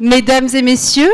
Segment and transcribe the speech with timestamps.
[0.00, 1.12] Mesdames et messieurs,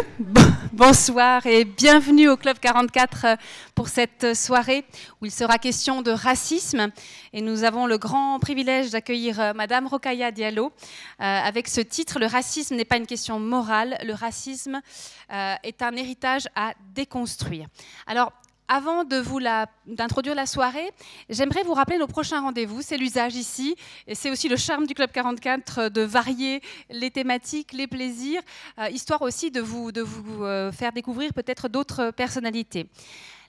[0.75, 3.37] bonsoir et bienvenue au Club 44 euh,
[3.75, 4.85] pour cette soirée
[5.23, 6.91] où il sera question de racisme.
[7.33, 10.71] Et nous avons le grand privilège d'accueillir euh, Madame Rokaya Diallo euh,
[11.19, 14.83] avec ce titre Le racisme n'est pas une question morale, le racisme
[15.31, 17.67] est un héritage à déconstruire.
[18.07, 18.33] Alors,
[18.69, 19.41] avant de vous
[19.87, 20.91] d'introduire la soirée,
[21.29, 22.83] j'aimerais vous rappeler nos prochains rendez-vous.
[22.83, 23.77] C'est l'usage ici,
[24.07, 28.41] et c'est aussi le charme du Club 44 euh, de varier les thématiques, les plaisirs,
[28.79, 32.89] euh, histoire aussi de vous, de vous euh, faire découvrir peut-être d'autres personnalités.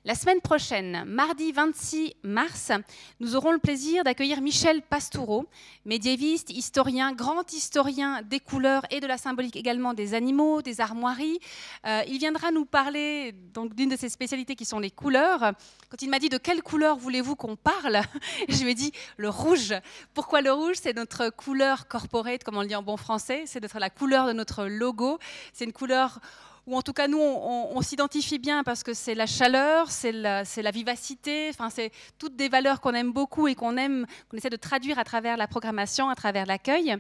[0.07, 2.71] La semaine prochaine, mardi 26 mars,
[3.19, 5.47] nous aurons le plaisir d'accueillir Michel Pastoureau,
[5.83, 11.39] médiéviste, historien, grand historien des couleurs et de la symbolique également des animaux, des armoiries.
[11.87, 15.53] Euh, il viendra nous parler donc d'une de ses spécialités qui sont les couleurs.
[15.89, 18.01] Quand il m'a dit de quelle couleur voulez-vous qu'on parle,
[18.47, 19.73] je lui ai dit le rouge.
[20.13, 20.75] Pourquoi le rouge?
[20.79, 23.45] C'est notre couleur corporate, comme on le dit en bon français.
[23.47, 25.17] C'est la couleur de notre logo.
[25.51, 26.19] C'est une couleur
[26.67, 30.71] ou en tout cas nous, on, s'identifie bien parce que c'est la chaleur, c'est la,
[30.71, 34.55] vivacité, enfin c'est toutes des valeurs qu'on aime beaucoup et qu'on aime, qu'on essaie de
[34.55, 36.97] traduire à travers la programmation, à travers l'accueil.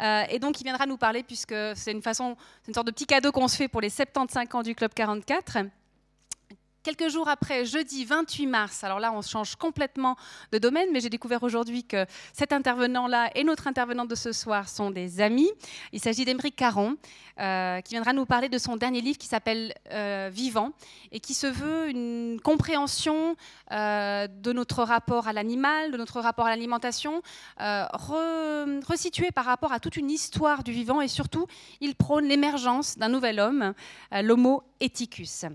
[0.00, 2.92] Euh, et donc il viendra nous parler puisque c'est une façon, c'est une sorte de
[2.92, 5.58] petit cadeau qu'on se fait pour les 75 ans du Club 44.
[6.84, 10.16] Quelques jours après, jeudi 28 mars, alors là on change complètement
[10.52, 12.04] de domaine, mais j'ai découvert aujourd'hui que
[12.34, 15.50] cet intervenant-là et notre intervenante de ce soir sont des amis.
[15.92, 16.98] Il s'agit d'Emeric Caron,
[17.40, 20.72] euh, qui viendra nous parler de son dernier livre qui s'appelle euh, Vivant
[21.10, 23.34] et qui se veut une compréhension
[23.72, 27.22] euh, de notre rapport à l'animal, de notre rapport à l'alimentation,
[27.56, 31.46] resitué par rapport à toute une histoire du vivant et surtout
[31.80, 33.72] il prône l'émergence d'un nouvel homme,
[34.12, 35.46] l'Homo ethicus.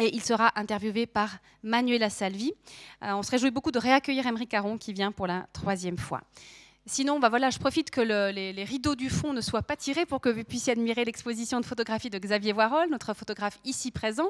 [0.00, 2.52] Et il sera interviewé par Manuela Salvi.
[3.02, 6.22] Euh, on se réjouit beaucoup de réaccueillir Emery Caron qui vient pour la troisième fois.
[6.86, 10.20] Sinon, bah voilà, je profite que les, rideaux du fond ne soient pas tirés pour
[10.20, 14.28] que vous puissiez admirer l'exposition de photographie de Xavier Voirol, notre photographe ici présent.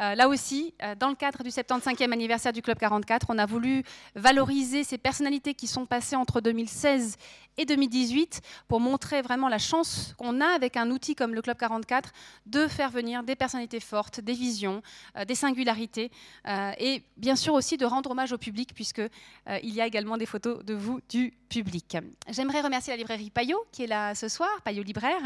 [0.00, 3.46] Euh, là aussi, euh, dans le cadre du 75e anniversaire du Club 44, on a
[3.46, 3.84] voulu
[4.16, 7.18] valoriser ces personnalités qui sont passées entre 2016
[7.56, 11.56] et 2018 pour montrer vraiment la chance qu'on a avec un outil comme le Club
[11.56, 12.10] 44
[12.46, 14.82] de faire venir des personnalités fortes, des visions,
[15.16, 16.10] euh, des singularités
[16.78, 19.02] et bien sûr aussi de rendre hommage au public puisque
[19.62, 21.91] il y a également des photos de vous du public.
[22.28, 25.20] J'aimerais remercier la librairie Payot qui est là ce soir, Payot libraire.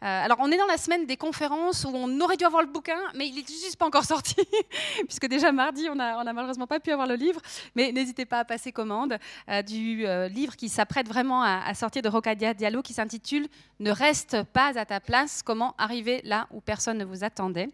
[0.00, 2.98] alors on est dans la semaine des conférences où on aurait dû avoir le bouquin
[3.14, 4.36] mais il n'est juste pas encore sorti
[5.06, 7.40] puisque déjà mardi on n'a malheureusement pas pu avoir le livre
[7.74, 9.18] mais n'hésitez pas à passer commande
[9.66, 14.42] du livre qui s'apprête vraiment à à, sortir de Rocadia Diallo qui s'intitule Ne reste
[14.52, 17.68] pas à ta place, comment arriver là où personne ne vous attendait.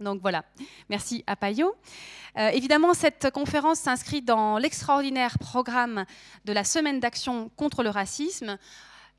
[0.00, 0.44] Donc voilà,
[0.88, 1.74] merci à Payot.
[2.36, 6.04] Euh, évidemment, cette conférence s'inscrit dans l'extraordinaire programme
[6.44, 8.58] de la Semaine d'action contre le racisme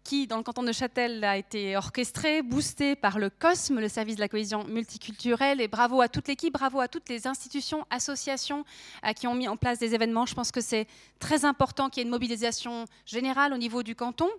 [0.05, 4.15] qui, dans le canton de Châtel, a été orchestré, boosté par le COSME, le service
[4.15, 5.59] de la cohésion multiculturelle.
[5.59, 8.63] Et bravo à toute l'équipe, bravo à toutes les institutions, associations
[9.05, 10.25] euh, qui ont mis en place des événements.
[10.25, 10.87] Je pense que c'est
[11.19, 14.29] très important qu'il y ait une mobilisation générale au niveau du canton.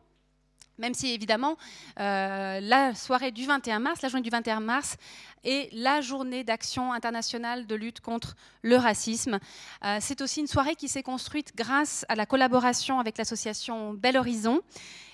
[0.80, 1.58] Même si évidemment,
[1.98, 4.96] euh, la soirée du 21 mars, la journée du 21 mars,
[5.44, 9.38] est la journée d'action internationale de lutte contre le racisme.
[9.84, 14.16] Euh, c'est aussi une soirée qui s'est construite grâce à la collaboration avec l'association Bel
[14.16, 14.60] Horizon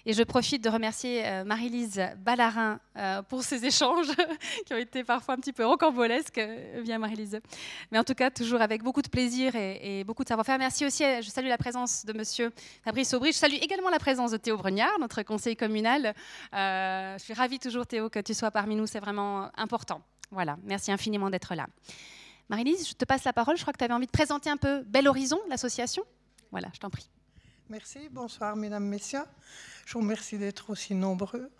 [0.09, 4.07] et je profite de remercier euh, Marie-Lise Ballarin euh, pour ces échanges
[4.67, 6.41] qui ont été parfois un petit peu rocambolesques,
[6.85, 7.41] bien euh, Marie-Lise.
[7.91, 10.59] Mais en tout cas, toujours avec beaucoup de plaisir et, beaucoup de savoir-faire.
[10.59, 12.53] Merci aussi, je salue la présence de monsieur
[12.85, 13.33] Fabrice Aubry.
[13.33, 16.15] Je salue également la présence de Théo Brugnard, notre conseiller communal.
[16.53, 18.87] je suis ravie toujours, Théo, que tu sois parmi nous.
[18.87, 20.03] C'est vraiment important.
[20.31, 21.67] Voilà, merci infiniment d'être là.
[22.49, 23.57] Marie-Lise, je te passe la parole.
[23.57, 26.05] Je crois que tu avais envie de présenter un peu Bel Horizon, l'association.
[26.51, 27.09] Voilà, je t'en prie.
[27.69, 29.25] Merci, bonsoir mesdames, messieurs.
[29.85, 31.51] Je vous remercie d'être aussi nombreux.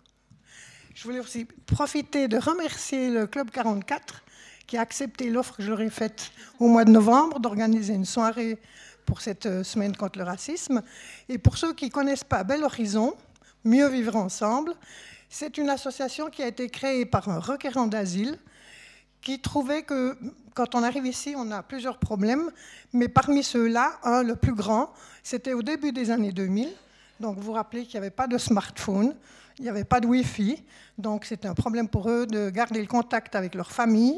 [0.95, 4.23] Je voulais aussi profiter de remercier le Club 44
[4.65, 8.05] qui a accepté l'offre que je leur ai faite au mois de novembre d'organiser une
[8.05, 8.57] soirée
[9.05, 10.81] pour cette euh, semaine contre le racisme.
[11.29, 13.15] Et pour ceux qui ne connaissent pas Bel Horizon,
[13.63, 14.73] Mieux vivre ensemble,
[15.29, 18.39] c'est une association qui a été créée par un requérant d'asile
[19.27, 20.17] qui trouvait que
[20.53, 22.49] quand on arrive ici, on a plusieurs problèmes,
[22.93, 26.69] mais parmi ceux-là, un, le plus grand, c'était au début des années 2000.
[27.19, 29.13] Donc vous vous rappelez qu'il n'y avait pas de smartphone,
[29.59, 30.63] il n'y avait pas de Wi-Fi,
[30.97, 34.17] donc c'était un problème pour eux de garder le contact avec leur famille.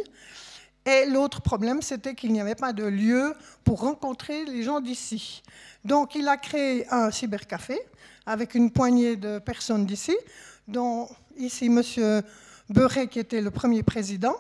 [0.86, 3.34] Et l'autre problème, c'était qu'il n'y avait pas de lieu
[3.64, 5.42] pour rencontrer les gens d'ici.
[5.84, 7.80] Donc il a créé un cybercafé
[8.28, 10.16] avec une poignée de personnes d'ici,
[10.68, 12.22] dont ici M.
[12.70, 14.36] Beuret qui était le premier président.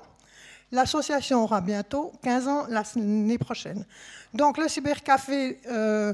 [0.72, 3.86] L'association aura bientôt 15 ans l'année prochaine.
[4.34, 6.14] Donc le cybercafé euh,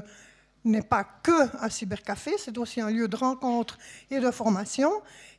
[0.64, 3.78] n'est pas que un cybercafé, c'est aussi un lieu de rencontre
[4.10, 4.90] et de formation.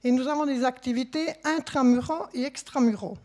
[0.04, 3.18] Et nous avons des activités intramuraux et extramuraux,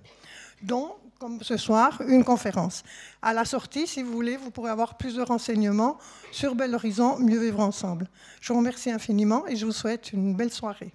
[0.63, 2.83] dont, comme ce soir, une conférence.
[3.21, 5.99] À la sortie, si vous voulez, vous pourrez avoir plus de renseignements
[6.33, 8.09] sur Bel Horizon, Mieux vivre ensemble.
[8.41, 10.93] Je vous remercie infiniment et je vous souhaite une belle soirée.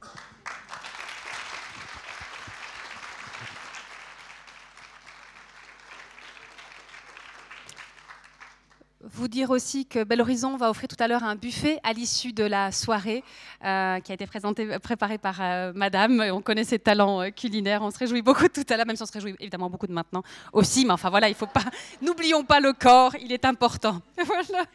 [9.13, 12.33] Vous dire aussi que Bel Horizon va offrir tout à l'heure un buffet à l'issue
[12.33, 13.24] de la soirée
[13.63, 16.24] euh, qui a été présenté, préparé par euh, Madame.
[16.31, 17.81] On connaît ses talents euh, culinaires.
[17.81, 19.94] On se réjouit beaucoup tout à l'heure, même si on se réjouit évidemment beaucoup de
[19.94, 20.86] maintenant aussi.
[20.86, 21.63] Mais enfin voilà, il faut pas.
[22.01, 24.01] N'oublions pas le corps, il est important.
[24.25, 24.65] voilà.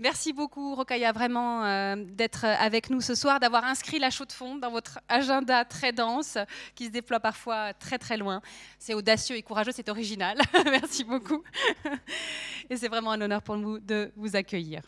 [0.00, 4.30] Merci beaucoup, Rokaya, vraiment euh, d'être avec nous ce soir, d'avoir inscrit la chaux de
[4.32, 6.38] fond dans votre agenda très dense,
[6.76, 8.40] qui se déploie parfois très très loin.
[8.78, 10.38] C'est audacieux et courageux, c'est original.
[10.66, 11.42] Merci beaucoup.
[12.70, 14.82] et c'est vraiment un honneur pour nous de vous accueillir.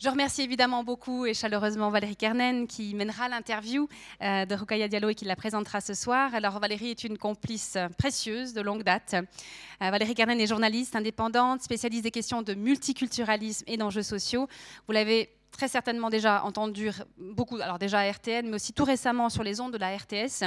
[0.00, 3.88] Je remercie évidemment beaucoup et chaleureusement Valérie Kernen qui mènera l'interview
[4.22, 6.34] euh, de Rokaya Diallo et qui la présentera ce soir.
[6.34, 9.14] Alors Valérie est une complice précieuse de longue date.
[9.14, 14.48] Euh, Valérie Kernen est journaliste indépendante, spécialiste des questions de multiculturalisme et d'enjeux sociaux.
[14.88, 19.28] Vous l'avez très certainement déjà entendu beaucoup, alors déjà à RTN, mais aussi tout récemment
[19.28, 20.40] sur les ondes de la RTS,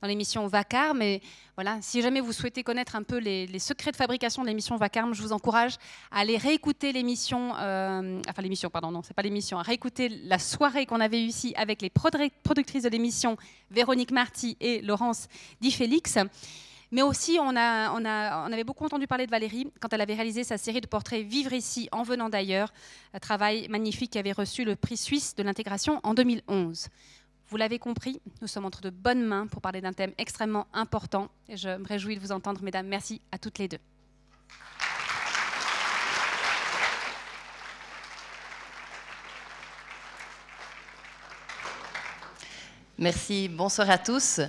[0.00, 0.98] dans l'émission Vacarme.
[0.98, 1.20] Mais
[1.56, 5.14] voilà, si jamais vous souhaitez connaître un peu les, secrets de fabrication de l'émission Vacarme,
[5.14, 5.74] je vous encourage
[6.10, 10.38] à aller réécouter l'émission, euh, enfin l'émission, pardon, non, c'est pas l'émission, à réécouter la
[10.38, 13.36] soirée qu'on avait eue ici avec les productrices de l'émission,
[13.70, 15.28] Véronique Marty et Laurence
[15.60, 16.18] Di Félix.
[16.92, 20.80] Mais aussi, on, avait beaucoup entendu parler de Valérie quand elle avait réalisé sa série
[20.80, 22.72] de portraits Vivre ici en venant d'ailleurs,
[23.14, 26.88] un travail magnifique qui avait reçu le prix suisse de l'intégration en 2011.
[27.48, 31.28] Vous l'avez compris, nous sommes entre de bonnes mains pour parler d'un thème extrêmement important
[31.48, 32.86] je me réjouis de vous entendre, mesdames.
[32.86, 33.78] Merci à toutes les deux.
[42.98, 44.40] Merci, bonsoir à tous.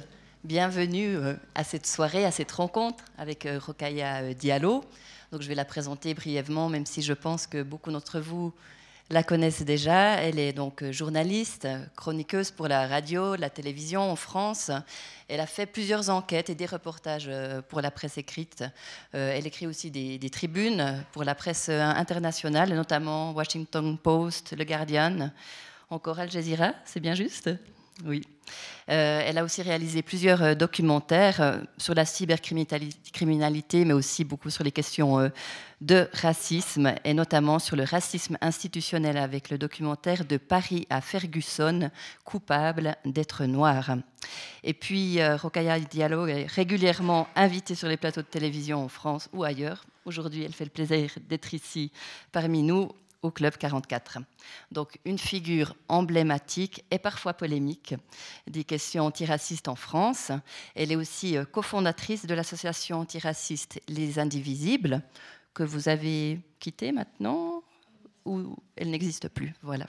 [0.44, 4.84] Bienvenue euh, à cette soirée, à cette rencontre avec euh, Rokaya euh, Diallo.
[5.32, 8.52] Donc, je vais la présenter brièvement, même si je pense que beaucoup d'entre vous
[9.12, 10.16] la connaissent déjà.
[10.16, 14.72] Elle est donc journaliste, chroniqueuse pour la radio, la télévision en France.
[15.28, 17.30] Elle a fait plusieurs enquêtes et des reportages
[17.70, 18.64] pour la presse écrite.
[19.12, 25.30] Elle écrit aussi des, des tribunes pour la presse internationale, notamment Washington Post, Le Guardian,
[25.90, 27.50] encore Al Jazeera, c'est bien juste?
[28.06, 28.22] Oui.
[28.90, 34.50] Euh, elle a aussi réalisé plusieurs euh, documentaires euh, sur la cybercriminalité, mais aussi beaucoup
[34.50, 35.32] sur les questions
[35.82, 41.90] de racisme, et notamment sur le racisme institutionnel avec le documentaire de Paris à Ferguson,
[42.24, 43.96] coupable d'être noir.
[44.64, 49.44] Et puis, Rokaya Diallo est régulièrement invitée sur les plateaux de télévision en France ou
[49.44, 49.86] ailleurs.
[50.06, 51.92] Aujourd'hui, elle fait le plaisir d'être ici
[52.32, 54.20] parmi nous au Club 44.
[54.72, 57.96] Donc une figure emblématique et parfois polémique
[58.48, 60.32] des questions antiracistes en France.
[60.76, 65.02] Elle est aussi euh, cofondatrice de l'association antiraciste Les Indivisibles,
[65.54, 67.64] que vous avez quittée maintenant,
[68.26, 69.54] ou elle n'existe plus.
[69.62, 69.88] Voilà.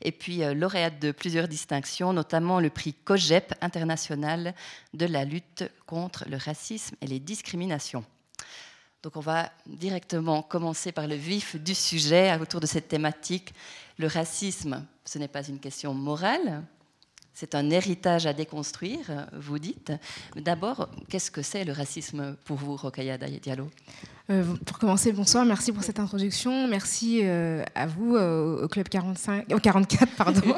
[0.00, 4.54] Et puis euh, lauréate de plusieurs distinctions, notamment le prix COGEP international
[4.94, 8.04] de la lutte contre le racisme et les discriminations.
[9.02, 13.52] Donc on va directement commencer par le vif du sujet autour de cette thématique.
[13.98, 16.62] Le racisme, ce n'est pas une question morale,
[17.34, 19.92] c'est un héritage à déconstruire, vous dites.
[20.36, 23.70] D'abord, qu'est-ce que c'est le racisme pour vous, Rokaya Diallo?
[24.30, 26.68] Euh, pour commencer, bonsoir, merci pour cette introduction.
[26.68, 30.40] Merci euh, à vous, euh, au Club 45, 44, pardon.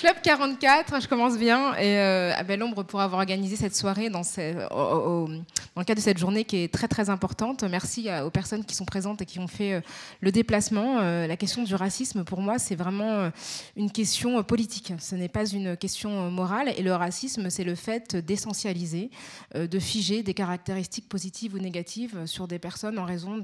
[0.00, 4.22] Club 44, je commence bien, et à Belle Ombre pour avoir organisé cette soirée dans,
[4.22, 7.62] dans, le cadre de cette journée qui est très très importante.
[7.62, 9.80] Merci aux personnes qui sont présentes et qui ont fait
[10.20, 11.00] le déplacement.
[11.00, 13.30] la question du racisme, pour moi, c'est vraiment
[13.76, 14.92] une question politique.
[14.98, 19.08] Ce n'est pas une question morale, et le racisme, c'est le fait d'essentialiser,
[19.54, 21.81] de figer des caractéristiques positives ou négatives
[22.26, 23.40] sur des personnes en raison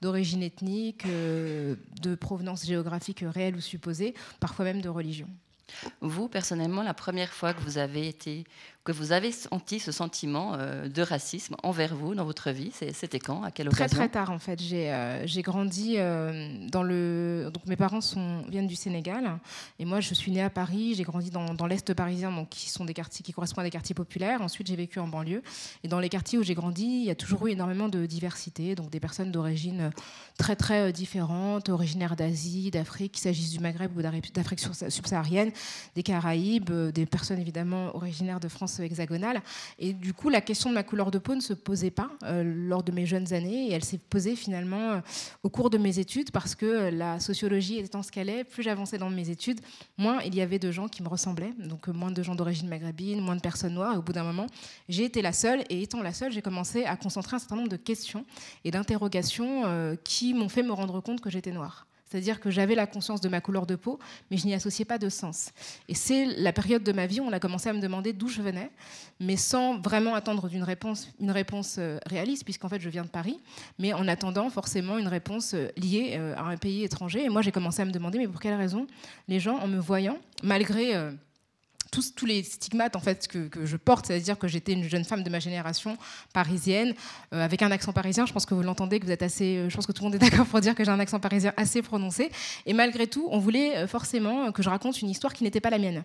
[0.00, 5.28] d'origine ethnique, euh, de provenance géographique réelle ou supposée, parfois même de religion.
[6.00, 8.44] Vous, personnellement, la première fois que vous avez été
[8.92, 13.18] que vous avez senti ce sentiment euh, de racisme envers vous dans votre vie C'était
[13.18, 14.60] quand À quelle occasion Très très tard en fait.
[14.60, 17.50] J'ai euh, grandi euh, dans le.
[17.52, 19.38] Donc mes parents sont, viennent du Sénégal
[19.78, 20.94] et moi je suis née à Paris.
[20.96, 23.70] J'ai grandi dans, dans l'est parisien, donc qui sont des quartiers qui correspondent à des
[23.70, 24.42] quartiers populaires.
[24.42, 25.42] Ensuite j'ai vécu en banlieue
[25.84, 28.74] et dans les quartiers où j'ai grandi, il y a toujours eu énormément de diversité,
[28.74, 29.90] donc des personnes d'origine
[30.38, 35.52] très très différentes, originaires d'Asie, d'Afrique, qu'il s'agisse du Maghreb ou d'Afrique subsaharienne,
[35.94, 39.42] des Caraïbes, des personnes évidemment originaires de France hexagonale.
[39.78, 42.10] Et du coup, la question de ma couleur de peau ne se posait pas
[42.44, 45.00] lors de mes jeunes années, et elle s'est posée finalement
[45.42, 48.98] au cours de mes études, parce que la sociologie étant ce qu'elle est, plus j'avançais
[48.98, 49.60] dans mes études,
[49.98, 53.20] moins il y avait de gens qui me ressemblaient, donc moins de gens d'origine maghrébine,
[53.20, 53.94] moins de personnes noires.
[53.94, 54.46] Et au bout d'un moment,
[54.88, 57.68] j'ai été la seule, et étant la seule, j'ai commencé à concentrer un certain nombre
[57.68, 58.24] de questions
[58.64, 61.86] et d'interrogations qui m'ont fait me rendre compte que j'étais noire.
[62.10, 64.00] C'est-à-dire que j'avais la conscience de ma couleur de peau,
[64.30, 65.52] mais je n'y associais pas de sens.
[65.88, 68.26] Et c'est la période de ma vie où on a commencé à me demander d'où
[68.26, 68.70] je venais,
[69.20, 73.08] mais sans vraiment attendre d'une réponse, une réponse euh, réaliste, puisqu'en fait je viens de
[73.08, 73.38] Paris,
[73.78, 77.24] mais en attendant forcément une réponse euh, liée euh, à un pays étranger.
[77.24, 78.88] Et moi j'ai commencé à me demander, mais pour quelle raison
[79.28, 80.94] les gens, en me voyant, malgré
[81.90, 85.22] tous, tous, les stigmates en fait que, je porte, c'est-à-dire que j'étais une jeune femme
[85.22, 85.96] de ma génération
[86.32, 86.94] parisienne
[87.32, 88.26] euh, avec un accent parisien.
[88.26, 89.56] Je pense que vous l'entendez, que vous êtes assez.
[89.56, 91.20] Euh, je pense que tout le monde est d'accord pour dire que j'ai un accent
[91.20, 92.30] parisien assez prononcé.
[92.66, 95.70] Et malgré tout, on voulait euh, forcément que je raconte une histoire qui n'était pas
[95.70, 96.04] la mienne.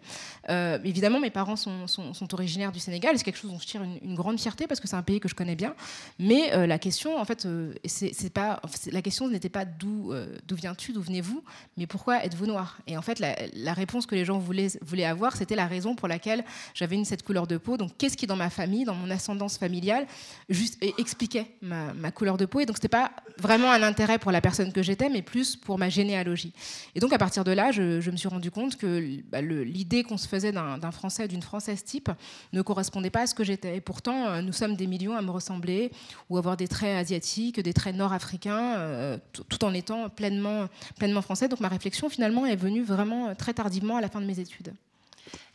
[0.83, 3.17] évidemment, mes parents sont, sont, originaires du Sénégal.
[3.17, 5.27] C'est quelque chose dont je tire une, grande fierté parce que c'est un pays que
[5.27, 5.75] je connais bien.
[6.19, 7.47] Mais la question, en fait,
[7.85, 8.61] c'est pas.
[8.91, 10.13] La question n'était pas d'où
[10.47, 11.43] d'où viens-tu, d'où venez-vous,
[11.77, 12.77] mais pourquoi êtes-vous noir?
[12.87, 15.95] Et en fait, la, la, réponse que les gens voulaient, voulaient avoir, c'était la raison
[15.95, 17.77] pour laquelle j'avais une cette couleur de peau.
[17.77, 20.07] Donc, qu'est-ce qui, dans ma famille, dans mon ascendance familiale,
[20.49, 22.59] juste expliquait ma, couleur de peau.
[22.61, 25.77] Et donc, c'était pas vraiment un intérêt pour la personne que j'étais, mais plus pour
[25.77, 26.53] ma généalogie.
[26.95, 30.17] Et donc, à partir de là, je, me suis rendu compte que bah, l'idée qu'on
[30.17, 32.09] se faisait d'un Français, d'une Française type,
[32.53, 33.77] ne correspondait pas à ce que j'étais.
[33.77, 35.91] Et pourtant, euh, nous sommes des millions à me ressembler
[36.29, 39.17] ou avoir des traits asiatiques, des traits nord-africains, euh,
[39.49, 40.67] tout en étant pleinement,
[40.97, 41.47] pleinement français.
[41.47, 44.73] Donc, ma réflexion, finalement, est venue vraiment très tardivement à la fin de mes études.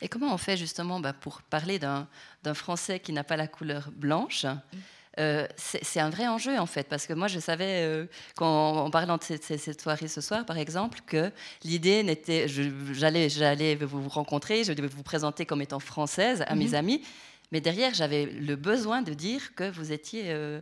[0.01, 2.07] Et comment on fait justement bah, pour parler d'un
[2.53, 4.45] Français qui n'a pas la couleur blanche
[5.19, 8.05] euh, c'est un vrai enjeu en fait, parce que moi je savais, euh,
[8.37, 11.31] quand, en parlant de cette, soirée ce soir par exemple, que
[11.65, 16.75] l'idée n'était, j'allais vous rencontrer, je devais vous présenter comme étant française à mes mhm.
[16.75, 17.01] amis,
[17.51, 20.61] mais derrière, j'avais le besoin de dire que vous étiez, euh,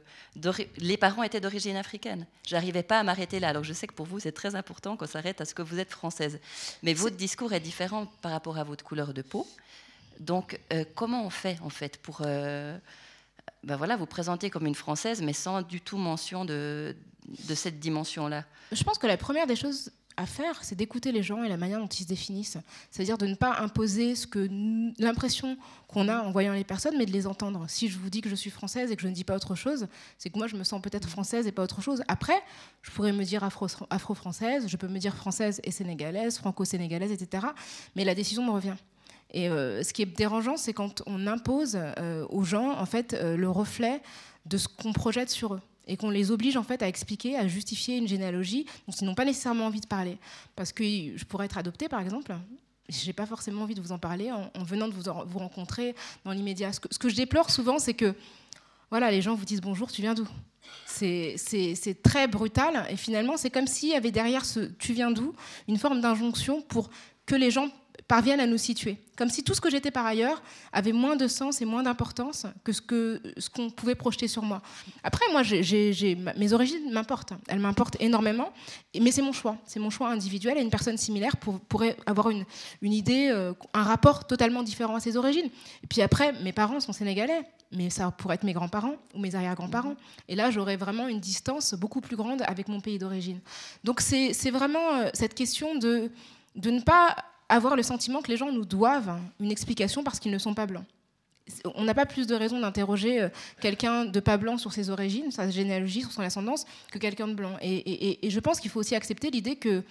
[0.78, 2.26] les parents étaient d'origine africaine.
[2.48, 3.50] J'arrivais pas à m'arrêter là.
[3.50, 5.80] Alors je sais que pour vous, c'est très important qu'on s'arrête à ce que vous
[5.80, 6.40] êtes française.
[6.82, 9.48] Mais votre discours est différent par rapport à votre couleur de peau.
[10.20, 12.78] Donc, euh, comment on fait en fait pour euh,
[13.64, 16.96] ben voilà, vous présenter comme une française, mais sans du tout mention de,
[17.48, 18.46] de cette dimension-là?
[18.72, 21.56] Je pense que la première des choses à faire, c'est d'écouter les gens et la
[21.56, 22.58] manière dont ils se définissent.
[22.92, 24.50] C'est-à-dire de ne pas imposer ce que
[25.00, 25.58] l'impression
[25.88, 27.66] qu'on a en voyant les personnes, mais de les entendre.
[27.70, 29.56] Si je vous dis que je suis française et que je ne dis pas autre
[29.56, 32.04] chose, c'est que moi je me sens peut-être française et pas autre chose.
[32.10, 32.42] Après,
[32.82, 37.48] je pourrais me dire afro-française, je peux me dire française et sénégalaise, franco-sénégalaise, etc.
[37.96, 38.76] Mais la décision me revient.
[39.32, 43.14] Et euh, ce qui est dérangeant, c'est quand on impose euh, aux gens en fait
[43.14, 44.02] euh, le reflet
[44.46, 47.48] de ce qu'on projette sur eux et qu'on les oblige en fait à expliquer, à
[47.48, 50.18] justifier une généalogie dont ils n'ont pas nécessairement envie de parler.
[50.56, 52.34] Parce que je pourrais être adoptée, par exemple.
[52.88, 56.32] Je n'ai pas forcément envie de vous en parler en, venant de vous, rencontrer dans
[56.32, 56.72] l'immédiat.
[56.72, 58.16] Ce, ce que, je déplore souvent, c'est que
[58.92, 60.28] voilà, les gens vous disent bonjour, tu viens d'où?
[60.86, 65.34] C'est très brutal et finalement c'est comme s'il y avait derrière ce tu viens d'où
[65.68, 66.92] une forme d'injonction pour
[67.26, 67.70] que les gens
[68.10, 68.98] parviennent à nous situer.
[69.16, 70.42] Comme si tout ce que j'étais par ailleurs
[70.74, 74.42] avait moins de sens et moins d'importance que ce qu'on ce qu'on pouvait projeter sur
[74.42, 74.64] moi.
[75.04, 75.44] Après, moi,
[76.36, 77.34] mes origines m'importent.
[77.48, 78.52] Elles m'importent énormément,
[79.00, 79.58] mais c'est mon choix.
[79.66, 82.46] C'est mon choix individuel et une personne similaire pour, pourrait avoir une,
[82.82, 85.50] une idée, euh, un rapport totalement différent à ses origines.
[85.84, 89.36] Et puis après, mes parents sont sénégalais, mais ça pourrait être mes grands-parents ou mes
[89.36, 89.96] arrière-grands-parents.
[90.28, 93.40] Et là, j'aurais vraiment une distance beaucoup plus grande avec mon pays d'origine.
[93.84, 96.10] Donc c'est vraiment euh, cette question de,
[96.56, 97.16] de ne pas
[97.50, 100.68] avoir le sentiment que les gens nous doivent une explication parce qu'ils ne sont pas
[100.68, 100.86] blancs.
[101.76, 103.30] On n'a pas plus de raison d'interroger euh,
[103.60, 107.34] quelqu'un de pas blanc sur ses origines, sa généalogie, sur son ascendance, que quelqu'un de
[107.34, 107.58] blanc.
[107.62, 109.84] Et, je pense qu'il faut aussi accepter l'idée que,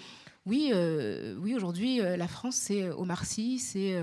[0.46, 4.00] oui, euh, oui aujourd'hui, euh, la France, c'est Omar Sy, c'est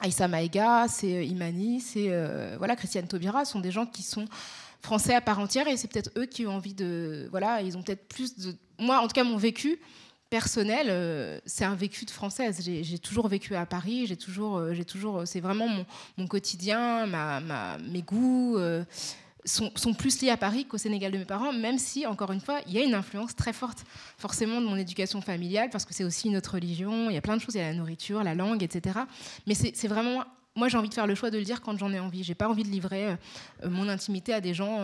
[0.00, 2.10] Aïssa Maïga, c'est Imani, c'est
[2.56, 4.24] voilà, Christiane Taubira, sont des gens qui sont
[4.80, 7.28] français à part entière et c'est peut-être eux qui ont envie de.
[7.30, 8.56] Voilà, ils ont peut-être plus de.
[8.78, 9.78] Moi, en tout cas, mon vécu
[10.32, 12.62] personnel, euh, c'est un vécu de française.
[12.64, 15.68] J'ai toujours vécu à Paris, j'ai toujours, euh, toujours, euh, c'est vraiment
[16.16, 17.06] mon, quotidien,
[17.80, 18.56] mes goûts
[19.44, 22.60] sont, plus liés à Paris qu'au Sénégal de mes parents, même si, encore une fois,
[22.66, 23.84] il y a une influence très forte,
[24.16, 27.20] forcément, de mon éducation familiale, parce que c'est aussi une autre religion, il y a
[27.20, 29.00] plein de choses, il y a la nourriture, la langue, etc.
[29.46, 30.24] Mais c'est vraiment,
[30.56, 32.24] moi j'ai envie de faire le choix de le dire quand j'en ai envie.
[32.24, 33.18] J'ai pas envie de livrer
[33.68, 34.80] mon intimité à des gens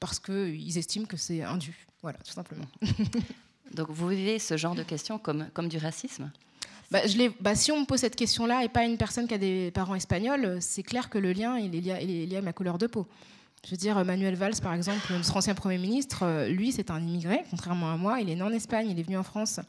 [0.00, 1.86] parce qu'ils estiment que c'est indu.
[2.00, 2.64] Voilà, tout simplement.
[3.74, 6.30] Donc vous vivez ce genre de questions comme, comme du racisme
[6.90, 7.00] bah,
[7.40, 9.94] bah, si on me pose cette question-là et pas une personne qui a des parents
[9.94, 12.78] espagnols, c'est clair que le lien il est, lié, il est lié à ma couleur
[12.78, 13.06] de peau.
[13.64, 17.00] Je veux dire, Manuel Valls, par exemple, notre ancien Premier ministre, euh, lui, c'est un
[17.00, 18.20] immigré, contrairement à moi.
[18.20, 19.60] Il est né en Espagne, il est venu en France,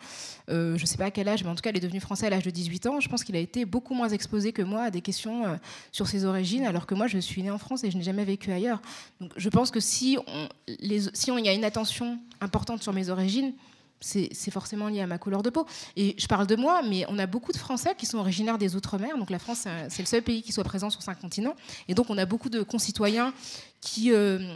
[0.50, 2.00] euh, je ne sais pas à quel âge, mais en tout cas, il est devenu
[2.00, 3.00] français à l'âge de 18 ans.
[3.00, 5.56] Je pense qu'il a été beaucoup moins exposé que moi à des questions euh,
[5.92, 8.26] sur ses origines, alors que moi, je suis né en France et je n'ai jamais
[8.26, 8.82] vécu ailleurs.
[9.20, 10.48] Donc, je pense que si on,
[10.80, 13.54] les, si on y a une attention importante sur mes origines,
[14.02, 15.66] c'est forcément lié à ma couleur de peau.
[15.96, 18.76] Et je parle de moi, mais on a beaucoup de Français qui sont originaires des
[18.76, 19.18] Outre-mer.
[19.18, 21.56] Donc la France, c'est le seul pays qui soit présent sur cinq continents.
[21.88, 23.34] Et donc on a beaucoup de concitoyens
[23.82, 24.56] qui euh,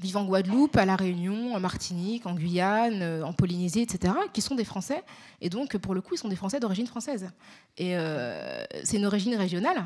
[0.00, 4.40] vivent en Guadeloupe, à La Réunion, en Martinique, en Guyane, euh, en Polynésie, etc., qui
[4.40, 5.02] sont des Français.
[5.40, 7.30] Et donc pour le coup, ils sont des Français d'origine française.
[7.76, 9.84] Et euh, c'est une origine régionale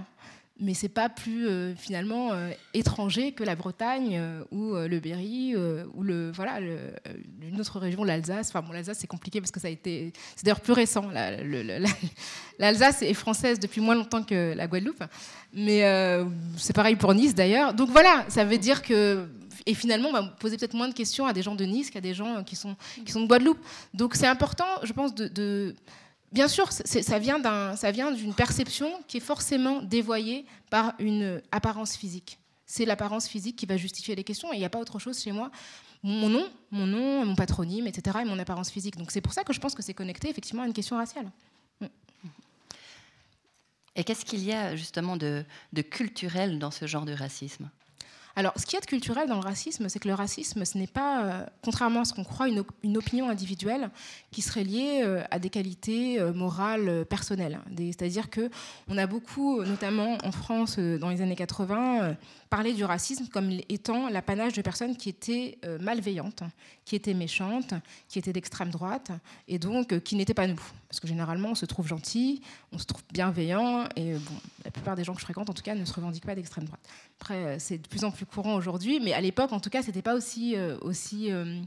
[0.61, 5.57] mais c'est pas plus euh, finalement euh, étranger que la Bretagne euh, ou le Berry
[5.57, 9.71] ou le voilà une autre région l'Alsace enfin l'Alsace c'est compliqué parce que ça a
[9.71, 11.09] été c'est d'ailleurs plus récent
[12.59, 15.03] l'Alsace est française depuis moins longtemps que la Guadeloupe
[15.53, 15.83] mais
[16.57, 19.27] c'est pareil pour Nice d'ailleurs donc voilà ça veut dire que
[19.67, 22.03] et finalement, on va poser peut-être moins de questions à des gens de Nice qu'à
[22.03, 23.59] des gens qui sont, qui sont de Guadeloupe.
[23.95, 25.75] Donc c'est important, je pense, de
[26.35, 32.41] Bien sûr, ça vient d'une perception qui est forcément dévoyée par une apparence physique.
[32.67, 35.23] C'est l'apparence physique qui va justifier les questions et il n'y a pas autre chose
[35.23, 35.53] chez moi.
[36.03, 38.19] Mon nom, mon nom, mon patronyme, etc.
[38.23, 38.97] et mon apparence physique.
[38.97, 41.31] Donc c'est pour ça que je pense que c'est connecté effectivement à une question raciale.
[41.81, 41.87] Mm.
[43.95, 45.45] Et qu'est-ce qu'il y a justement de
[45.89, 47.71] culturel dans ce genre de racisme?
[48.37, 51.25] Alors, ce qui est culturel dans le racisme, c'est que le racisme, ce n'est pas,
[51.25, 53.91] euh, contrairement à ce qu'on croit, une, opinion individuelle
[54.33, 57.61] qui serait liée euh, à des qualités euh, morales personnelles.
[57.77, 58.51] C'est-à-dire que
[58.89, 62.17] on a beaucoup, notamment en France, dans les années 80,
[62.55, 66.45] parlé du racisme comme étant l'apanage de personnes qui étaient malveillantes,
[66.85, 67.75] qui étaient méchantes,
[68.07, 69.11] qui étaient d'extrême droite,
[69.49, 70.63] et donc qui n'étaient pas nous.
[70.89, 74.95] Parce que généralement, on se trouve gentil, on se trouve bienveillant, et bon, la plupart
[74.95, 76.89] des gens que je fréquente, en tout cas, ne se revendiquent pas d'extrême droite.
[77.21, 80.01] Après, c'est de plus en plus courant aujourd'hui, mais à l'époque, en tout cas, c'était
[80.01, 81.61] pas aussi, euh, aussi euh,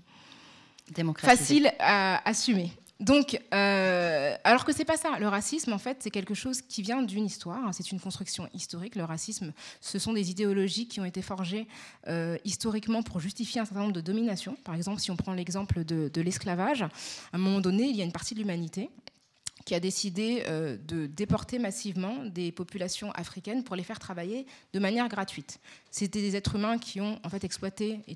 [1.17, 2.71] facile à assumer.
[2.99, 5.19] Donc, euh, alors que c'est pas ça.
[5.19, 7.59] Le racisme, en fait, c'est quelque chose qui vient d'une histoire.
[7.59, 8.95] Hein, c'est une construction historique.
[8.95, 11.67] Le racisme, ce sont des idéologies qui ont été forgées
[12.43, 14.57] historiquement pour justifier un certain nombre de dominations.
[14.63, 16.89] Par exemple, si on prend l'exemple de l'esclavage, à
[17.33, 18.89] un moment donné, il y a une partie de l'humanité
[19.67, 24.79] qui a décidé euh, de déporter massivement des populations africaines pour les faire travailler de
[24.79, 25.59] manière gratuite.
[25.91, 28.15] C'était des êtres humains qui ont en fait exploité et,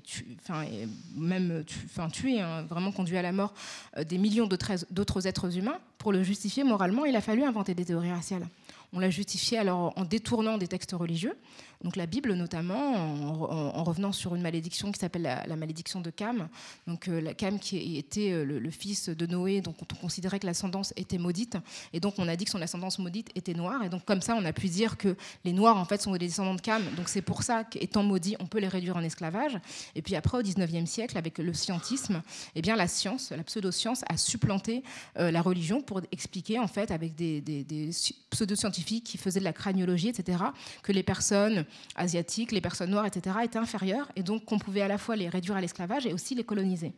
[1.14, 1.62] même
[2.10, 3.52] tué, hein, vraiment conduit à la mort
[3.98, 5.78] euh, des millions d'autres êtres humains.
[5.98, 8.48] Pour le justifier moralement, il a fallu inventer des théories raciales.
[8.94, 11.36] On l'a justifié alors en détournant des textes religieux,
[11.82, 16.48] donc la Bible notamment, en, revenant sur une malédiction qui s'appelle la, malédiction de Cam.
[16.86, 20.46] Donc euh, la Cam qui était euh, le, fils de Noé, donc on considérait que
[20.46, 21.56] l'ascendance était maudite,
[21.92, 24.34] et donc on a dit que son ascendance maudite était noire, et donc comme ça
[24.36, 27.08] on a pu dire que les Noirs en fait sont des descendants de Cam, donc
[27.08, 29.58] c'est pour ça qu'étant maudits on peut les réduire en esclavage.
[29.94, 32.22] Et puis après au 19e siècle avec le scientisme,
[32.54, 34.82] eh bien la science, la pseudo-science a supplanté
[35.18, 37.90] euh, la religion pour expliquer en fait avec des, des
[38.30, 40.38] pseudo-scientifiques qui faisaient de la craniologie, etc.,
[40.82, 41.64] que les personnes
[41.96, 45.28] asiatiques, les personnes noires, etc., étaient inférieures, et donc qu'on pouvait à la fois les
[45.28, 46.92] réduire à l'esclavage et aussi les coloniser.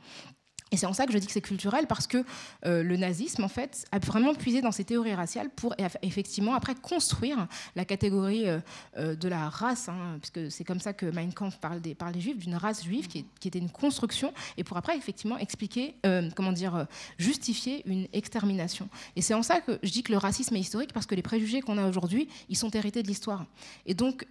[0.74, 2.24] Et c'est en ça que je dis que c'est culturel, parce que
[2.66, 6.74] euh, le nazisme, en fait, a vraiment puisé dans ses théories raciales pour effectivement, après,
[6.74, 8.58] construire la catégorie euh,
[8.98, 12.38] euh, de la race, hein, puisque c'est comme ça que Mein Kampf parle des, juifs,
[12.38, 15.94] d'une race juive qui, était une construction, et pour après, effectivement, expliquer,
[16.34, 18.88] comment dire, justifier une extermination.
[19.14, 21.22] Et c'est en ça que je dis que le racisme est historique, parce que les
[21.22, 23.46] préjugés qu'on a aujourd'hui, ils sont hérités de l'histoire.
[23.86, 24.26] Et donc,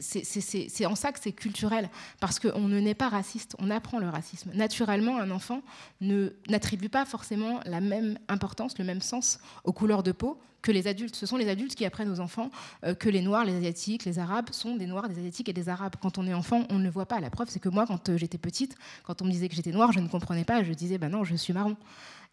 [0.00, 1.88] c'est en ça que c'est culturel,
[2.20, 4.50] parce qu'on ne naît pas raciste, on apprend le racisme.
[4.52, 5.62] Naturellement, un enfant
[6.00, 10.86] n'attribue pas forcément la même importance, le même sens aux couleurs de peau que les
[10.86, 11.14] adultes.
[11.14, 12.50] Ce sont les adultes qui apprennent aux enfants
[12.84, 15.68] euh, que les Noirs, les Asiatiques, les Arabes sont des Noirs, des Asiatiques et des
[15.68, 15.94] Arabes.
[16.00, 17.20] Quand on est enfant, on ne le voit pas.
[17.20, 19.72] La preuve, c'est que moi, quand euh, j'étais petite, quand on me disait que j'étais
[19.72, 20.62] noire, je ne comprenais pas.
[20.62, 21.76] Je disais, ben non, je suis marron.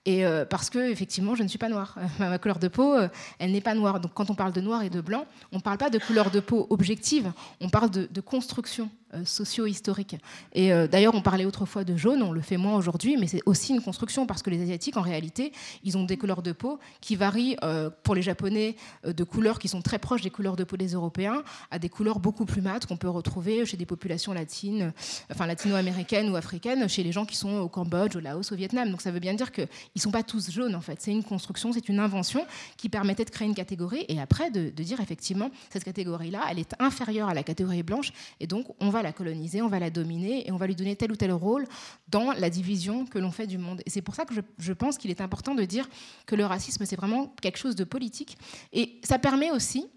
[0.07, 1.97] Et euh, parce que effectivement, je ne suis pas noire.
[2.19, 2.95] Ma couleur de peau,
[3.39, 3.99] elle n'est pas noire.
[3.99, 6.29] Donc, quand on parle de noir et de blanc, on ne parle pas de couleur
[6.29, 7.31] de peau objective.
[7.61, 8.89] On parle de, construction
[9.23, 10.17] socio-historique.
[10.53, 13.41] Et euh, d'ailleurs, on parlait autrefois de jaune, on le fait moins aujourd'hui, mais c'est
[13.45, 15.51] aussi une construction parce que les Asiatiques, en réalité,
[15.83, 18.75] ils ont des couleurs de peau qui varient euh, pour les Japonais
[19.05, 22.19] de couleurs qui sont très proches des couleurs de peau des Européens à des couleurs
[22.19, 24.93] beaucoup plus mates qu'on peut retrouver chez des populations latines,
[25.31, 28.89] enfin latino-américaines ou africaines, chez les gens qui sont au Cambodge, au Laos, au Vietnam.
[28.89, 31.01] Donc ça veut bien dire qu'ils ne sont pas tous jaunes en fait.
[31.01, 32.45] C'est une construction, c'est une invention
[32.77, 36.59] qui permettait de créer une catégorie et après de, de dire effectivement cette catégorie-là, elle
[36.59, 39.89] est inférieure à la catégorie blanche et donc on va la coloniser, on va la
[39.89, 41.65] dominer et on va lui donner tel ou tel rôle
[42.09, 43.81] dans la division que l'on fait du monde.
[43.85, 45.87] Et c'est pour ça que je, pense qu'il est important de dire
[46.25, 48.37] que le racisme, c'est vraiment quelque chose de politique.
[48.73, 49.87] Et ça permet aussi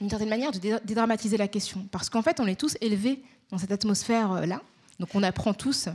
[0.00, 1.86] d'une certaine manière, de dédramatiser la question.
[1.90, 4.62] Parce qu'en fait, on est tous élevés dans cette atmosphère-là.
[4.98, 5.88] Donc on apprend tous.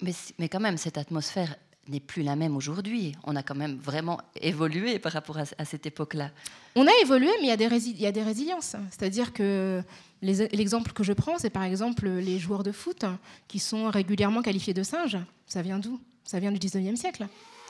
[0.00, 1.54] Mais, mais quand même, cette atmosphère
[1.88, 3.12] n'est plus la même aujourd'hui.
[3.24, 6.30] On a quand même vraiment évolué par rapport à, cette époque-là.
[6.74, 8.76] On a évolué, mais il y a des, il y a des résiliences.
[8.90, 9.82] C'est-à-dire que
[10.22, 13.04] l'exemple que je prends, c'est par exemple les joueurs de foot
[13.48, 15.18] qui sont régulièrement qualifiés de singes.
[15.46, 16.00] Ça vient d'où?
[16.24, 17.26] Ça vient du 19e siècle.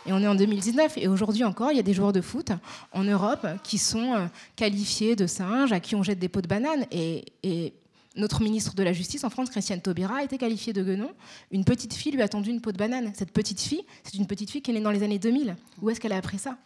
[0.07, 2.51] Et on est en 2019 et aujourd'hui encore, il y a des joueurs de foot
[2.93, 6.49] en Europe qui sont euh, qualifiés de singes, à qui on jette des pots de
[6.49, 6.87] banane.
[6.91, 7.73] Et,
[8.15, 11.11] notre ministre de la Justice en France, Christiane Taubira, a été qualifiée de guenon.
[11.51, 13.11] Une petite fille lui a tendu une peau de banane.
[13.15, 15.57] Cette petite fille, c'est une petite fille qui est née dans les années 2000.
[15.81, 16.59] Où est-ce qu'elle a appris ça?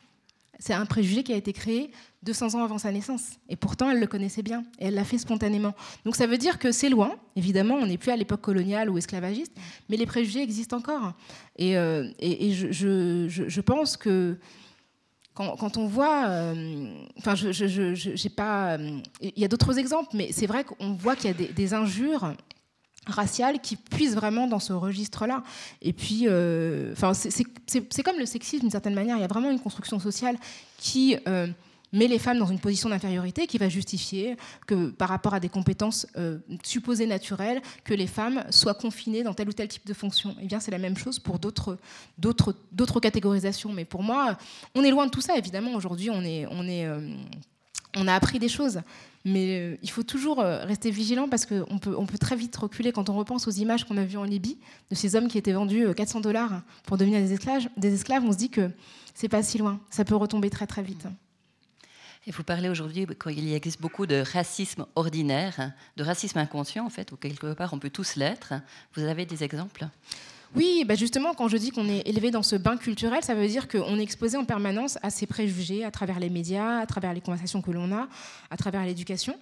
[0.59, 1.90] C'est un préjugé qui a été créé
[2.23, 3.33] 200 ans avant sa naissance.
[3.49, 4.64] Et pourtant, elle le connaissait bien.
[4.79, 5.75] Et elle l'a fait spontanément.
[6.05, 7.14] Donc ça veut dire que c'est loin.
[7.37, 9.53] Évidemment, on n'est plus à l'époque coloniale ou esclavagiste,
[9.88, 11.12] mais les préjugés existent encore.
[11.57, 14.38] Et, euh, je, pense que
[15.35, 20.47] quand, on voit, euh, enfin, je, pas, euh, il y a d'autres exemples, mais c'est
[20.47, 22.35] vrai qu'on voit qu'il y a des injures
[23.07, 25.42] raciale qui puise vraiment dans ce registre-là.
[25.83, 26.95] Et puis, euh,
[27.66, 29.16] c'est comme le sexisme d'une certaine manière.
[29.16, 30.37] Il y a vraiment une construction sociale
[30.79, 31.47] qui euh,
[31.92, 35.49] met les femmes dans une position d'infériorité, qui va justifier que, par rapport à des
[35.49, 39.95] compétences euh, supposées naturelles, que les femmes soient confinées dans tel ou tel type de
[39.95, 40.31] fonction.
[40.33, 41.79] Et eh bien, c'est la même chose pour d'autres
[42.19, 43.73] d'autres catégorisations.
[43.73, 44.37] Mais pour moi,
[44.75, 45.37] on est loin de tout ça.
[45.37, 46.87] Évidemment, aujourd'hui, on est on est
[47.96, 48.80] on a appris des choses.
[49.24, 53.11] Mais euh, il faut toujours euh, rester vigilant parce qu'on peut, très vite reculer quand
[53.11, 54.56] on repense aux images qu'on a vues en Libye
[54.90, 57.68] de ces hommes qui étaient vendus 400 euh, dollars pour devenir des esclaves.
[57.76, 58.70] Des esclaves, on se dit que
[59.14, 59.80] c'est pas si loin.
[59.90, 61.09] Ça peut retomber très très vite.
[62.28, 67.11] Et vous parlez aujourd'hui qu'il existe beaucoup de racisme ordinaire, de racisme inconscient en fait,
[67.12, 68.54] où quelque part on peut tous l'être.
[68.94, 69.88] Vous avez des exemples?
[70.57, 73.47] Oui, bah justement, quand je dis qu'on est élevé dans ce bain culturel, ça veut
[73.47, 77.12] dire qu'on est exposé en permanence à ces préjugés, à travers les médias, à travers
[77.12, 78.09] les conversations que l'on a,
[78.51, 79.37] à travers l'éducation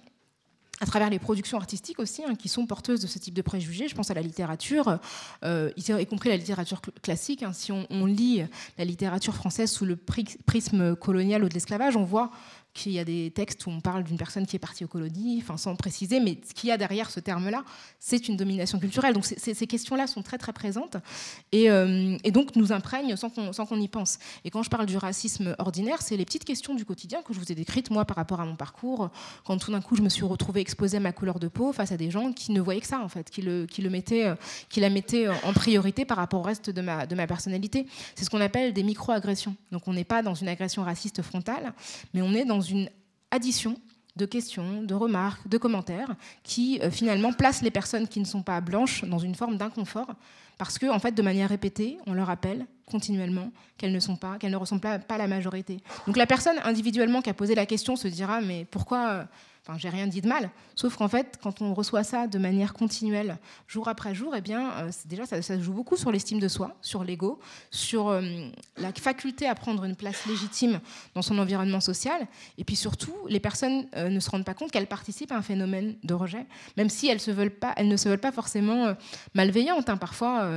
[0.81, 3.87] à travers les productions artistiques aussi, hein, qui sont porteuses de ce type de préjugés.
[3.87, 4.99] Je pense à la littérature,
[5.45, 7.43] euh, y compris la littérature classique.
[7.43, 7.53] Hein.
[7.53, 8.43] Si on, on, lit
[8.77, 12.29] la littérature française sous le prisme colonial ou de l'esclavage, on voit
[12.75, 15.39] qu'il y a des textes où on parle d'une personne qui est partie aux colonies,
[15.41, 17.63] enfin sans préciser, mais ce qu'il y a derrière ce terme-là,
[17.99, 19.13] c'est une domination culturelle.
[19.13, 20.97] Donc ces questions-là sont très très présentes
[21.53, 24.19] et, euh, donc nous imprègnent sans qu'on y pense.
[24.43, 27.39] Et quand je parle du racisme ordinaire, c'est les petites questions du quotidien que je
[27.39, 29.09] vous ai décrites moi par rapport à mon parcours,
[29.45, 31.93] quand tout d'un coup je me suis retrouvée exposée à ma couleur de peau face
[31.93, 34.35] à des gens qui ne voyaient que ça en fait, qui, le, qui, euh,
[34.67, 37.87] qui la mettaient en priorité par rapport au reste de ma, de ma personnalité.
[38.15, 39.55] C'est ce qu'on appelle des micro-agressions.
[39.71, 41.73] Donc on n'est pas dans une agression raciste frontale,
[42.13, 42.89] mais on est dans une
[43.31, 43.77] addition
[44.15, 48.43] de questions, de remarques, de commentaires qui euh, finalement placent les personnes qui ne sont
[48.43, 50.15] pas blanches dans une forme d'inconfort
[50.57, 54.37] parce que en fait de manière répétée, on leur rappelle continuellement qu'elles ne sont pas,
[54.37, 55.81] qu'elles ne ressemblent pas, à la majorité.
[56.07, 59.23] Donc la personne individuellement qui a posé la question se dira mais pourquoi euh,
[59.67, 60.51] Enfin, j'ai rien dit de mal.
[60.75, 64.69] Sauf qu'en fait, quand on reçoit ça de manière continuelle, jour après jour, eh bien,
[64.73, 67.39] euh, déjà, ça, joue beaucoup sur l'estime de soi, sur l'ego,
[67.71, 68.21] sur euh,
[68.77, 70.79] la faculté à prendre une place légitime
[71.15, 72.27] dans son environnement social.
[72.59, 75.41] Et puis surtout, les personnes euh, ne se rendent pas compte qu'elles participent à un
[75.41, 76.45] phénomène de rejet,
[76.77, 78.95] même si elles, ne se veulent pas forcément
[79.33, 79.89] malveillantes.
[79.89, 79.97] Hein.
[79.97, 80.47] Parfois,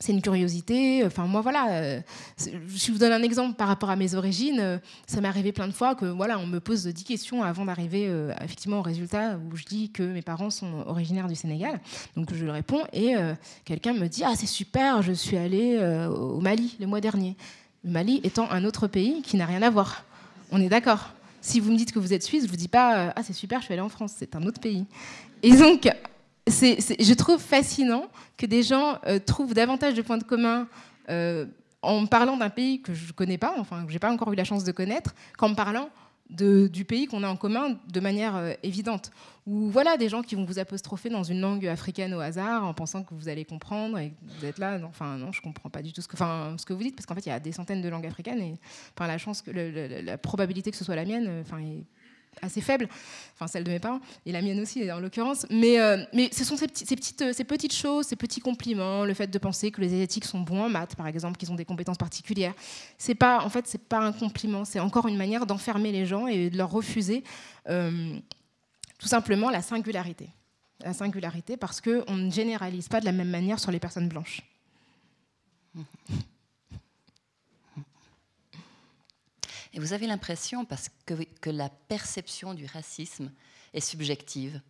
[0.00, 1.04] c'est une curiosité.
[1.04, 1.72] Enfin, moi, voilà.
[1.72, 2.00] Euh,
[2.38, 4.60] je vous donne un exemple par rapport à mes origines.
[4.60, 7.64] Euh, ça m'est arrivé plein de fois que, voilà, on me pose 10 questions avant
[7.64, 11.80] d'arriver euh, effectivement au résultat où je dis que mes parents sont originaires du Sénégal.
[12.16, 13.14] Donc, je réponds et
[13.64, 17.36] quelqu'un me dit Ah, c'est super, je suis allé au Mali le mois dernier.
[17.84, 20.04] Le Mali étant un autre pays qui n'a rien à voir.
[20.50, 21.10] On est d'accord.
[21.40, 23.60] Si vous me dites que vous êtes suisse, je vous dis pas Ah, c'est super,
[23.60, 24.14] je suis allé en France.
[24.16, 24.86] C'est un autre pays.
[25.42, 25.88] Et donc,
[26.62, 30.68] je trouve fascinant que des gens euh, trouvent davantage de points de commun
[31.08, 31.46] euh,
[31.82, 34.32] en parlant d'un pays que je ne connais pas, enfin que je n'ai pas encore
[34.32, 35.90] eu la chance de connaître, qu'en parlant
[36.30, 39.10] du pays qu'on a en commun de manière euh, évidente.
[39.46, 42.74] Ou voilà, des gens qui vont vous apostropher dans une langue africaine au hasard en
[42.74, 44.78] pensant que vous allez comprendre et que vous êtes là.
[44.84, 47.06] enfin, non, je comprends pas du tout ce que, enfin, ce que vous dites, parce
[47.06, 48.54] qu'en fait, il y a des centaines de langues africaines et
[48.94, 51.86] enfin, la, chance la probabilité que ce soit la mienne enfin, est
[52.42, 52.88] assez faible,
[53.34, 55.46] enfin celle de mes parents, et la mienne aussi en l'occurrence.
[55.50, 59.14] Mais, euh, mais ce sont ces, petites, euh, ces petites choses, ces petits compliments, le
[59.14, 61.64] fait de penser que les Asiatiques sont bons en maths, par exemple, qu'ils ont des
[61.64, 62.54] compétences particulières.
[62.96, 66.26] C'est pas, en fait, c'est pas un compliment, c'est encore une manière d'enfermer les gens
[66.26, 67.24] et de leur refuser
[67.68, 68.16] euh,
[68.98, 70.28] tout simplement la singularité.
[70.80, 74.42] La singularité parce qu'on ne généralise pas de la même manière sur les personnes blanches.
[79.72, 83.30] Et vous avez l'impression, parce que, que la perception du racisme
[83.74, 84.60] est subjective,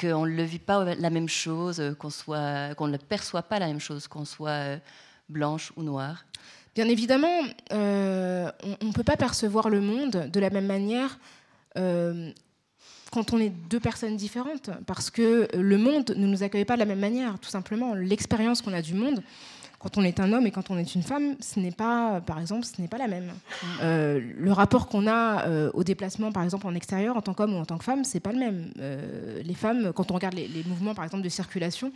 [0.00, 3.66] qu'on ne le vit pas la même chose, qu'on qu'on ne le perçoit pas la
[3.66, 4.78] même chose, qu'on soit euh,
[5.28, 6.24] blanche ou noire?
[6.74, 11.18] Bien évidemment, euh, on ne peut pas percevoir le monde de la même manière
[13.12, 16.78] quand on est deux personnes différentes, parce que le monde ne nous accueille pas de
[16.78, 17.94] la même manière, tout simplement.
[17.94, 19.22] L'expérience qu'on a du monde,
[19.82, 22.38] quand on est un homme et quand on est une femme, ce n'est pas, par
[22.38, 23.26] exemple, ce n'est pas la même.
[23.26, 23.66] Mm.
[23.82, 27.54] Euh, le rapport qu'on a euh, au déplacement, par exemple, en extérieur, en tant qu'homme
[27.54, 28.70] ou en tant que femme, c'est pas le même.
[28.78, 31.92] Euh, les femmes, quand on regarde les, les, mouvements, par exemple, de circulation,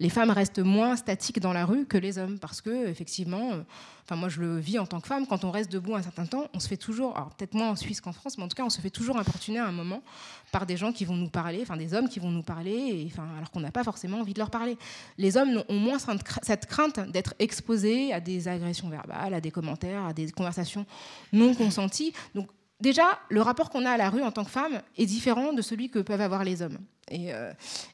[0.00, 3.64] les femmes restent moins statiques dans la rue que les hommes, parce que effectivement
[4.08, 5.26] Enfin, moi, je le vis en tant que femme.
[5.26, 7.76] Quand on reste debout un certain temps, on se fait toujours, alors peut-être moins en
[7.76, 10.02] Suisse qu'en France, mais en tout cas, on se fait toujours importuner à un moment
[10.50, 13.12] par des gens qui vont nous parler, enfin des hommes qui vont nous parler, et,
[13.36, 14.78] alors qu'on n'a pas forcément envie de leur parler.
[15.18, 15.98] Les hommes ont moins
[16.40, 20.86] cette crainte d'être exposés à des agressions verbales, à des commentaires, à des conversations
[21.34, 22.14] non consenties.
[22.34, 22.48] Donc,
[22.80, 25.60] déjà, le rapport qu'on a à la rue en tant que femme est différent de
[25.60, 26.78] celui que peuvent avoir les hommes.
[27.10, 27.52] Et, euh,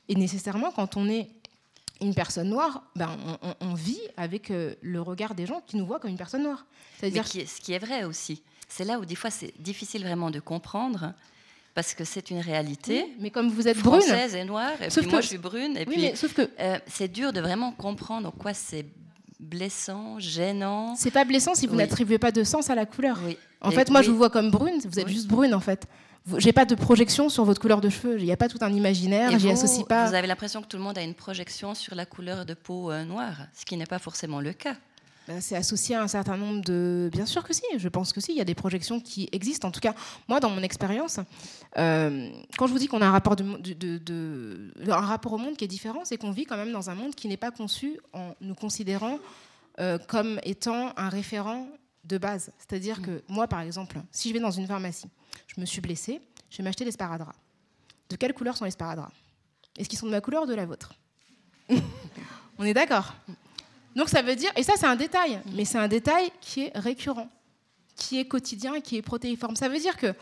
[0.08, 1.28] et nécessairement, quand on est
[2.00, 3.16] une personne noire, ben,
[3.60, 6.66] on, vit avec euh, le regard des gens qui nous voient comme une personne noire.
[6.98, 8.42] C'est-à-dire ce qui est vrai aussi.
[8.68, 11.12] C'est là où des fois c'est difficile vraiment de comprendre
[11.74, 13.06] parce que c'est une réalité.
[13.20, 15.86] mais comme vous êtes française brune, et noire, et puis moi je suis brune, et
[15.86, 18.86] puis sauf que euh, c'est dur de vraiment comprendre quoi c'est
[19.40, 20.94] blessant, gênant.
[20.96, 23.18] C'est pas blessant si vous n'attribuez pas de sens à la couleur.
[23.24, 23.36] Oui.
[23.60, 25.86] En fait, moi je vous vois comme brune, vous êtes juste brune en fait
[26.38, 28.18] j'ai pas de projection sur votre couleur de cheveux.
[28.18, 29.38] Il n'y a pas tout un imaginaire.
[29.38, 30.08] J'y associe pas.
[30.08, 32.90] Vous avez l'impression que tout le monde a une projection sur la couleur de peau
[32.90, 34.76] euh, noire, ce qui n'est pas forcément le cas.
[35.26, 37.08] Ben, c'est associé à un certain nombre de.
[37.10, 39.68] Bien sûr que si, je pense que si, il y a des projections qui existent.
[39.68, 39.94] En tout cas,
[40.28, 41.18] moi, dans mon expérience,
[41.78, 45.56] euh, quand je vous dis qu'on a un rapport, de, de, un rapport au monde
[45.56, 47.98] qui est différent, c'est qu'on vit quand même dans un monde qui n'est pas conçu
[48.12, 49.18] en nous considérant
[49.80, 51.68] euh, comme étant un référent
[52.04, 52.50] de base.
[52.58, 53.02] C'est-à-dire mm.
[53.02, 55.08] que moi, par exemple, si je vais dans une pharmacie,
[55.46, 56.20] je me suis blessée,
[56.50, 57.36] je vais m'acheter des sparadraps.
[58.10, 59.12] De quelle couleur sont les sparadraps?
[59.78, 60.94] Est-ce qu'ils sont de ma couleur ou de la vôtre?
[62.58, 63.14] On est d'accord?
[63.96, 66.72] Donc ça veut dire, et ça c'est un détail, mais c'est un détail qui est
[66.74, 67.28] récurrent,
[67.96, 69.56] qui est quotidien, qui est protéiforme.
[69.56, 70.14] Ça veut dire que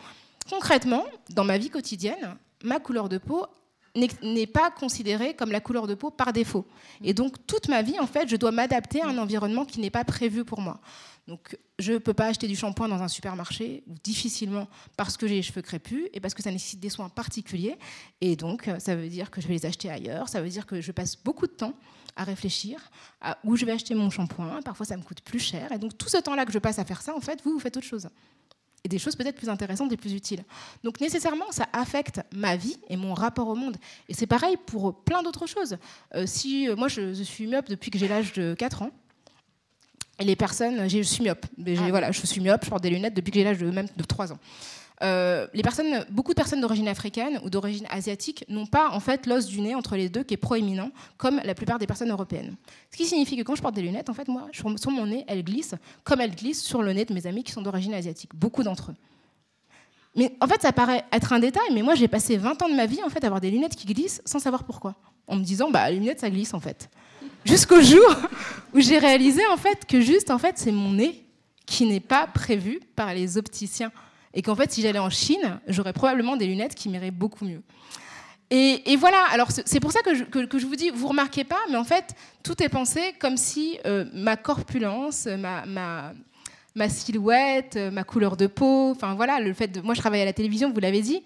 [0.49, 3.47] concrètement, dans ma vie quotidienne, ma couleur de peau
[3.95, 6.67] n'est pas considérée comme la couleur de peau par défaut.
[7.03, 9.91] Et donc toute ma vie, en fait, je dois m'adapter à un environnement qui n'est
[9.91, 10.81] pas prévu pour moi.
[11.29, 15.29] Donc, je ne peux pas acheter du shampoing dans un supermarché, ou difficilement, parce que
[15.29, 17.79] j'ai les cheveux crépus et parce que ça nécessite des soins particuliers.
[18.21, 20.29] Et donc, ça veut dire que je vais les acheter ailleurs.
[20.29, 21.75] Ça veut dire que je passe beaucoup de temps
[22.17, 24.63] à réfléchir à où je vais acheter mon shampoing.
[24.63, 25.71] Parfois, ça me coûte plus cher.
[25.71, 27.61] Et donc, tout ce temps-là que je passe à faire ça, en fait, vous, vous
[27.61, 28.09] faites autre chose.
[28.85, 30.45] Et des choses peut-être plus intéressantes et plus utiles.
[30.83, 33.77] Donc, nécessairement, ça affecte ma vie et mon rapport au monde.
[34.09, 35.77] Et c'est pareil pour plein d'autres choses.
[36.15, 38.91] Euh, si, euh, moi, je, je suis myope depuis que j'ai l'âge de 4 ans.
[40.19, 41.47] Et les personnes, je suis myope.
[41.59, 41.89] Ah.
[41.91, 44.05] Voilà, je suis myope, je porte des lunettes depuis que j'ai l'âge de même de
[44.05, 44.39] 3 ans.
[45.03, 45.47] Euh,
[46.11, 49.75] beaucoup de personnes d'origine africaine ou d'origine asiatique n'ont pas en fait l'os du nez
[49.75, 52.55] entre les deux qui est proéminent, comme la plupart des personnes européennes.
[52.91, 55.25] Ce qui signifie que quand je porte des lunettes, en fait, moi, sur mon nez,
[55.27, 58.31] elles glissent comme elles glissent sur le nez de mes amis qui sont d'origine asiatique,
[58.35, 58.97] beaucoup d'entre eux.
[60.15, 62.75] Mais en fait, ça paraît être un détail, mais moi, j'ai passé 20 ans de
[62.75, 64.95] ma vie en fait à avoir des lunettes qui glissent sans savoir pourquoi,
[65.27, 66.91] en me disant, bah, les lunettes, ça glisse en fait
[67.45, 68.15] jusqu'au jour
[68.73, 71.25] où j'ai réalisé en fait que juste en fait c'est mon nez
[71.67, 73.93] qui n'est pas prévu par les opticiens
[74.35, 77.63] et qu'en fait si j'allais en Chine j'aurais probablement des lunettes qui m'iraient beaucoup mieux.
[78.55, 81.85] Et, voilà, alors c'est pour ça que je, vous dis, vous remarquez pas, mais en
[81.85, 88.91] fait, tout est pensé comme si euh, ma corpulence, ma, silhouette, ma couleur de peau,
[88.91, 89.81] enfin voilà, le fait de.
[89.81, 91.23] Moi, je travaille à la télévision, vous l'avez dit.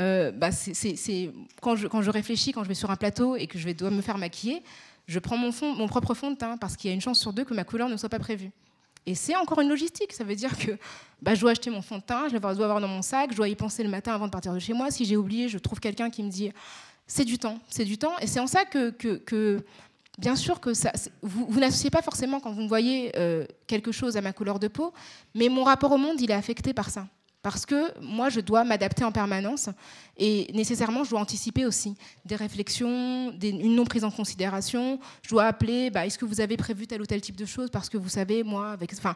[0.00, 1.30] Euh, bah, c'est
[1.62, 4.18] quand je, réfléchis, quand je vais sur un plateau et que je dois me faire
[4.18, 4.64] maquiller,
[5.06, 7.44] je prends mon propre fond de teint parce qu'il y a une chance sur deux
[7.44, 8.50] que ma couleur ne soit pas prévue.
[9.06, 10.12] Et c'est encore une logistique.
[10.12, 10.72] Ça veut dire que
[11.20, 13.36] bah, je dois acheter mon fond de teint, je dois avoir dans mon sac, je
[13.36, 14.90] dois y penser le matin avant de partir de chez moi.
[14.90, 16.50] Si j'ai oublié, je trouve quelqu'un qui me dit
[17.06, 18.16] c'est du temps, c'est du temps.
[18.20, 18.94] Et c'est en ça que,
[20.18, 20.72] bien sûr, que
[21.22, 24.68] vous n'associez pas forcément quand vous me voyez euh, quelque chose à ma couleur de
[24.68, 24.92] peau,
[25.34, 27.06] mais mon rapport au monde, il est affecté par ça
[27.44, 29.68] parce que moi, je dois m'adapter en permanence
[30.16, 34.98] et nécessairement, je dois anticiper aussi des réflexions, une non prise en considération.
[35.20, 37.68] Je dois appeler, bah, est-ce que vous avez prévu tel ou tel type de choses
[37.68, 39.14] Parce que vous savez, moi, avec, enfin,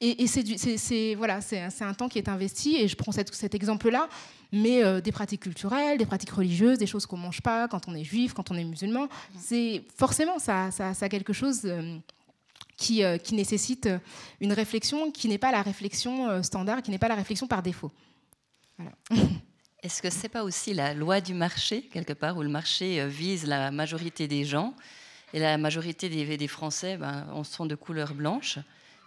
[0.00, 4.08] et, c'est voilà, c'est un temps qui est investi et je prends cet exemple-là,
[4.52, 7.94] mais euh, des pratiques culturelles, des pratiques religieuses, des choses qu'on mange pas quand on
[7.94, 9.06] est juif, quand on est musulman,
[9.38, 11.70] c'est forcément ça, ça, ça, a quelque chose.
[12.90, 13.98] Euh, qui, nécessite euh,
[14.40, 17.62] une réflexion qui n'est pas la réflexion euh, standard, qui n'est pas la réflexion par
[17.62, 17.90] défaut.
[19.82, 23.06] Est-ce que ce n'est pas aussi la loi du marché, quelque part, où le marché
[23.08, 24.74] vise la majorité des gens
[25.32, 28.58] et la majorité des, des Français ben, sont de couleur blanche?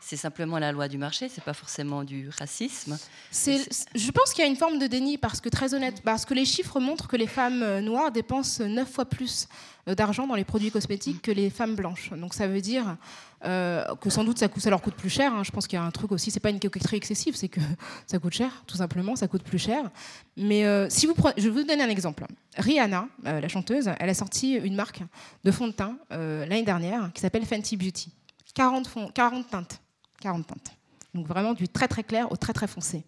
[0.02, 2.98] C'est simplement la loi du marché, c'est pas forcément du racisme.
[3.32, 6.34] je pense qu'il y a une forme de déni parce que très honnête, parce que
[6.34, 9.48] les chiffres montrent que les femmes euh, noires dépensent neuf fois plus
[9.88, 12.12] euh, d'argent dans les produits cosmétiques que les femmes blanches.
[12.12, 12.98] Donc ça veut dire
[13.46, 15.34] euh, que sans doute ça, coûte, ça leur coûte plus cher.
[15.34, 15.44] Hein.
[15.44, 17.62] Je pense qu'il y a un truc aussi, c'est pas une coquetterie excessive, c'est que
[18.08, 19.92] ça coûte cher, tout simplement, ça coûte plus cher.
[20.38, 22.26] Mais si vous prenez, je vais vous donner un exemple.
[22.58, 25.02] Rihanna, la chanteuse, elle a sorti une marque
[25.44, 28.12] de fond de teint l'année dernière qui s'appelle Fenty Beauty.
[28.56, 29.82] 40, 40 teintes
[30.22, 30.72] 40 pintes.
[31.14, 33.04] Donc vraiment du très très clair au très très foncé.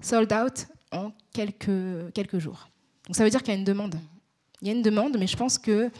[0.00, 2.68] Sold out en quelques, quelques jours.
[3.06, 3.96] Donc ça veut dire qu'il y a une demande.
[4.60, 5.90] Il y a une demande, mais je pense qu'il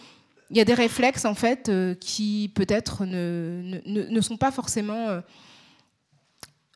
[0.50, 5.08] y a des réflexes en fait euh, qui peut-être ne, ne, ne, sont pas forcément
[5.08, 5.20] euh,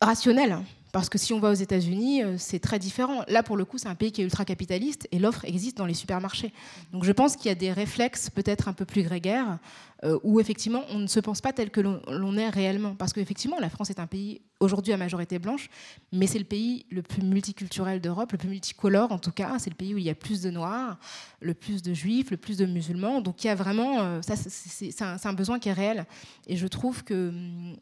[0.00, 0.59] rationnels.
[0.92, 3.22] Parce que si on va aux États-Unis, euh, c'est très différent.
[3.29, 5.87] Là, pour le coup, c'est un pays qui est ultra capitaliste et l'offre existe dans
[5.87, 6.53] les supermarchés.
[6.92, 9.59] Donc je pense qu'il y a des réflexes peut-être un peu plus grégaires
[10.05, 12.94] euh, où effectivement on ne se pense pas tel que l'on est réellement.
[12.94, 15.68] Parce qu'effectivement, la France est un pays aujourd'hui à majorité blanche,
[16.12, 19.59] mais c'est le pays le plus multiculturel d'Europe, le plus multicolore en tout cas.
[19.59, 20.98] C'est le pays où il y a plus de noirs,
[21.40, 23.20] le plus de juifs, le plus de musulmans.
[23.20, 26.07] Donc il y a vraiment, euh, ça, c'est un, un, besoin qui est réel.
[26.46, 27.76] Et je trouve que hum,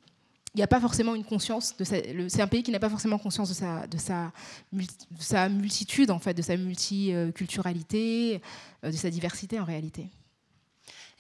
[0.55, 3.19] il n'y a pas forcément une conscience de c'est un pays qui n'a pas forcément
[3.19, 4.33] conscience de sa, de sa,
[5.19, 8.41] sa multitude en fait, de sa multiculturalité,
[8.85, 10.09] euh, de sa diversité en réalité.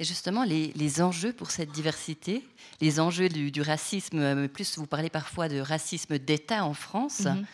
[0.00, 2.44] Et justement, les, les, enjeux pour cette diversité,
[2.80, 7.20] les enjeux du, racisme, euh, plus vous parlez parfois de racisme d'État en France.
[7.20, 7.44] Mhm.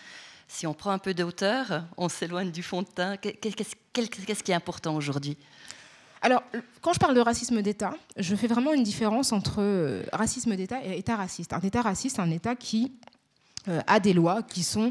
[0.47, 3.17] Si on prend un peu de hauteur, on s'éloigne du fond de teint.
[3.17, 5.39] Qu'est-ce qui est important aujourd'hui?
[6.25, 6.43] Alors,
[6.81, 10.83] quand je parle de racisme d'État, je fais vraiment une différence entre euh, racisme d'État
[10.83, 11.53] et État raciste.
[11.53, 12.95] Un État raciste, c'est un État qui
[13.69, 14.91] euh, a des lois qui sont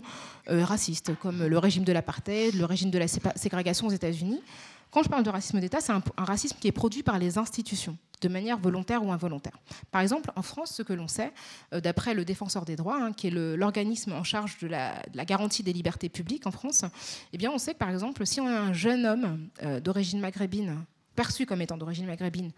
[0.52, 4.44] euh, racistes, comme le régime de l'apartheid, le régime de la ségrégation aux États-Unis.
[4.92, 7.98] Quand je parle de racisme d'État, c'est un, racisme qui est produit par les institutions,
[8.22, 9.58] de manière volontaire ou involontaire.
[9.90, 11.34] Par exemple, en France, ce que l'on sait,
[11.72, 15.74] d'après le Défenseur des droits, hein, qui est l'organisme en charge de la, garantie des
[15.74, 16.86] libertés publiques en France,
[17.34, 19.50] eh bien, on sait que, par exemple, si on a un jeune homme
[19.82, 22.52] d'origine maghrébine perçu comme étant d'origine maghrébine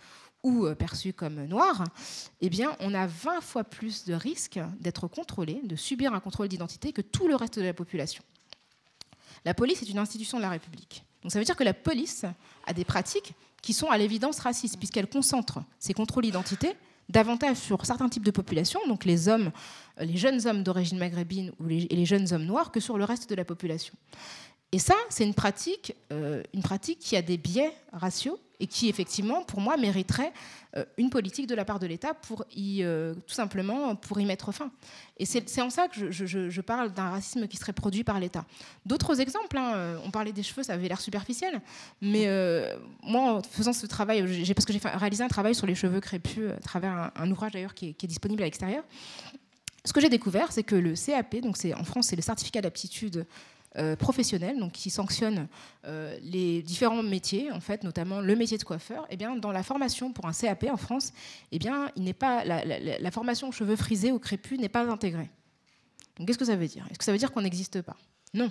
[0.43, 1.83] ou euh, perçu comme noir,
[2.41, 6.93] eh on a 20 fois plus de risques d'être contrôlé, de subir un contrôle d'identité
[6.93, 8.23] que tout le reste de la population.
[9.43, 11.03] La police est une institution de la République.
[11.23, 12.25] Donc ça veut dire que la police
[12.67, 16.75] a des pratiques qui sont à l'évidence racistes, puisqu'elle concentre ses contrôles d'identité
[17.09, 19.51] davantage sur certains types de populations, donc les hommes,
[19.99, 23.35] les jeunes hommes d'origine maghrébine et les jeunes hommes noirs, que sur le reste de
[23.35, 23.93] la population.
[24.75, 28.89] Et ça, c'est une pratique, euh, une pratique qui a des biais raciaux et qui,
[28.89, 30.33] effectivement, pour moi, mériterait
[30.75, 34.25] euh, une politique de la part de l'État pour y, euh, tout simplement, pour y
[34.25, 34.69] mettre fin.
[35.17, 38.43] Et c'est en ça que je, parle d'un racisme qui serait produit par l'État.
[38.85, 41.61] D'autres exemples, hein, on parlait des cheveux, ça avait l'air superficiel,
[42.01, 42.27] mais
[43.01, 46.51] moi, en faisant ce travail, parce que j'ai réalisé un travail sur les cheveux crépus
[46.51, 48.83] à travers un, ouvrage d'ailleurs qui, qui, est disponible à l'extérieur,
[49.85, 53.25] ce que j'ai découvert, c'est que le CAP, donc en France, c'est le certificat d'aptitude
[53.77, 55.47] euh, professionnels, donc qui sanctionne
[55.85, 59.63] euh, les différents métiers, en fait, notamment le métier de coiffeur, eh bien, dans la
[59.63, 61.11] formation pour un CAP en France,
[61.51, 65.29] eh bien, il n'est pas, la, formation cheveux frisés ou crépus n'est pas intégrée.
[66.25, 66.87] qu'est-ce que ça veut dire?
[66.89, 67.97] Est-ce que ça veut dire qu'on n'existe pas?
[68.33, 68.49] Non.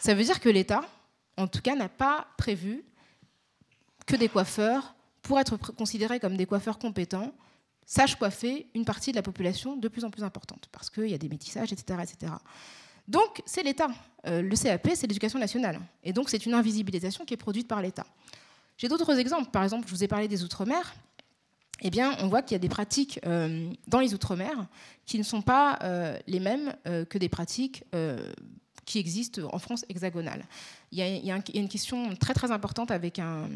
[0.00, 0.82] Ça veut dire que l'État,
[1.36, 2.82] en tout cas, n'a pas prévu
[4.06, 7.34] que des coiffeurs, pour être considérés comme des coiffeurs compétents,
[7.84, 11.14] sachent coiffer une partie de la population de plus en plus importante, parce qu'il y
[11.14, 12.00] a des métissages, etc.
[12.02, 12.32] etc.
[13.08, 13.88] Donc, c'est l'État.
[14.26, 15.80] Euh, le CAP, c'est l'éducation nationale.
[16.02, 18.06] Et donc, c'est une invisibilisation qui est produite par l'État.
[18.76, 19.50] J'ai d'autres exemples.
[19.50, 20.94] Par exemple, je vous ai parlé des Outre-mer.
[21.82, 24.66] Eh bien, on voit qu'il y a des pratiques euh, dans les Outre-mer
[25.04, 27.84] qui ne sont pas euh, les mêmes que des pratiques
[28.86, 30.44] qui existent en France hexagonale.
[30.90, 33.48] Il y, a, il y, a, une question très très importante avec un,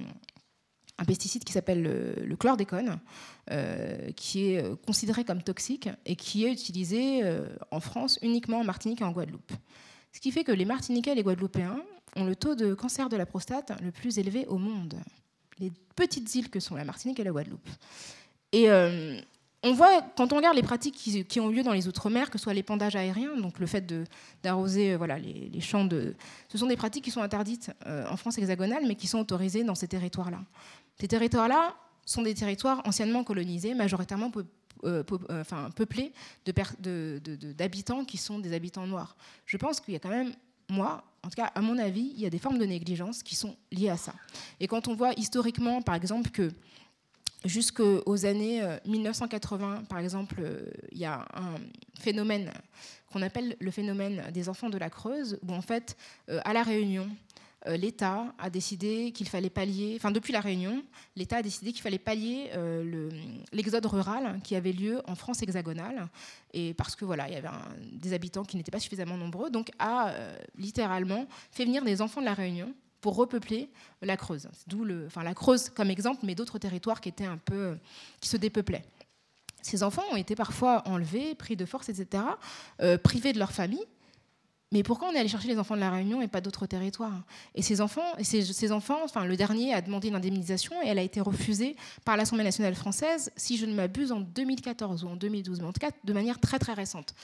[1.00, 3.00] un pesticide qui s'appelle le, chlordécone,
[3.50, 8.60] euh, qui est euh, considéré comme toxique et qui est utilisé euh, en France uniquement
[8.60, 9.52] en Martinique et en Guadeloupe.
[10.12, 11.80] Ce qui fait que les Martiniquais et les Guadeloupéens
[12.16, 14.94] ont le taux de cancer de la prostate le plus élevé au monde.
[15.58, 17.68] Les petites îles que sont la Martinique et la Guadeloupe.
[18.52, 18.68] Et
[19.62, 22.42] on voit, quand on regarde les pratiques qui, ont lieu dans les Outre-mer, que ce
[22.42, 23.94] soit l'épandage aérien, donc le fait
[24.42, 26.16] d'arroser voilà, les, champs de.
[26.48, 29.76] Ce sont des pratiques qui sont interdites en France hexagonale, mais qui sont autorisées dans
[29.76, 30.40] ces territoires-là.
[31.00, 34.30] Ces territoires-là sont des territoires anciennement colonisés, majoritairement
[35.74, 36.12] peuplés
[37.56, 39.16] d'habitants qui sont des habitants noirs.
[39.46, 40.32] Je pense qu'il y a quand même
[40.68, 43.34] moi, en tout cas, à mon avis, il y a des formes de négligence qui
[43.34, 44.14] sont liées à ça.
[44.60, 46.52] Et quand on voit historiquement, par exemple, que
[47.44, 51.54] jusqu'aux années 1980, euh, par exemple, euh, il y a un
[51.98, 52.52] phénomène
[53.12, 55.96] qu'on appelle le phénomène des enfants de la Creuse, où en fait,
[56.28, 57.08] euh, à La Réunion,
[57.66, 60.83] l'État a décidé qu'il fallait pallier, enfin depuis la Réunion,
[61.14, 63.11] l'État a décidé qu'il fallait pallier euh,
[63.53, 66.09] l'exode rural qui avait lieu en France hexagonale,
[66.55, 67.48] et parce que voilà, il y avait
[67.92, 72.21] des habitants qui n'étaient pas suffisamment nombreux, donc a euh, littéralement fait venir des enfants
[72.21, 73.69] de la Réunion pour repeupler
[74.00, 74.48] la Creuse.
[74.67, 77.77] D'où le, enfin la Creuse comme exemple, mais d'autres territoires qui étaient un peu,
[78.21, 78.85] qui se dépeuplaient.
[79.63, 82.23] Ces enfants ont été parfois enlevés, pris de force, etc.,
[83.02, 83.85] privés de leur famille
[84.73, 87.23] mais pourquoi on est allé chercher les enfants de la Réunion et pas d'autres territoires
[87.56, 91.02] Et ces enfants, ces, enfants, enfin le dernier a demandé une indemnisation et elle a
[91.02, 95.60] été refusée par l'Assemblée nationale française, si je ne m'abuse, en 2014 ou en 2012,
[95.60, 97.14] mais en tout cas de manière très très récente.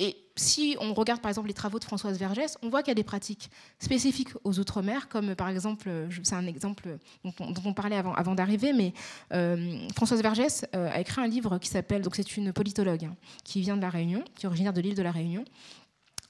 [0.00, 2.92] Et si on regarde par exemple les travaux de Françoise Vergès, on voit qu'il y
[2.92, 5.90] a des pratiques spécifiques aux Outre-mer, comme par exemple,
[6.22, 8.94] c'est un exemple dont on, parlait avant, d'arriver, mais
[9.32, 13.16] euh, Françoise Vergès euh, a écrit un livre qui s'appelle, donc c'est une politologue hein,
[13.42, 15.44] qui vient de la Réunion, qui est originaire de l'île de la Réunion,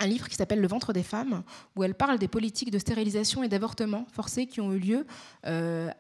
[0.01, 1.43] un livre qui s'appelle Le ventre des femmes,
[1.77, 5.07] où elle parle des politiques de stérilisation et d'avortement forcés qui ont eu lieu
[5.47, 5.91] euh,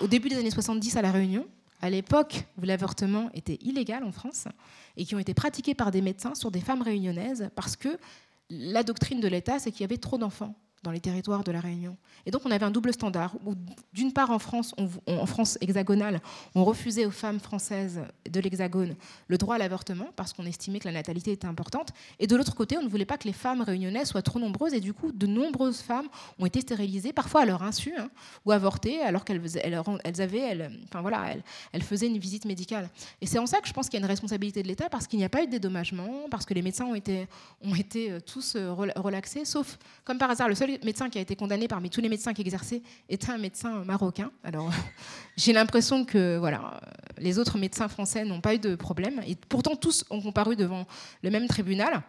[0.00, 1.46] au début des années 70 à La Réunion,
[1.82, 4.46] à l'époque où l'avortement était illégal en France,
[4.96, 7.98] et qui ont été pratiqués par des médecins sur des femmes réunionnaises, parce que
[8.50, 11.60] la doctrine de l'État, c'est qu'il y avait trop d'enfants dans les territoires de la
[11.60, 11.96] Réunion.
[12.26, 13.54] Et donc on avait un double standard, où
[13.92, 14.74] d'une part en France,
[15.06, 16.20] en France hexagonale,
[16.54, 18.00] on refusait aux femmes françaises
[18.30, 18.94] de l'hexagone
[19.28, 22.54] le droit à l'avortement, parce qu'on estimait que la natalité était importante, et de l'autre
[22.54, 25.12] côté, on ne voulait pas que les femmes réunionnaises soient trop nombreuses, et du coup,
[25.12, 26.08] de nombreuses femmes
[26.38, 28.10] ont été stérilisées, parfois à leur insu, hein,
[28.46, 32.88] ou avortées, alors qu'elles elles avaient, elles, enfin voilà, elles, elles faisaient une visite médicale.
[33.20, 35.06] Et c'est en ça que je pense qu'il y a une responsabilité de l'État, parce
[35.06, 37.26] qu'il n'y a pas eu de dédommagement, parce que les médecins ont été,
[37.62, 41.20] ont été euh, tous euh, relaxés, sauf, comme par hasard, le seul médecin qui a
[41.20, 44.30] été condamné parmi tous les médecins qui exerçaient était un médecin marocain.
[44.44, 44.70] Alors,
[45.36, 46.80] j'ai l'impression que voilà,
[47.18, 49.20] les autres médecins français n'ont pas eu de problème.
[49.26, 50.86] Et pourtant, tous ont comparu devant
[51.22, 52.02] le même tribunal.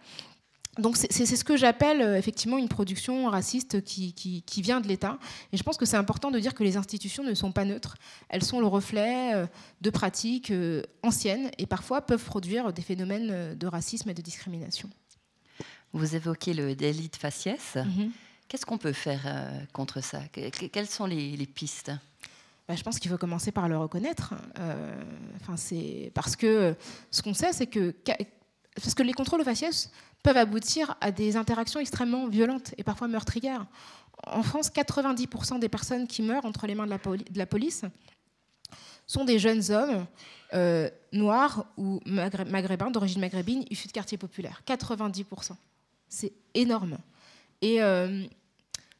[0.80, 5.20] Donc c'est ce que j'appelle euh, effectivement une production raciste qui, qui, vient de l'État.
[5.52, 7.98] Et je pense que c'est important de dire que les institutions ne sont pas neutres.
[8.30, 9.48] Elles sont le reflet euh,
[9.82, 14.90] de pratiques euh, anciennes et parfois peuvent produire des phénomènes de racisme et de discrimination.
[15.92, 17.76] Vous évoquez le délit de faciès.
[17.76, 18.10] Mm-hmm.
[18.52, 20.20] Qu'est-ce qu'on peut faire euh, contre ça?
[20.34, 21.90] Quelles sont les, pistes?
[22.68, 24.34] Bah, je pense qu'il faut commencer par le reconnaître.
[24.60, 25.02] Euh,
[25.56, 26.76] c'est parce que
[27.12, 27.96] ce qu'on sait, c'est que
[28.76, 29.90] parce que les contrôles faciès
[30.22, 33.66] peuvent aboutir à des interactions extrêmement violentes et parfois meurtrières.
[34.28, 37.86] En France, 90% des personnes qui meurent entre les mains de la, police
[39.08, 40.06] sont des jeunes hommes
[40.54, 44.62] euh, noirs ou maghrébins, d'origine maghrébine, issus de quartiers populaires.
[44.68, 45.52] 90%.
[46.10, 46.98] C'est énorme.
[47.62, 47.80] Et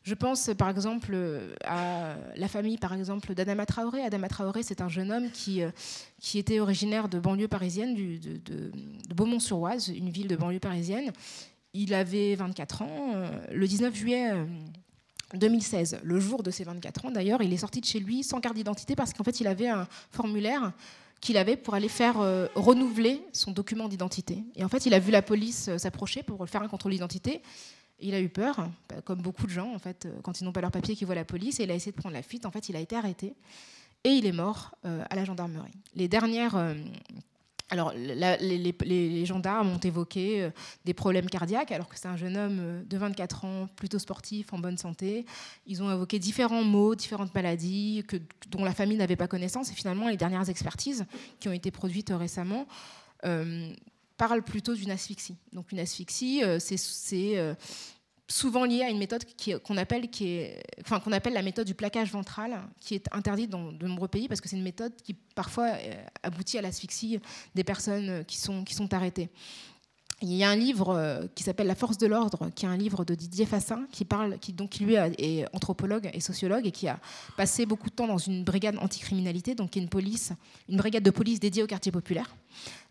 [0.04, 1.16] je pense par exemple
[1.64, 4.04] à la famille par exemple d'Adama Traoré.
[4.04, 5.70] Adama Traoré, c'est un jeune homme qui, euh,
[6.20, 8.72] qui était originaire de banlieue parisienne, de,
[9.14, 11.12] Beaumont-sur-Oise, une ville de banlieue parisienne.
[11.74, 13.14] Il avait 24 ans.
[13.16, 14.32] Euh, le 19 juillet
[15.36, 18.24] 2016, euh, le jour de ses 24 ans d'ailleurs, il est sorti de chez lui
[18.24, 20.74] sans carte d'identité parce qu'en fait il avait un formulaire
[21.20, 22.16] qu'il avait pour aller faire
[22.56, 24.44] renouveler son document d'identité.
[24.56, 27.44] Et en fait, il a vu la police s'approcher pour faire un contrôle d'identité.
[28.02, 28.68] Il a eu peur,
[29.06, 31.16] comme beaucoup de gens, en fait, euh, quand ils n'ont pas leur papier, qui voient
[31.16, 32.46] la police, et il a essayé de prendre la fuite.
[32.46, 33.36] En fait, il a été arrêté
[34.04, 35.74] et il est mort euh, à la gendarmerie.
[35.96, 36.56] Les dernières.
[36.56, 36.74] Euh,
[37.70, 40.50] alors, les, gendarmes ont évoqué
[40.84, 44.60] des problèmes cardiaques, alors que c'est un jeune homme de 24 ans, plutôt sportif, en
[44.60, 45.26] bonne santé.
[45.68, 48.04] Ils ont évoqué différents maux, différentes maladies
[48.50, 49.72] dont la famille n'avait pas connaissance.
[49.72, 51.06] Et finalement, les dernières expertises
[51.40, 52.68] qui ont été produites récemment
[54.22, 55.36] parle plutôt d'une asphyxie.
[55.52, 57.56] Donc une asphyxie, euh, c'est euh,
[58.28, 59.26] souvent lié à une méthode
[59.64, 64.10] qu'on appelle, qu'on appelle la méthode du plaquage ventral, qui est interdite dans de nombreux
[64.10, 67.20] pays parce que c'est une méthode qui parfois euh, aboutit à l'asphyxie
[67.56, 69.32] des personnes qui sont, arrêtées.
[70.22, 73.04] Il y a un livre qui s'appelle La force de l'ordre, qui est un livre
[73.04, 77.00] de Didier Fassin, qui parle, donc lui est anthropologue et sociologue et qui a
[77.38, 80.32] passé beaucoup de temps dans une brigade anticriminalité, donc qui est une police,
[80.70, 82.36] une brigade de police dédiée au quartier populaire,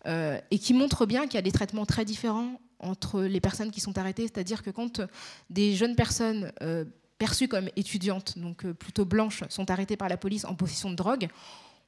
[0.06, 3.70] euh, et qui montre bien qu'il y a des traitements très différents entre les personnes
[3.70, 5.02] qui sont arrêtées, c'est-à-dire que quand
[5.50, 6.84] des jeunes personnes euh,
[7.18, 11.28] perçues comme étudiantes, donc plutôt blanches, sont arrêtées par la police en possession de drogue,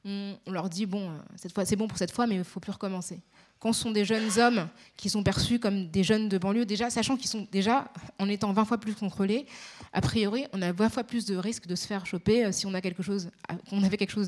[0.05, 2.73] on, leur dit bon, cette fois c'est bon pour cette fois, mais il faut plus
[2.73, 3.21] recommencer.
[3.63, 6.91] Quand ce sont des jeunes hommes qui sont perçus comme des jeunes de banlieue, déjà,
[6.91, 9.47] sachant qu'ils sont déjà, en étant 20 fois plus contrôlés,
[9.93, 12.67] a priori, on a 20 fois plus de risques de se faire choper euh, si
[12.67, 13.31] on avait quelque chose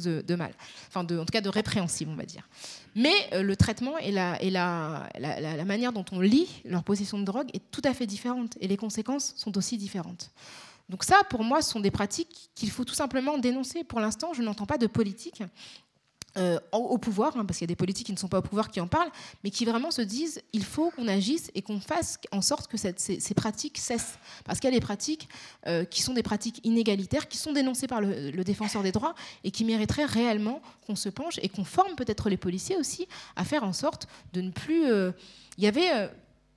[0.05, 0.55] de, mal,
[0.87, 2.49] enfin, en tout cas, de répréhensible, on va dire.
[2.95, 7.49] Mais euh, le traitement et, la, la, manière dont on lit leur possession de drogue
[7.53, 10.31] est tout à fait différente, et les conséquences sont aussi différentes.
[10.89, 13.85] Donc ça, pour moi, ce sont des pratiques qu'il faut tout simplement dénoncer.
[13.85, 15.43] Pour l'instant, je n'entends pas de politique
[16.37, 18.43] euh, au pouvoir, hein, parce qu'il y a des politiques qui ne sont pas au
[18.43, 19.11] pouvoir qui en parlent,
[19.45, 22.77] mais qui vraiment se disent il faut qu'on agisse et qu'on fasse en sorte que
[22.77, 24.19] ces, pratiques cessent.
[24.45, 25.29] Parce qu'il y a des pratiques
[25.69, 29.15] euh, qui sont des pratiques inégalitaires, qui sont dénoncées par le, défenseur des droits
[29.45, 33.07] et qui mériteraient réellement qu'on se penche et qu'on forme peut-être les policiers aussi
[33.37, 34.91] à faire en sorte de ne plus.
[34.91, 35.13] Euh,
[35.57, 36.11] il y avait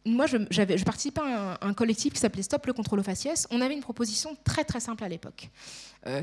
[0.06, 3.46] moi, je, je, participais à un, collectif qui s'appelait Stop le contrôle aux faciès.
[3.52, 5.52] On avait une proposition très très simple à l'époque.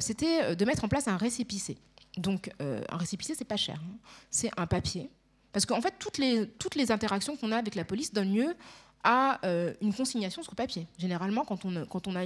[0.01, 1.77] C'était de mettre en place un récépissé.
[2.17, 3.81] Donc, euh, un récépissé, c'est pas cher.
[3.83, 3.97] Hein.
[4.31, 5.11] C'est un papier.
[5.53, 8.57] Parce qu'en fait, toutes les, toutes les interactions qu'on a avec la police donnent lieu
[9.05, 10.87] à euh, une consignation sur papier.
[10.99, 12.25] Généralement, quand on, quand on a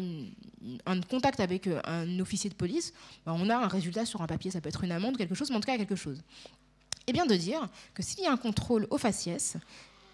[0.87, 2.93] un contact avec euh, un officier de police,
[3.27, 4.51] ben, on a un résultat sur un papier.
[4.51, 6.23] Ça peut être une amende, quelque chose, mais en tout cas quelque chose.
[7.07, 9.57] Et bien de dire que s'il y a un contrôle au faciès,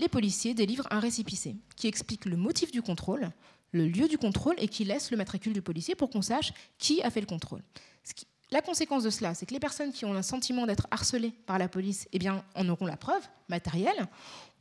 [0.00, 3.30] les policiers délivrent un récépissé qui explique le motif du contrôle,
[3.72, 7.02] le lieu du contrôle et qui laisse le matricule du policier pour qu'on sache qui
[7.02, 7.62] a fait le contrôle.
[8.04, 10.86] Ce qui la conséquence de cela, c'est que les personnes qui ont un sentiment d'être
[10.92, 14.06] harcelées par la police eh bien, en auront la preuve matérielle.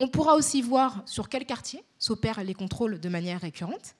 [0.00, 3.94] On pourra aussi voir sur quel quartier s'opèrent les contrôles de manière récurrente.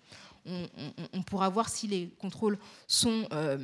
[0.47, 3.57] On, pourra voir si les contrôles sont euh,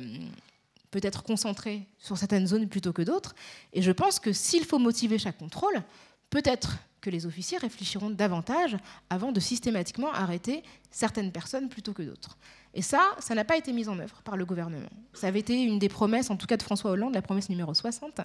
[0.89, 3.35] peut-être concentrés sur certaines zones plutôt que d'autres.
[3.73, 5.83] Et je pense que s'il faut motiver chaque contrôle,
[6.29, 8.77] peut-être que les officiers réfléchiront davantage
[9.09, 12.37] avant de systématiquement arrêter certaines personnes plutôt que d'autres.
[12.73, 14.89] Et ça, ça n'a pas été mis en œuvre par le gouvernement.
[15.13, 17.73] Ça avait été une des promesses, en tout cas de François Hollande, la promesse numéro
[17.73, 18.21] 60,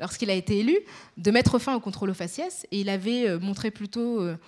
[0.00, 0.78] lorsqu'il a été élu,
[1.18, 2.66] de mettre fin au contrôle aux faciès.
[2.70, 4.38] Et il avait euh, montré plutôt euh,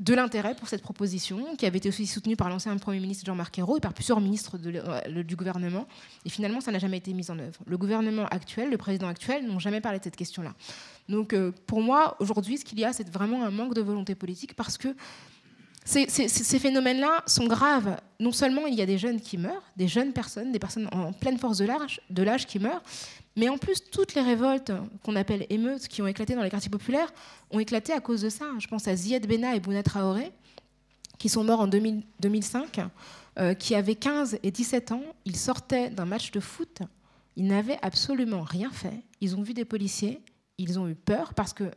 [0.00, 3.56] de l'intérêt pour cette proposition, qui avait été aussi soutenue par l'ancien Premier ministre Jean-Marc
[3.56, 5.86] Ayrault et par plusieurs ministres euh, du gouvernement.
[6.24, 7.60] Et finalement, ça n'a jamais été mis en œuvre.
[7.66, 10.54] Le gouvernement actuel, le président actuel, n'ont jamais parlé de cette question-là.
[11.08, 11.36] Donc,
[11.68, 14.76] pour moi, aujourd'hui, ce qu'il y a, c'est vraiment un manque de volonté politique parce
[14.76, 14.88] que
[15.86, 17.96] ces, phénomènes-là sont graves.
[18.20, 21.12] Non seulement il y a des jeunes qui meurent, des jeunes personnes, des personnes en
[21.12, 22.82] pleine force de l'âge qui meurent,
[23.36, 24.72] mais en plus, toutes les révoltes
[25.04, 27.12] qu'on appelle émeutes qui ont éclaté dans les quartiers populaires
[27.50, 28.46] ont éclaté à cause de ça.
[28.58, 30.32] Je pense à Ziad Bena et Bouna Traoré,
[31.18, 32.80] qui sont morts en 2005,
[33.38, 35.02] euh, qui avaient 15 et 17 ans.
[35.26, 36.80] Ils sortaient d'un match de foot.
[37.36, 39.02] Ils n'avaient absolument rien fait.
[39.20, 40.22] Ils ont vu des policiers.
[40.56, 41.70] Ils ont eu peur parce que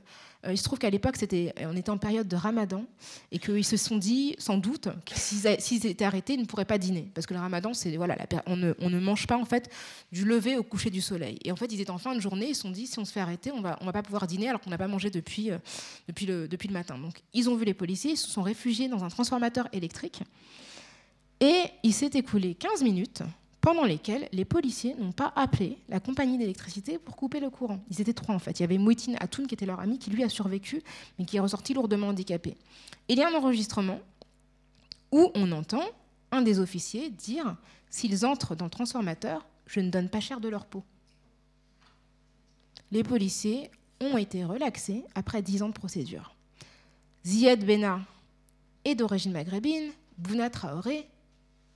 [0.47, 1.15] il se trouve qu'à l'époque,
[1.61, 2.85] on était en période de ramadan
[3.31, 6.77] et qu'ils se sont dit, sans doute, que s'ils étaient arrêtés, ils ne pourraient pas
[6.77, 7.09] dîner.
[7.13, 8.15] Parce que le ramadan, c'est, voilà,
[8.45, 9.69] on, ne, on, ne, mange pas en fait
[10.13, 11.37] du lever au coucher du soleil.
[11.43, 13.05] Et en fait, ils étaient en fin de journée, ils se sont dit, si on
[13.05, 15.51] se fait arrêter, on va, va pas pouvoir dîner alors qu'on n'a pas mangé depuis,
[15.51, 15.57] euh,
[16.07, 16.97] depuis, le, depuis le matin.
[16.97, 20.23] Donc, ils ont vu les policiers, ils se sont réfugiés dans un transformateur électrique.
[21.41, 23.23] Et il s'est écoulé 15 minutes
[23.61, 27.79] pendant lesquels les policiers n'ont pas appelé la compagnie d'électricité pour couper le courant.
[27.89, 28.59] Ils étaient trois en fait.
[28.59, 30.81] Il y avait Mouitine Atoun qui était leur ami, qui lui a survécu,
[31.17, 32.55] mais qui est ressorti lourdement handicapé.
[33.09, 33.99] il y a un enregistrement
[35.11, 35.83] où on entend
[36.31, 37.57] un des officiers dire
[37.89, 40.83] S'ils entrent dans le transformateur, je ne donne pas cher de leur peau.
[42.91, 46.35] Les policiers ont été relaxés après dix ans de procédure.
[47.25, 48.01] Ziad Bena
[48.85, 51.07] est d'origine maghrébine, Bouna Traoré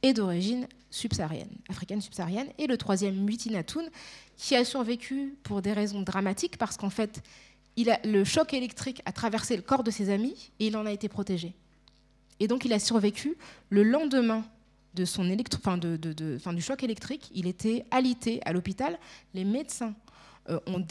[0.03, 3.89] est d'origine subsaharienne, africaine subsaharienne, et le troisième, Mutinatoun,
[4.37, 7.23] qui a survécu pour des raisons dramatiques, parce qu'en fait,
[7.77, 11.09] le choc électrique a traversé le corps de ses amis et il en a été
[11.09, 11.53] protégé.
[12.39, 13.35] Et donc il a survécu.
[13.69, 14.43] Le lendemain
[14.93, 18.99] de son du choc électrique, il était alité à l'hôpital.
[19.33, 19.95] Les médecins
[20.49, 20.85] euh, ont,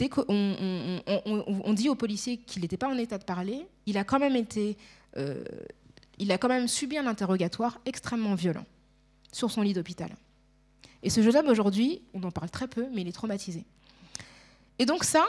[1.65, 3.65] on, dit aux policiers qu'il n'était pas en état de parler.
[3.85, 4.77] Il a quand même été,
[5.15, 5.43] euh,
[6.17, 8.65] il a quand même subi un interrogatoire extrêmement violent
[9.33, 10.15] sur son lit d'hôpital.
[11.01, 13.65] Et ce jeune homme, aujourd'hui, on en parle très peu, mais il est traumatisé.
[14.79, 15.25] Et donc ça,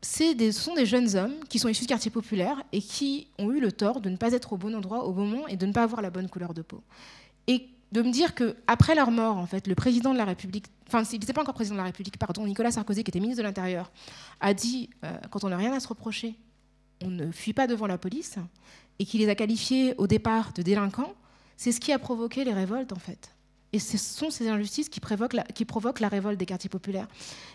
[0.00, 3.60] ce sont des jeunes hommes qui sont issus de quartiers populaires et qui ont eu
[3.60, 5.72] le tort de ne pas être au bon endroit au bon moment et de ne
[5.72, 6.82] pas avoir la bonne couleur de peau.
[7.46, 11.02] Et de me dire qu'après leur mort, en fait, le président de la République, enfin,
[11.12, 13.46] il n'était pas encore président de la République, pardon, Nicolas Sarkozy, qui était ministre de
[13.46, 13.90] l'Intérieur,
[14.40, 16.34] a dit, euh, quand on n'a rien à se reprocher,
[17.02, 18.36] on ne fuit pas devant la police,
[18.98, 21.14] et qui les a qualifiés au départ de délinquants,
[21.56, 23.30] c'est ce qui a provoqué les révoltes, en fait.
[23.72, 25.34] Et ce sont ces injustices qui provoquent,
[26.00, 27.06] la, révolte des quartiers populaires.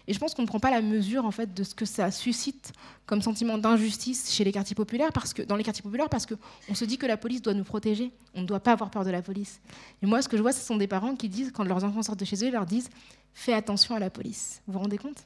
[0.08, 2.12] Et je pense qu'on ne prend pas la mesure en fait de ce que ça
[2.12, 2.72] suscite
[3.08, 6.76] comme sentiment d'injustice chez les quartiers populaires, parce que dans les quartiers populaires, parce qu'on
[6.76, 8.12] se dit que la police doit nous protéger.
[8.36, 9.60] On ne doit pas avoir peur de la police.
[10.04, 12.04] Et moi, ce que je vois, ce sont des parents qui disent, quand leurs enfants
[12.04, 12.90] sortent de chez eux, ils leur disent
[13.34, 14.62] fais attention à la police.
[14.68, 15.26] Vous vous rendez compte?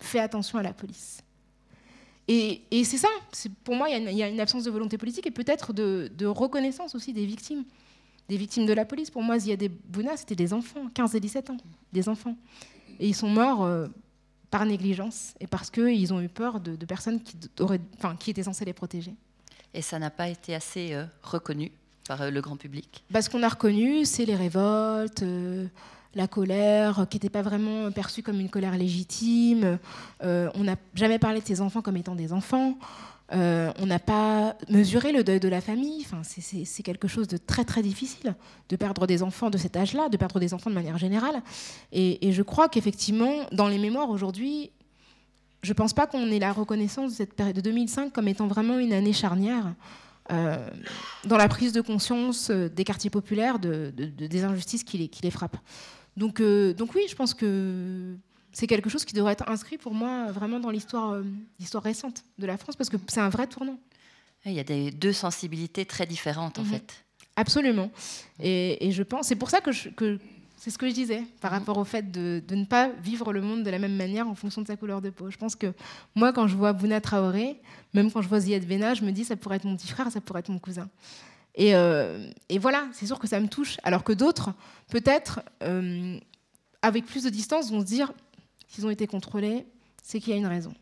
[0.00, 1.20] Fais attention à la police.
[2.26, 3.08] Et, c'est ça.
[3.62, 7.12] Pour moi, il y, a une absence de volonté politique et peut-être de reconnaissance aussi
[7.12, 7.64] des victimes
[8.28, 9.10] des victimes de la police.
[9.10, 11.56] Pour moi, Ziad Bouna, c'était des enfants, 15 et 17 ans,
[11.92, 12.36] des enfants.
[12.98, 13.86] Et ils sont morts euh,
[14.50, 17.80] par négligence et parce qu'ils ont eu peur de, personnes qui, auraient,
[18.18, 19.14] qui étaient censées les protéger.
[19.72, 21.72] Et ça n'a pas été assez euh, reconnu
[22.06, 23.04] par euh, le grand public?
[23.10, 25.24] Bah, Ce qu'on a reconnu, c'est les révoltes,
[26.14, 29.78] la colère, qui n'était pas vraiment perçue comme une colère légitime.
[30.20, 32.78] on n'a jamais parlé de ces enfants comme étant des enfants.
[33.34, 36.04] Euh, on n'a pas mesuré le deuil de la famille.
[36.04, 38.34] Enfin, c'est quelque chose de très très difficile
[38.68, 41.42] de perdre des enfants de cet âge-là, de perdre des enfants de manière générale.
[41.92, 44.70] Et, je crois qu'effectivement, dans les mémoires aujourd'hui,
[45.62, 48.46] je ne pense pas qu'on ait la reconnaissance de cette période de 2005 comme étant
[48.46, 49.74] vraiment une année charnière
[50.30, 50.56] euh,
[51.24, 55.56] dans la prise de conscience euh, des quartiers populaires de, des injustices qui les, frappent.
[56.16, 58.14] Donc, donc oui, je pense que
[58.54, 61.24] c'est quelque chose qui devrait être inscrit pour moi vraiment dans l'histoire euh,
[61.74, 63.78] récente de la France parce que c'est un vrai tournant.
[64.46, 66.70] Il y a des, deux sensibilités très différentes en mhm.
[66.70, 67.04] fait.
[67.36, 67.90] Absolument.
[68.40, 71.58] Et, je pense, c'est pour ça que, c'est ce que je disais par mhm.
[71.58, 74.62] rapport au fait de, ne pas vivre le monde de la même manière en fonction
[74.62, 75.30] de sa couleur de peau.
[75.30, 75.72] Je pense que
[76.14, 77.60] moi, quand je vois Bouna Traoré,
[77.92, 80.12] même quand je vois Ziad Bena, je me dis ça pourrait être mon petit frère,
[80.12, 80.88] ça pourrait être mon cousin.
[81.56, 82.30] Et, euh,
[82.60, 83.78] voilà, c'est sûr que ça me touche.
[83.82, 84.52] Alors que d'autres,
[84.90, 86.18] peut-être, euh,
[86.82, 88.12] avec plus de distance, vont se dire
[88.74, 89.66] s'ils ont été contrôlés,
[90.02, 90.74] c'est qu'il y a une raison.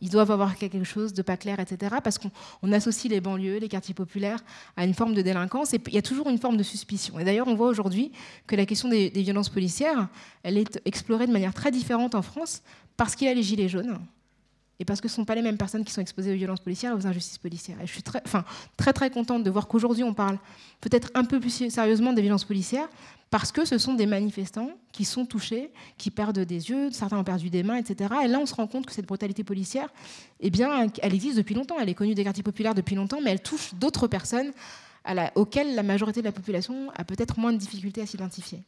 [0.00, 1.96] Ils doivent avoir quelque chose de pas clair, etc.
[2.02, 4.38] Parce qu'on associe les banlieues, les quartiers populaires
[4.76, 7.18] à une forme de délinquance et il y a toujours une forme de suspicion.
[7.18, 8.12] Et d'ailleurs, on voit aujourd'hui
[8.46, 10.08] que la question des, violences policières,
[10.42, 12.62] elle est explorée de manière très différente en France
[12.96, 13.98] parce qu'il y a les gilets jaunes
[14.80, 16.60] et parce que ce ne sont pas les mêmes personnes qui sont exposées aux violences
[16.60, 17.80] policières et aux injustices policières.
[17.80, 18.44] Et je suis très, enfin,
[18.76, 20.38] très, très contente de voir qu'aujourd'hui, on parle
[20.80, 22.88] peut-être un peu plus sérieusement des violences policières,
[23.30, 27.24] parce que ce sont des manifestants qui sont touchés, qui perdent des yeux, certains ont
[27.24, 28.14] perdu des mains, etc.
[28.24, 29.88] Et là, on se rend compte que cette brutalité policière,
[30.40, 31.76] eh bien, elle existe depuis longtemps.
[31.80, 34.52] Elle est connue des quartiers populaires depuis longtemps, mais elle touche d'autres personnes
[35.34, 38.62] auxquelles la majorité de la population a peut-être moins de difficultés à s'identifier.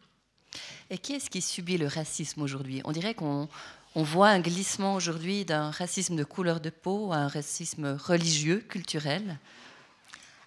[0.90, 2.80] Et qui est-ce qui subit le racisme aujourd'hui?
[2.84, 3.48] On dirait qu'on
[3.96, 8.58] on voit un glissement aujourd'hui d'un racisme de couleur de peau à un racisme religieux,
[8.68, 9.38] culturel.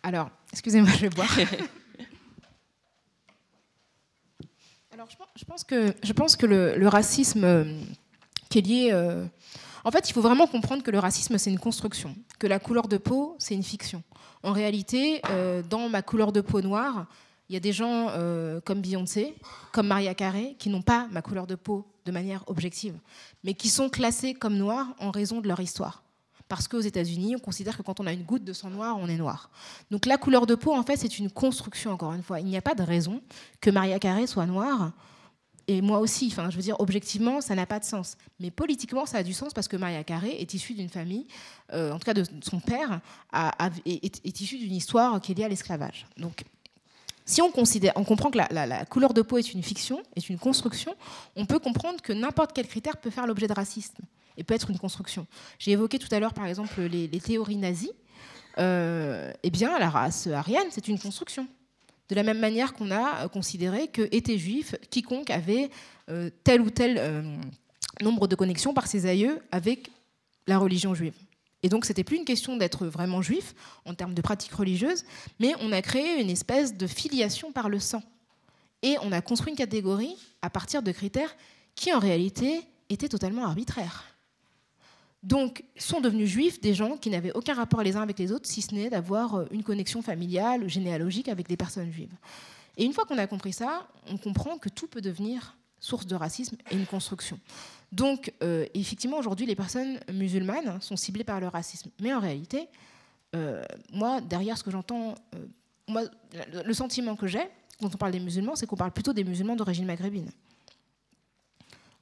[0.04, 1.28] Alors, excusez-moi, je vais boire.
[4.93, 7.64] Alors, je pense que, je pense que le, racisme euh,
[8.50, 8.89] qui est lié.
[8.91, 9.26] Euh,
[9.84, 12.88] en fait, il faut vraiment comprendre que le racisme, c'est une construction, que la couleur
[12.88, 14.04] de peau, c'est une fiction.
[14.43, 17.08] En réalité, euh, dans ma couleur de peau noire,
[17.50, 18.12] il y a des gens
[18.64, 19.34] comme Beyoncé,
[19.72, 22.95] comme Maria Carey, qui n'ont pas ma couleur de peau de manière objective,
[23.43, 26.03] mais qui sont classés comme noirs en raison de leur histoire.
[26.47, 29.07] Parce qu'aux États-Unis, on considère que quand on a une goutte de sang noir, on
[29.07, 29.51] est noir.
[29.91, 32.39] Donc la couleur de peau, en fait, c'est une construction, encore une fois.
[32.39, 33.22] Il n'y a pas de raison
[33.62, 34.91] que Maria Carré soit noire.
[35.68, 38.18] Et moi aussi, enfin, je veux dire, objectivement, ça n'a pas de sens.
[38.39, 41.28] Mais politiquement, ça a du sens parce que Maria Carré est issue d'une famille,
[41.74, 43.01] euh, en tout cas de son père,
[43.86, 46.07] est, est issue d'une histoire qui est liée à l'esclavage.
[46.18, 46.43] Donc
[47.30, 50.39] si on, considère, on comprend que la, couleur de peau est une fiction, est une
[50.39, 50.95] construction,
[51.36, 54.03] on peut comprendre que n'importe quel critère peut faire l'objet de racisme
[54.36, 55.27] et peut être une construction.
[55.59, 57.91] J'ai évoqué tout à l'heure, par exemple, les, théories nazies.
[58.57, 61.47] Euh, eh bien, la race aryenne, c'est une construction.
[62.09, 65.69] De la même manière qu'on a considéré que était juif quiconque avait
[66.09, 67.38] euh, tel ou tel euh,
[68.01, 69.91] nombre de connexions par ses aïeux avec
[70.47, 71.13] la religion juive.
[71.64, 73.53] Et donc, c'était plus une question d'être vraiment juif
[73.86, 75.03] en termes de pratique religieuse,
[75.39, 78.01] mais on a créé une espèce de filiation par le sang.
[78.82, 81.36] Et on a construit une catégorie à partir de critères
[81.76, 84.05] qui, en réalité, étaient totalement arbitraires.
[85.22, 88.47] Donc, sont devenus juifs des gens qui n'avaient aucun rapport les uns avec les autres,
[88.47, 92.16] si ce n'est d'avoir euh, une connexion familiale, généalogique avec des personnes juives.
[92.78, 96.15] Et une fois qu'on a compris ça, on comprend que tout peut devenir source de
[96.15, 97.39] racisme et une construction.
[97.91, 101.89] Donc, euh, effectivement, aujourd'hui, les personnes musulmanes sont ciblées par le racisme.
[101.99, 102.67] Mais en réalité,
[103.36, 105.45] euh, moi, derrière ce que j'entends, euh,
[105.88, 106.03] moi,
[106.65, 107.49] le sentiment que j'ai
[107.82, 110.30] quand on parle des musulmans, c'est qu'on parle plutôt des musulmans d'origine maghrébine.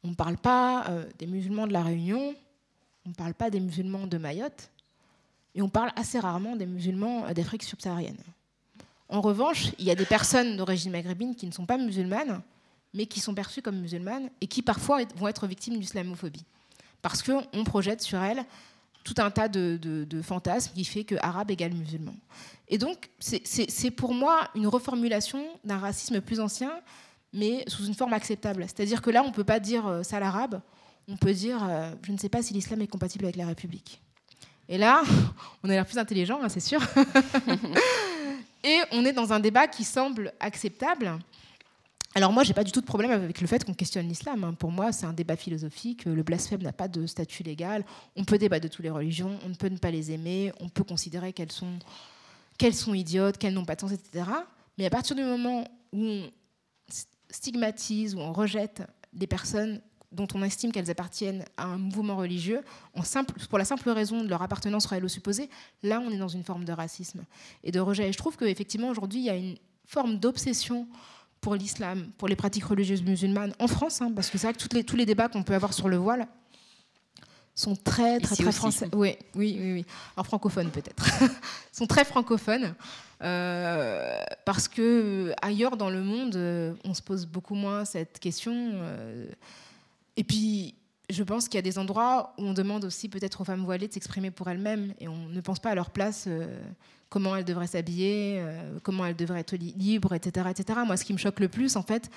[0.03, 0.87] On ne parle pas
[1.19, 2.33] des musulmans de la Réunion,
[3.05, 4.71] on ne parle pas des musulmans de Mayotte,
[5.53, 8.17] et on parle assez rarement des musulmans d'Afrique subsaharienne.
[9.09, 12.41] En revanche, il y a des personnes d'origine maghrébine qui ne sont pas musulmanes,
[12.93, 16.45] mais qui sont perçues comme musulmanes et qui parfois vont être victimes d'islamophobie.
[17.01, 18.45] Parce qu'on projette sur elles
[19.03, 22.13] tout un tas de, fantasmes qui fait que arabe égale musulman.
[22.67, 26.71] Et donc, c'est pour moi une reformulation d'un racisme plus ancien,
[27.31, 28.63] mais sous une forme acceptable.
[28.63, 30.61] C'est-à-dire que là, on ne peut pas dire euh, sale arabe,
[31.07, 34.01] on peut dire euh, je ne sais pas si l'islam est compatible avec la République.
[34.67, 35.03] Et là,
[35.63, 36.81] on a l'air plus intelligent, hein, c'est sûr.
[38.63, 41.17] Et on est dans un débat qui semble acceptable,
[42.17, 44.43] alors moi, j'ai pas du tout de problème avec le fait qu'on questionne l'islam.
[44.43, 44.55] Hein.
[44.55, 46.05] Pour moi, c'est un débat philosophique.
[46.05, 47.85] Le blasphème n'a pas de statut légal.
[48.15, 49.37] On peut débattre de toutes les religions.
[49.45, 50.51] On peut ne pas les aimer.
[50.59, 51.77] On peut considérer qu'elles sont,
[52.95, 54.25] idiotes, qu'elles n'ont pas de sens, etc.
[54.79, 55.63] Mais à partir du moment
[55.93, 56.29] où on
[57.29, 58.81] stigmatise ou on rejette
[59.13, 59.79] des personnes
[60.11, 62.61] dont on estime qu'elles appartiennent à un mouvement religieux,
[63.47, 65.51] pour la simple raison de leur appartenance réelle ou supposée,
[65.83, 67.25] là, on est dans une forme de racisme
[67.63, 68.09] et de rejet.
[68.09, 69.55] Et je trouve qu'effectivement, aujourd'hui, il y a une
[69.85, 70.87] forme d'obsession
[71.41, 74.75] pour l'islam, pour les pratiques religieuses musulmanes en France, hein, parce que c'est vrai que
[74.75, 76.27] les, tous les débats qu'on peut avoir sur le voile
[77.55, 78.87] sont très, très, très français.
[78.93, 79.85] Oui, oui, oui, oui.
[80.15, 81.03] Alors francophone peut-être.
[81.71, 82.75] sont très francophones.
[83.23, 88.53] Euh, parce que ailleurs dans le monde, on se pose beaucoup moins cette question.
[88.53, 89.27] Euh,
[90.15, 90.75] et puis,
[91.09, 93.87] je pense qu'il y a des endroits où on demande aussi peut-être aux femmes voilées
[93.87, 96.59] de s'exprimer pour elles-mêmes et on ne pense pas à leur place, euh,
[97.09, 98.43] comment elles devraient s'habiller,
[98.83, 100.79] comment elles devraient être libres, etc., etc.
[100.85, 102.09] Moi, ce qui me choque le plus, en fait,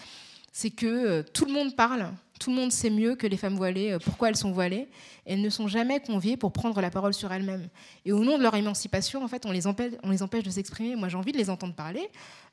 [0.53, 2.11] c'est que tout le monde parle
[2.41, 4.89] tout le monde sait mieux que les femmes voilées euh, pourquoi elles sont voilées.
[5.27, 7.69] Elles ne sont jamais conviées pour prendre la parole sur elles-mêmes.
[8.07, 10.97] Et au nom de leur émancipation, en fait, on les empêche, de s'exprimer.
[10.97, 12.09] Moi, j'ai envie de les entendre parler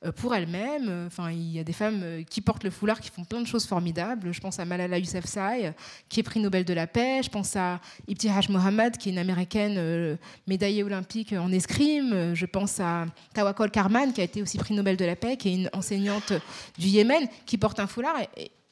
[0.05, 1.05] euh, pour elles-mêmes.
[1.07, 3.47] Enfin, il y a des femmes euh, qui portent le foulard, qui font plein de
[3.47, 4.33] choses formidables.
[4.33, 5.73] Je pense à Malala Yousafzai,
[6.09, 7.21] qui est prix Nobel de la paix.
[7.23, 7.79] Je pense à
[8.09, 10.17] Ibtihaj Mohammed, qui est une américaine
[10.47, 12.35] médaillée olympique en escrime.
[12.35, 15.47] Je pense à Tawakol Karman, qui a été aussi prix Nobel de la paix, qui
[15.47, 16.33] est une enseignante
[16.77, 18.17] du Yémen, qui porte un foulard.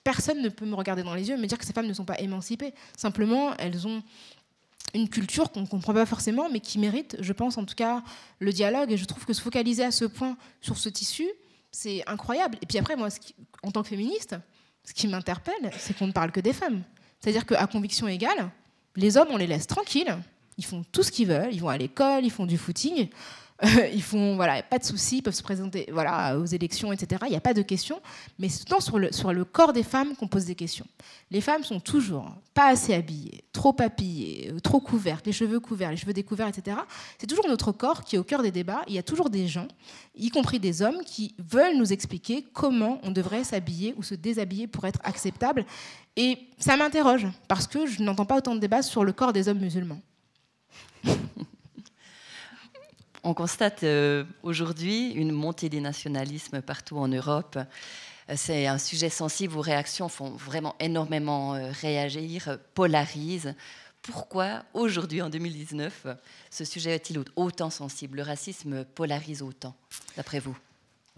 [0.05, 1.93] Personne ne peut me regarder dans les yeux et me dire que ces femmes ne
[1.93, 2.73] sont pas émancipées.
[2.95, 4.03] Simplement, elles ont
[4.93, 8.03] une culture qu'on ne comprend pas forcément, mais qui mérite, je pense en tout cas,
[8.39, 8.91] le dialogue.
[8.91, 11.25] Et je trouve que se focaliser à ce point sur ce tissu,
[11.71, 12.57] c'est incroyable.
[12.61, 13.09] Et puis après, moi,
[13.63, 14.35] en tant que féministe,
[14.85, 16.83] ce qui m'interpelle, c'est qu'on ne parle que des femmes.
[17.19, 18.51] C'est-à-dire qu'à conviction égale,
[18.95, 20.15] les hommes, on les laisse tranquilles.
[20.59, 21.51] Ils font tout ce qu'ils veulent.
[21.51, 23.09] Ils vont à l'école, ils font du footing.
[23.93, 27.21] Ils font voilà, pas de soucis, peuvent se présenter voilà, aux élections, etc.
[27.27, 28.01] Il n'y a pas de questions,
[28.37, 30.85] mais c'est sur le, sur le corps des femmes qu'on pose des questions.
[31.31, 35.91] Les femmes sont toujours pas assez habillées, trop habillées, euh, trop couvertes, les cheveux couverts,
[35.91, 36.77] les cheveux découverts, etc.
[37.17, 38.81] C'est toujours notre corps qui est au cœur des débats.
[38.87, 39.69] Il y a toujours des gens,
[40.15, 44.67] y compris des hommes, qui veulent nous expliquer comment on devrait s'habiller ou se déshabiller
[44.67, 45.65] pour être acceptable.
[46.17, 49.47] Et ça m'interroge, parce que je n'entends pas autant de débats sur le corps des
[49.47, 50.01] hommes musulmans.
[53.27, 57.57] On constate euh, aujourd'hui une montée des nationalismes partout en Europe.
[57.57, 63.55] Euh, c'est un sujet sensible, vos réactions font vraiment énormément euh, réagir, polarisent.
[64.03, 66.05] Pourquoi aujourd'hui, en 2019,
[66.51, 68.17] ce sujet est-il autant sensible?
[68.17, 69.73] Le racisme polarise autant,
[70.15, 70.55] d'après vous?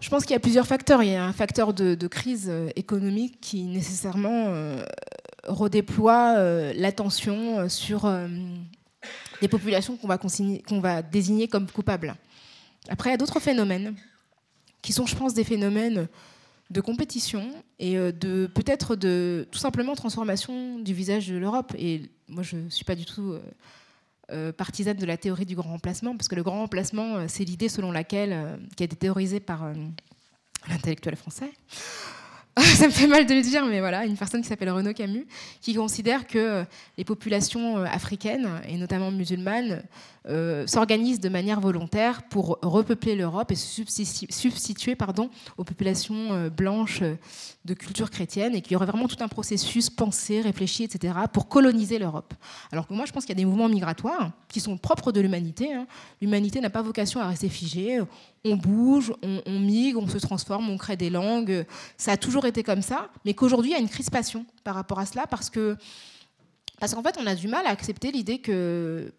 [0.00, 1.02] Je pense qu'il y a plusieurs facteurs.
[1.02, 4.78] Il y a un facteur de, crise économique qui nécessairement
[5.46, 8.06] redéploie l'attention sur
[9.40, 12.14] des populations qu'on va, désigner comme coupables.
[12.88, 13.94] Après, il y a d'autres phénomènes
[14.82, 16.08] qui sont, je pense, des phénomènes
[16.70, 21.72] de compétition et euh, de peut-être de tout simplement transformation du visage de l'Europe.
[21.78, 23.40] Et moi, je ne suis pas du tout euh,
[24.32, 27.68] euh, partisane de la théorie du grand remplacement, parce que le grand remplacement, c'est l'idée
[27.68, 29.72] selon laquelle, qui a été théorisée par
[30.68, 31.50] l'intellectuel français,
[32.76, 35.26] ça me fait mal de le dire, mais voilà, une personne qui s'appelle Renaud Camus,
[35.60, 36.64] qui considère que euh,
[36.96, 39.82] les populations euh, africaines, et notamment musulmanes,
[40.26, 43.82] euh, s'organisent de manière volontaire pour repeupler l'Europe et se
[44.30, 47.02] substituer pardon, aux populations blanches
[47.64, 51.48] de culture chrétienne, et qu'il y aurait vraiment tout un processus pensé, réfléchi, etc., pour
[51.48, 52.32] coloniser l'Europe.
[52.72, 55.20] Alors que moi, je pense qu'il y a des mouvements migratoires qui sont propres de
[55.20, 55.74] l'humanité.
[55.74, 55.86] Hein.
[56.22, 58.00] L'humanité n'a pas vocation à rester figée
[58.44, 61.64] on bouge, on, migre, on se transforme, on crée des langues.
[61.96, 64.98] Ça a toujours été comme ça, mais qu'aujourd'hui, il y a une crispation par rapport
[64.98, 65.76] à cela parce que
[66.80, 69.12] parce qu'en fait, on a du mal à accepter l'idée que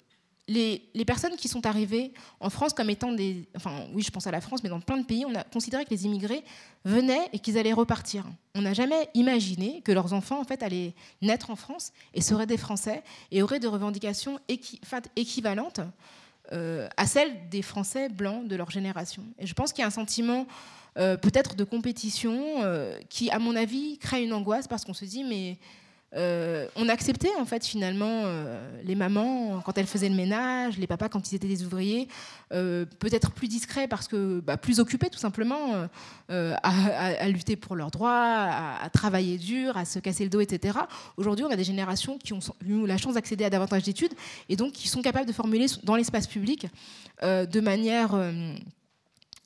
[0.50, 3.48] les, personnes qui sont arrivées en France comme étant des...
[3.56, 5.86] Enfin, oui, je pense à la France, mais dans plein de pays, on a considéré
[5.86, 6.44] que les immigrés
[6.86, 8.26] venaient et qu'ils allaient repartir.
[8.56, 12.48] On n'a jamais imaginé que leurs enfants, en fait, allaient naître en France et seraient
[12.48, 14.40] des Français et auraient des revendications
[15.16, 15.82] équivalentes
[16.52, 19.24] euh, à celle des Français blancs de leur génération.
[19.38, 20.48] Et je pense qu'il y a un sentiment
[20.98, 25.06] euh, peut-être de compétition euh, qui, à mon avis, crée une angoisse parce qu'on se
[25.06, 25.58] dit mais
[26.16, 30.88] euh, on acceptait en fait finalement euh, les mamans quand elles faisaient le ménage, les
[30.88, 32.08] papas quand ils étaient des ouvriers,
[32.52, 35.88] euh, peut-être plus discrets parce que bah, plus occupés tout simplement
[36.30, 38.50] à, lutter pour leurs droits,
[38.82, 40.80] à, travailler dur, à se casser le dos, etc.
[41.18, 44.14] Aujourd'hui, on a des générations qui ont eu la chance d'accéder à davantage d'études
[44.48, 46.68] et donc qui sont capables de formuler dans l'espace public
[47.22, 48.16] de manière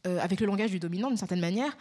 [0.05, 1.75] avec le langage du dominant d'une certaine manière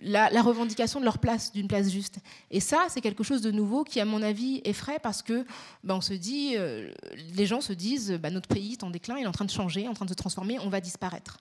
[0.00, 2.18] la, revendication de leur place, d'une place juste.
[2.50, 5.44] Et ça, c'est quelque chose de nouveau qui, à mon avis, effraie parce que
[5.84, 6.90] ben, on se dit, euh,
[7.34, 9.50] les gens se disent, ben, notre pays est en déclin, il est en train de
[9.50, 11.38] changer, en train de se transformer, on va disparaître.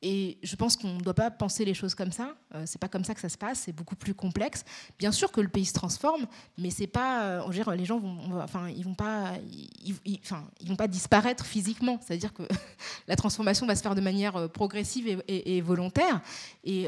[0.00, 2.36] Et je pense qu'on ne doit pas penser les choses comme ça.
[2.54, 3.62] Euh, c'est pas comme ça que ça se passe.
[3.64, 4.64] C'est beaucoup plus complexe.
[4.96, 6.26] Bien sûr que le pays se transforme,
[6.56, 7.24] mais c'est pas.
[7.24, 9.32] Euh, dire, les gens vont, enfin, ils vont pas,
[9.84, 10.20] ils,
[10.68, 11.98] vont pas disparaître physiquement.
[12.00, 12.44] C'est-à-dire que
[13.08, 16.20] la transformation va se faire de manière euh, progressive et, volontaire.
[16.62, 16.86] Et,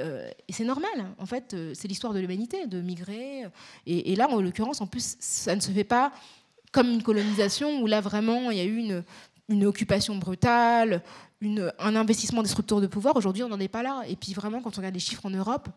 [0.49, 0.91] c'est normal.
[1.19, 3.47] En fait, c'est l'histoire de l'humanité, de migrer.
[3.87, 6.13] Et, là, en l'occurrence, en plus, ça ne se fait pas
[6.71, 9.03] comme une colonisation où là vraiment il y a eu
[9.49, 11.03] une occupation brutale,
[11.43, 13.17] un investissement des structures de pouvoir.
[13.17, 14.03] Aujourd'hui, on n'en est pas là.
[14.09, 15.69] Et puis vraiment, quand on regarde les chiffres en Europe,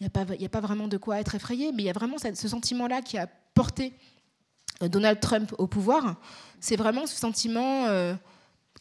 [0.00, 2.48] il n'y a, pas vraiment de quoi être effrayé, mais il y a vraiment ce
[2.48, 3.94] sentiment-là qui a porté
[4.82, 6.16] euh, Donald Trump au pouvoir.
[6.60, 8.14] C'est vraiment ce sentiment euh,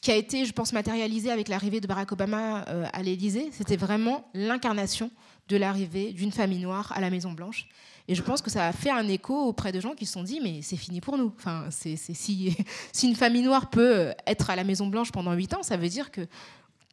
[0.01, 3.49] qui a été, je pense, matérialisé avec l'arrivée de Barack Obama euh, à l'Élysée.
[3.51, 5.09] C'était vraiment l'incarnation
[5.47, 7.67] de l'arrivée d'une famille noire à la Maison Blanche.
[8.07, 10.23] Et je pense que ça a fait un écho auprès de gens qui se sont
[10.23, 11.33] dit, mais c'est fini pour nous.
[11.37, 12.55] Enfin, si, si,
[13.03, 16.11] une famille noire peut être à la Maison Blanche pendant huit ans, ça veut dire
[16.11, 16.21] que,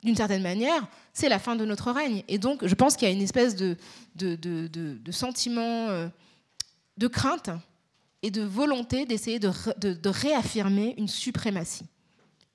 [0.03, 2.25] d'une certaine manière, c'est la fin de notre règne.
[2.29, 3.77] Et donc, je pense qu'il y a une espèce de,
[4.17, 6.09] de sentiment euh,
[6.97, 7.51] de crainte
[8.23, 11.85] et de volonté d'essayer de, réaffirmer une suprématie.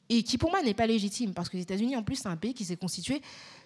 [0.10, 2.38] Et qui, pour moi, n'est pas légitime, parce que les États-Unis, en plus, c'est un
[2.38, 3.22] pays qui s'est constitué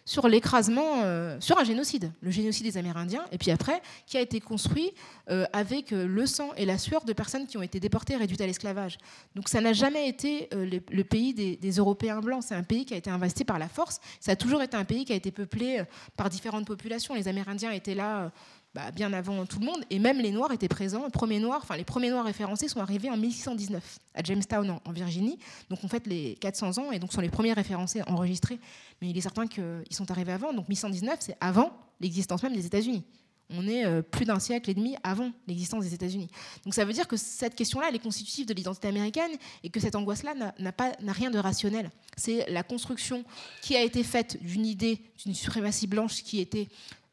[0.05, 4.21] sur l'écrasement, euh, sur un génocide, le génocide des Amérindiens, et puis après, qui a
[4.21, 4.91] été construit
[5.29, 8.41] euh, avec euh, le sang et la sueur de personnes qui ont été déportées réduites
[8.41, 8.97] à l'esclavage.
[9.35, 12.93] Donc ça n'a jamais été le, pays des, des, Européens blancs, c'est un pays qui
[12.93, 15.31] a été investi par la force, ça a toujours été un pays qui a été
[15.31, 15.83] peuplé
[16.15, 17.13] par différentes populations.
[17.13, 18.31] Les Amérindiens étaient là
[18.73, 21.03] bah, bien avant tout le monde, et même les Noirs étaient présents.
[21.05, 25.37] Les premiers Noirs, référencés sont arrivés en 1619 à Jamestown en, Virginie,
[25.69, 28.59] donc on fête les 400 ans et donc sont les premiers référencés enregistrés.
[29.01, 31.71] Mais il est certain qu'ils sont arrivés avant, donc 1619 c'est avant
[32.01, 33.03] l'existence même des États-Unis.
[33.49, 36.29] On est euh, plus d'un siècle et demi avant l'existence des États-Unis.
[36.63, 39.31] Donc ça veut dire que cette question-là, elle est constitutive de l'identité américaine
[39.63, 41.91] et que cette angoisse-là n'a rien de rationnel.
[42.17, 43.23] C'est la construction
[43.61, 46.67] qui a été faite d'une idée d'une suprématie blanche qui était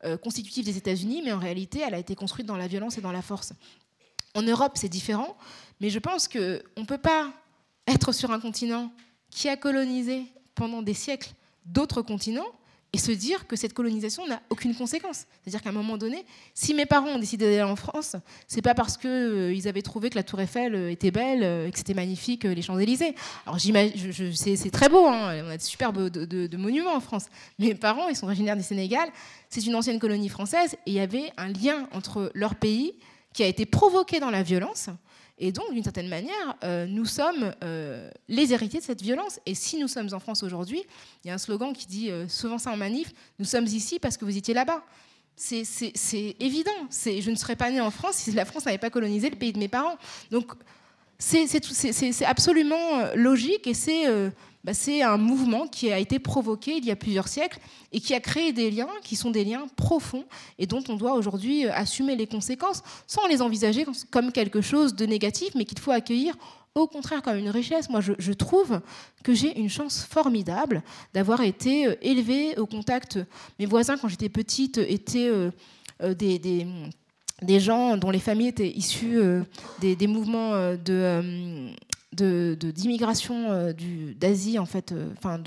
[0.05, 3.01] euh, constitutive des États-Unis, mais en réalité, elle a été construite dans la violence et
[3.01, 3.53] dans la force.
[4.35, 5.37] En Europe, c'est différent,
[5.81, 7.33] mais je pense qu'on ne peut pas
[7.87, 8.93] être sur un continent
[9.31, 10.25] qui a colonisé
[10.55, 11.33] pendant des siècles
[11.67, 12.47] d'autres continents
[12.93, 15.27] et se dire que cette colonisation n'a aucune conséquence.
[15.43, 16.25] C'est-à-dire qu'à un moment donné,
[16.55, 18.17] si mes parents ont décidé d'aller en France,
[18.49, 21.71] c'est pas parce qu'ils euh, avaient trouvé que la Tour Eiffel euh, était belle euh,
[21.71, 23.15] que c'était magnifique les Champs-Élysées.
[23.47, 26.11] Alors c'est très beau, hein, on a de superbes
[26.57, 27.27] monuments en France.
[27.59, 29.09] Mes parents, ils sont originaires du Sénégal,
[29.49, 32.95] c'est une ancienne colonie française et il y avait un lien entre leur pays
[33.33, 34.91] qui a été provoqué dans la violence
[35.43, 39.41] et donc, d'une certaine manière, euh, nous sommes euh, les héritiers de cette violence.
[39.47, 40.83] Et si nous sommes en France aujourd'hui,
[41.25, 43.99] il y a un slogan qui dit euh, souvent ça en manif, nous sommes ici
[43.99, 44.85] parce que vous étiez là-bas.
[45.35, 46.71] C'est évident.
[46.91, 49.55] Je ne serais pas née en France si la France n'avait pas colonisé le pays
[49.55, 49.97] de mes parents.
[50.31, 50.53] Donc,
[51.19, 51.47] c'est
[52.27, 54.05] absolument logique et c'est
[54.63, 57.59] bah, c'est un mouvement qui a été provoqué il y a plusieurs siècles
[57.93, 60.25] et qui a créé des liens qui sont des liens profonds
[60.59, 64.95] et dont on doit aujourd'hui euh, assumer les conséquences sans les envisager comme quelque chose
[64.95, 66.37] de négatif, mais qu'il faut accueillir
[66.75, 67.89] au contraire comme une richesse.
[67.89, 68.81] Moi, je, trouve
[69.25, 70.83] que j'ai une chance formidable
[71.15, 73.19] d'avoir été euh, élevée au contact.
[73.59, 75.51] Mes voisins, quand j'étais petite, étaient euh,
[76.15, 79.21] des, gens dont les familles étaient issues
[79.81, 81.73] des, mouvements de
[82.23, 83.73] d'immigration euh,
[84.17, 85.43] d'Asie en fait, euh, enfin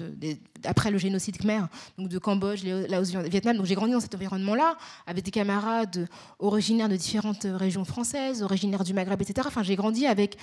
[0.66, 1.62] après le génocide khmer,
[1.98, 3.58] donc de Cambodge, Laos, Vietnam.
[3.58, 6.08] Donc j'ai grandi dans cet environnement-là avec des camarades
[6.40, 9.48] originaires de différentes régions françaises, originaires du Maghreb, etc.
[9.48, 10.38] Enfin j'ai grandi avec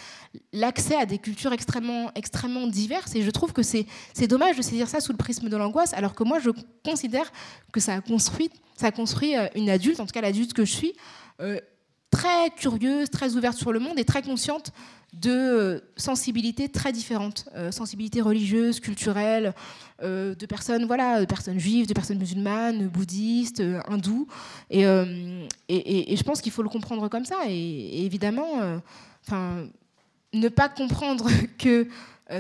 [0.53, 3.87] l'accès à des cultures extrêmement extrêmement diverses et je trouve que c'est
[4.29, 6.51] dommage de saisir ça sous le prisme de l'angoisse, alors que moi je
[6.85, 7.33] considère
[7.73, 8.51] que ça a construit
[8.81, 10.95] ça a construit euh, une adulte, en tout cas l'adulte que je suis.
[12.11, 14.73] Très curieuse, très ouverte sur le monde et très consciente
[15.13, 19.55] de euh, sensibilités très différentes, euh, sensibilités religieuses, culturelles,
[20.03, 24.27] euh, de personnes, voilà, de personnes juives, de personnes musulmanes, bouddhistes, hindous.
[24.71, 24.83] Et,
[25.69, 27.37] et, je pense qu'il faut le comprendre comme ça.
[27.49, 28.81] Et, évidemment,
[30.33, 31.89] ne pas comprendre que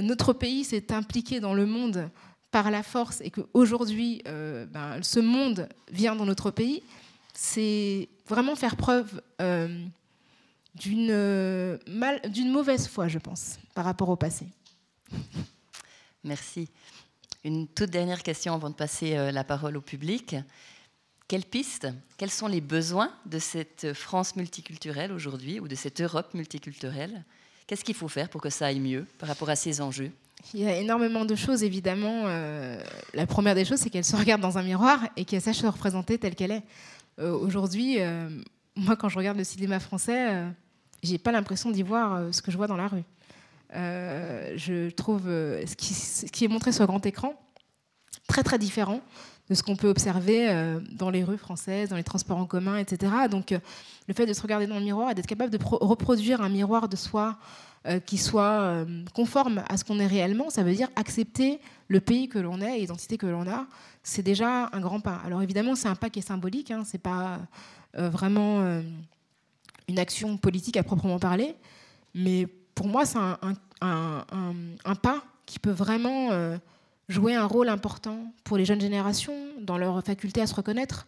[0.00, 2.08] notre pays s'est impliqué dans le monde
[2.50, 6.82] par la force et qu'aujourd'hui, ben, ce monde vient dans notre pays,
[7.42, 9.22] c'est vraiment faire preuve
[10.74, 11.78] d'une
[12.28, 14.46] d'une mauvaise foi, je pense, par rapport au passé.
[16.24, 16.68] Merci.
[17.42, 20.36] Une toute dernière question avant de passer euh, la parole au public.
[21.28, 21.88] Quelles pistes,
[22.18, 27.24] quels sont les besoins de cette France multiculturelle aujourd'hui ou de cette Europe multiculturelle?
[27.66, 30.12] Qu'est-ce qu'il faut faire pour que ça aille mieux par rapport à ces enjeux?
[30.52, 32.24] Il y a énormément de choses, évidemment.
[32.26, 32.82] Euh,
[33.14, 35.66] la première des choses, c'est qu'elle se regarde dans un miroir et qu'elle sache se
[35.66, 36.64] représenter telle qu'elle est.
[37.18, 37.98] Euh, aujourd'hui,
[38.76, 40.48] moi, quand je regarde le cinéma français, euh,
[41.02, 43.04] j'ai pas l'impression d'y voir euh, ce que je vois dans la rue.
[43.74, 47.34] Euh, je trouve ce qui, ce, qui, est montré sur grand écran
[48.26, 49.00] très très différent
[49.48, 53.12] de ce qu'on peut observer dans les rues françaises, dans les transports en commun, etc.
[53.28, 56.48] Donc, le fait de se regarder dans le miroir et d'être capable de reproduire un
[56.48, 57.36] miroir de soi
[58.06, 62.38] qui soit conforme à ce qu'on est réellement, ça veut dire accepter le pays que
[62.38, 63.66] l'on est, l'identité que l'on a.
[64.02, 65.20] C'est déjà un grand pas.
[65.24, 66.70] Alors évidemment, c'est un pas qui est symbolique.
[66.70, 67.40] Hein, c'est pas
[67.98, 68.82] euh, vraiment euh,
[69.88, 71.54] une action politique à proprement parler,
[72.14, 73.36] mais pour moi, c'est un,
[73.82, 76.56] un, pas qui peut vraiment euh,
[77.08, 81.06] jouer un rôle important pour les jeunes générations dans leur faculté à se reconnaître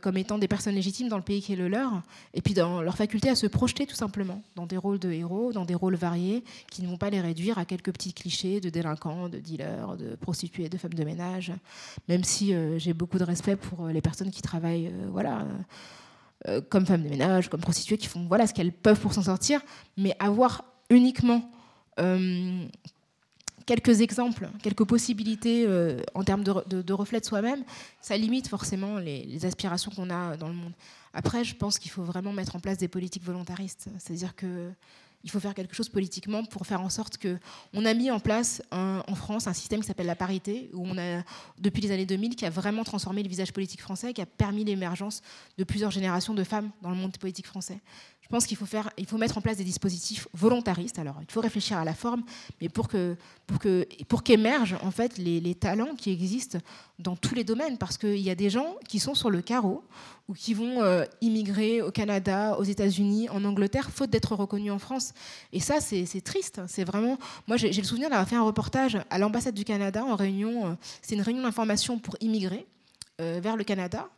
[0.00, 2.02] comme étant des personnes légitimes dans le pays qui est le leur,
[2.34, 5.52] et puis dans leur faculté à se projeter tout simplement dans des rôles de héros,
[5.52, 8.68] dans des rôles variés, qui ne vont pas les réduire à quelques petits clichés de
[8.68, 11.52] délinquants, de dealers, de prostituées, de femmes de ménage,
[12.08, 15.46] même si euh, j'ai beaucoup de respect pour euh, les personnes qui travaillent voilà,
[16.68, 19.60] comme femmes de ménage, comme prostituées, qui font voilà, ce qu'elles peuvent pour s'en sortir,
[19.96, 21.50] mais avoir uniquement
[23.70, 27.62] quelques exemples, quelques possibilités euh, en termes de, reflet de soi-même,
[28.00, 30.72] ça limite forcément les, aspirations qu'on a dans le monde.
[31.14, 33.86] Après, je pense qu'il faut vraiment mettre en place des politiques volontaristes.
[34.00, 34.70] C'est-à-dire que
[35.22, 37.38] il faut faire quelque chose politiquement pour faire en sorte que
[37.74, 40.96] on a mis en place en France un système qui s'appelle la parité où on
[40.96, 41.22] a
[41.58, 44.64] depuis les années 2000 qui a vraiment transformé le visage politique français qui a permis
[44.64, 45.20] l'émergence
[45.58, 47.80] de plusieurs générations de femmes dans le monde politique français
[48.30, 50.98] pense qu'il faut, faire, il faut mettre en place des dispositifs volontaristes.
[50.98, 52.22] Alors, il faut réfléchir à la forme,
[52.60, 53.16] mais pour que
[53.46, 56.58] pour que pour qu'émergent en fait les, les, talents qui existent
[57.00, 59.82] dans tous les domaines, parce qu'il y a des gens qui sont sur le carreau
[60.28, 64.78] ou qui vont euh, immigrer au Canada, aux États-Unis, en Angleterre, faute d'être reconnus en
[64.78, 65.12] France.
[65.52, 66.60] Et ça, c'est triste.
[66.68, 67.18] C'est vraiment.
[67.48, 70.68] Moi, j'ai le souvenir d'avoir fait un reportage à l'ambassade du Canada en réunion.
[70.68, 72.66] Euh, c'est une réunion d'information pour immigrer
[73.20, 74.08] euh, vers le Canada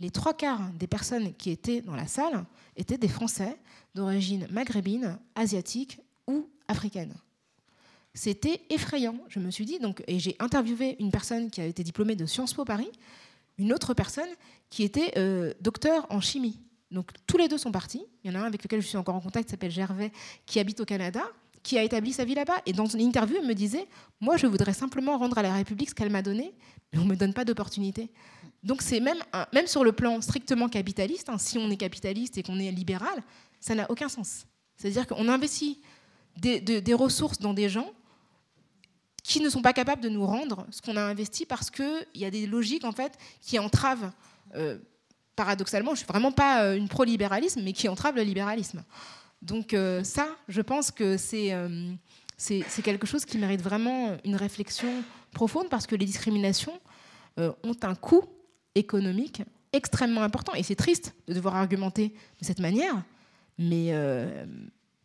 [0.00, 2.44] les trois quarts des personnes qui étaient dans la salle
[2.76, 3.58] étaient des Français
[3.94, 7.14] d'origine maghrébine, asiatique ou africaine.
[8.14, 9.16] C'était effrayant.
[9.28, 12.26] Je me suis dit, donc, et j'ai interviewé une personne qui a été diplômée de
[12.26, 12.90] Sciences Po Paris,
[13.58, 14.28] une autre personne
[14.70, 16.60] qui était euh, docteur en chimie.
[16.90, 18.04] Donc tous les deux sont partis.
[18.24, 20.12] Il y en a un avec lequel je suis encore en contact, s'appelle Gervais,
[20.46, 21.22] qui habite au Canada,
[21.62, 22.56] qui a établi sa vie là-bas.
[22.66, 23.86] Et dans une interview, il me disait,
[24.20, 26.54] moi, je voudrais simplement rendre à la République ce qu'elle m'a donné,
[26.92, 28.10] mais on ne me donne pas d'opportunité.
[28.62, 32.42] Donc c'est même, même sur le plan strictement capitaliste, hein, si on est capitaliste et
[32.42, 33.22] qu'on est libéral,
[33.60, 34.46] ça n'a aucun sens.
[34.76, 35.80] C'est-à-dire qu'on investit
[36.36, 37.92] des, ressources dans des gens
[39.22, 42.24] qui ne sont pas capables de nous rendre ce qu'on a investi parce qu'il y
[42.24, 44.10] a des logiques en fait qui entravent,
[44.54, 44.78] euh,
[45.36, 48.84] paradoxalement, je ne suis vraiment pas euh, une pro-libéralisme, mais qui entravent le libéralisme.
[49.42, 51.54] Donc euh, ça, je pense que c'est
[52.36, 54.88] c'est quelque chose qui mérite vraiment une réflexion
[55.32, 56.80] profonde parce que les discriminations
[57.36, 58.24] ont un coût
[58.78, 60.54] économique extrêmement important.
[60.54, 63.02] Et c'est triste de devoir argumenter de cette manière,
[63.58, 64.46] mais euh,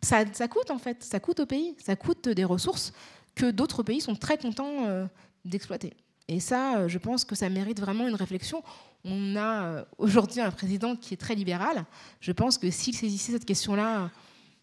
[0.02, 2.94] ça, coûte en fait, ça coûte au pays, ça coûte des ressources
[3.36, 5.06] que d'autres pays sont très contents euh,
[5.44, 5.94] d'exploiter.
[6.28, 8.64] Et ça, euh, je pense que ça mérite vraiment une réflexion.
[9.04, 11.84] On a aujourd'hui un président qui est très libéral.
[12.22, 14.10] Je pense que s'il saisissait cette question-là,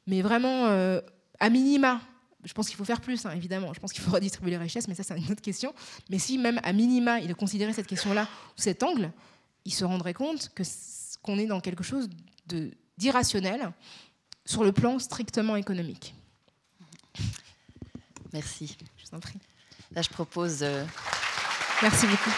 [0.07, 2.01] mais vraiment à minima,
[2.45, 3.73] je pense qu'il faut faire plus, hein, évidemment.
[3.75, 5.75] Je pense qu'il faut redistribuer les richesses, mais ça, c'est une autre question.
[6.09, 9.13] Mais si même à minima, il considérait cette question-là ou cet angle,
[9.65, 10.63] il se rendrait compte que
[11.23, 12.09] qu'on est dans quelque chose
[12.97, 13.73] d'irrationnel
[14.47, 16.15] sur le plan strictement économique.
[18.33, 18.77] Merci.
[18.97, 19.39] Je vous en prie.
[19.93, 20.63] Là, je propose.
[20.63, 20.85] Euh,
[21.83, 22.31] Merci beaucoup.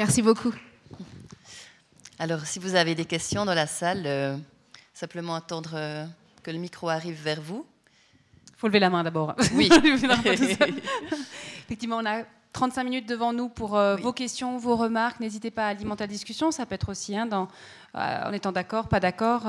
[0.00, 0.54] Merci beaucoup.
[2.18, 4.34] Alors, si vous avez des questions dans la salle, euh,
[4.94, 6.06] simplement attendre euh,
[6.42, 7.66] que le micro arrive vers vous.
[8.48, 9.36] Il faut lever la main d'abord.
[9.52, 9.68] Oui.
[11.66, 12.22] Effectivement, on a
[12.54, 15.20] 35 minutes devant nous pour euh, vos questions, vos remarques.
[15.20, 16.50] N'hésitez pas à alimenter la discussion.
[16.50, 17.48] Ça peut être aussi hein, dans,
[17.92, 19.42] en étant d'accord, pas d'accord.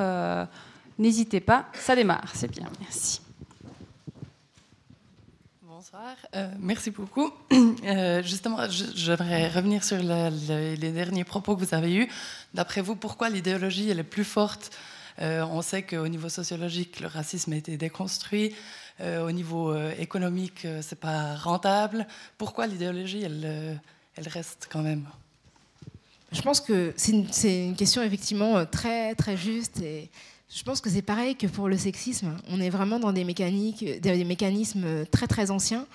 [0.99, 1.67] N'hésitez pas.
[1.75, 2.29] Ça démarre.
[2.33, 2.67] C'est bien.
[2.81, 3.21] Merci.
[6.35, 7.31] Euh, merci beaucoup.
[7.83, 12.07] Euh, justement, j'aimerais revenir sur les derniers propos que vous avez eus.
[12.53, 14.69] D'après vous, pourquoi l'idéologie elle est plus forte?
[15.19, 18.55] Euh, On sait qu'au niveau sociologique, le racisme a été déconstruit.
[18.99, 22.05] au niveau économique, c'est pas rentable.
[22.37, 23.79] Pourquoi l'idéologie, elle,
[24.15, 25.05] elle reste quand même?
[26.31, 30.09] Je pense que c'est une, une, question effectivement très très juste et
[30.53, 32.35] je pense que c'est pareil que pour le sexisme.
[32.49, 35.87] On est vraiment dans des, mécaniques, des mécanismes très très anciens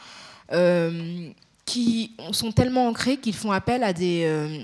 [0.52, 1.30] euh,
[1.66, 4.62] qui sont tellement ancrés qu'ils font appel à, des, euh,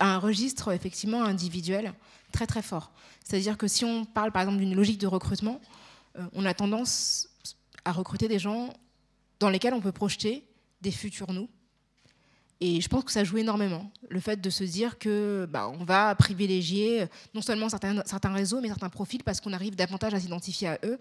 [0.00, 1.92] un registre effectivement individuel
[2.32, 2.92] très très fort.
[3.24, 5.60] C'est-à-dire que si on parle par exemple d'une logique de recrutement,
[6.18, 7.28] euh, on a tendance
[7.84, 8.72] à recruter des gens
[9.38, 10.44] dans lesquels on peut projeter
[10.80, 11.48] des futurs nous
[12.60, 15.84] et je pense que ça joue énormément, le fait de se dire que bah, on
[15.84, 20.20] va privilégier non seulement certains, certains réseaux, mais certains profils parce qu'on arrive davantage à
[20.20, 20.98] s'identifier à eux.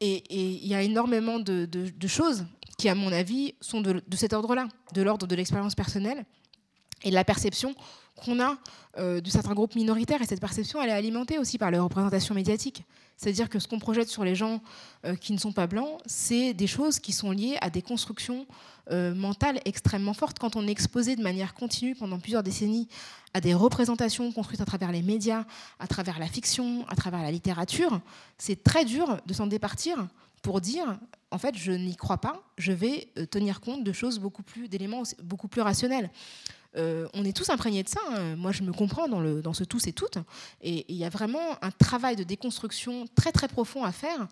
[0.00, 1.68] Et il y a énormément de,
[2.06, 2.46] choses
[2.78, 6.24] qui, à mon avis, sont de, de cet ordre-là, de l'ordre de l'expérience personnelle
[7.02, 7.74] et de la perception
[8.24, 8.56] qu'on a
[8.98, 12.34] euh, de certains groupes minoritaires, et cette perception, elle est alimentée aussi par les représentations
[12.34, 12.84] médiatiques.
[13.20, 14.62] C'est-à-dire que ce qu'on projette sur les gens
[15.04, 18.46] euh, qui ne sont pas blancs, c'est des choses qui sont liées à des constructions
[18.90, 20.38] euh, mentales extrêmement fortes.
[20.38, 22.88] Quand on est exposé de manière continue pendant plusieurs décennies
[23.34, 25.44] à des représentations construites à travers les médias,
[25.78, 28.00] à travers la fiction, à travers la littérature,
[28.38, 30.08] c'est très dur de s'en départir
[30.40, 30.98] pour dire
[31.30, 35.02] en fait je n'y crois pas, je vais tenir compte de choses beaucoup plus d'éléments
[35.22, 36.08] beaucoup plus rationnels.
[36.76, 38.00] Euh, on est tous imprégnés de ça.
[38.10, 38.36] Hein.
[38.36, 40.18] Moi, je me comprends dans, le, dans ce tous et toutes.
[40.62, 44.28] Et il y a vraiment un travail de déconstruction très très profond à faire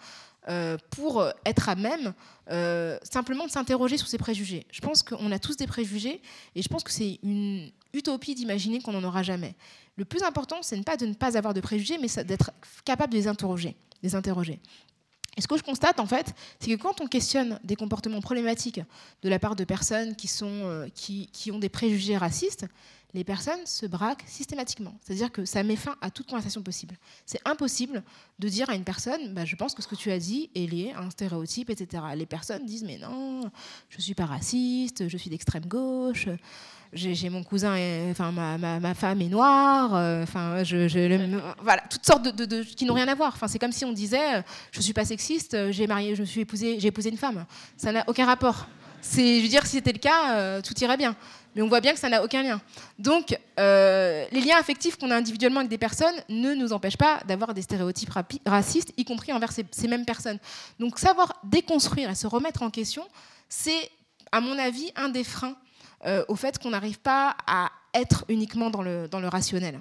[0.49, 2.15] euh, pour être à même
[2.51, 4.67] euh, simplement de s'interroger sur ses préjugés.
[4.71, 6.23] Je pense qu'on a tous des préjugés
[6.55, 9.55] et je pense que c'est une utopie d'imaginer qu'on n'en aura jamais.
[9.97, 12.53] Le plus important, c'est pas de ne pas avoir de préjugés, mais d'être
[12.85, 13.77] capable de les interroger.
[14.03, 14.61] Les interroger.
[15.39, 18.81] Et ce que je constate, en fait, c'est que quand on questionne des comportements problématiques
[19.23, 22.67] de la part de personnes qui, sont, euh, qui, qui ont des préjugés racistes,
[23.15, 24.95] les personnes se braquent systématiquement.
[25.01, 26.97] C'est-à-dire que ça met fin à toute conversation possible.
[27.25, 28.03] C'est impossible
[28.41, 30.67] de dire à une personne, bah, je pense que ce que tu as dit est
[30.67, 32.03] lié à un stéréotype, etc.
[32.17, 33.43] Les personnes disent, mais non,
[33.91, 36.27] je ne suis pas raciste, je suis d'extrême gauche
[36.93, 37.77] j'ai mon cousin,
[38.11, 42.85] enfin ma, ma, femme est noire, euh, enfin je, voilà toutes sortes de, de, qui
[42.85, 43.33] n'ont rien à voir.
[43.35, 46.23] Enfin c'est comme si on disait euh, je suis pas sexiste, euh, j'ai marié, je
[46.23, 47.45] me suis épousé, j'ai épousé une femme.
[47.77, 48.67] Ça n'a aucun rapport.
[49.01, 51.15] C'est, je veux dire, si c'était le cas, tout irait bien.
[51.55, 52.61] Mais on voit bien que ça n'a aucun lien.
[52.99, 57.55] Donc, les liens affectifs qu'on a individuellement avec des personnes ne nous empêchent pas d'avoir
[57.55, 58.11] des stéréotypes
[58.45, 60.41] racistes, y compris envers ces, ces mêmes personnes.
[60.81, 63.05] Donc, savoir déconstruire et se remettre en question,
[63.49, 63.89] c'est,
[64.33, 65.55] à mon avis, un des freins
[66.07, 69.81] euh, au fait qu'on n'arrive pas à être uniquement dans le, dans le rationnel.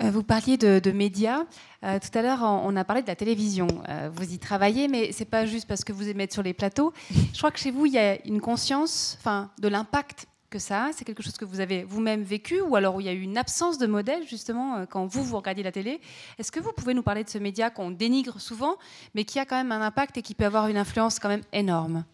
[0.00, 1.44] Euh, vous parliez de, médias.
[1.84, 3.66] Euh, tout à l'heure, on a parlé de la télévision.
[4.14, 6.92] vous y travaillez, mais c'est pas juste parce que vous aimez être sur les plateaux.
[7.10, 10.84] Je crois que chez vous, il y a une conscience, enfin, de l'impact que ça
[10.84, 10.92] a.
[10.92, 13.20] C'est quelque chose que vous avez vous-même vécu, ou alors où il y a eu
[13.20, 16.00] une absence de modèle justement quand vous vous regardiez la télé.
[16.38, 18.76] Est-ce que vous pouvez nous parler de ce média qu'on dénigre souvent,
[19.14, 21.44] mais qui a quand même un impact et qui peut avoir une influence quand même
[21.52, 22.04] énorme?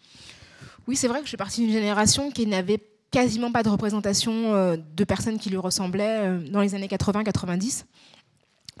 [0.87, 2.79] Oui, c'est vrai que je suis partie d'une génération qui n'avait
[3.11, 7.85] quasiment pas de représentation euh, de personnes qui lui ressemblaient euh, dans les années 80-90.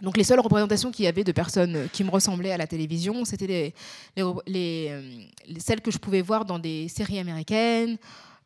[0.01, 2.67] Donc les seules représentations qu'il y avait de personnes euh, qui me ressemblaient à la
[2.67, 3.73] télévision, c'était
[4.47, 4.93] les,
[5.57, 7.97] celles que je pouvais voir dans des séries américaines,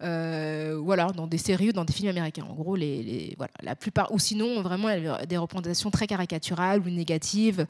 [0.03, 2.45] euh, ou alors dans des séries ou dans des films américains.
[2.49, 4.89] En gros, les, voilà, la plupart, ou sinon vraiment
[5.27, 7.65] des représentations très caricaturales ou négatives.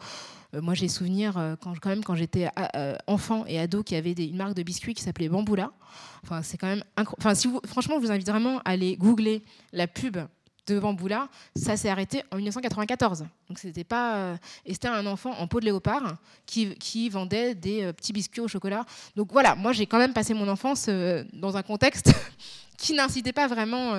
[0.53, 2.49] Euh, moi, j'ai souvenir euh, quand, quand même quand j'étais
[3.07, 5.71] enfant et ado qui avait des, une marque de biscuits qui s'appelait Bamboula.
[6.23, 9.87] Enfin, c'est quand même enfin, si franchement, je vous invite vraiment à aller googler la
[9.87, 10.17] pub
[10.67, 13.25] de Bamboula, ça s'est arrêté en 1994.
[13.49, 17.53] Donc c'était pas euh, et c'était un enfant en peau de léopard qui, qui vendait
[17.53, 18.85] des euh, petits biscuits au chocolat.
[19.15, 22.13] Donc voilà, moi j'ai quand même passé mon enfance euh, dans un contexte
[22.83, 23.91] qui n'incitait pas vraiment.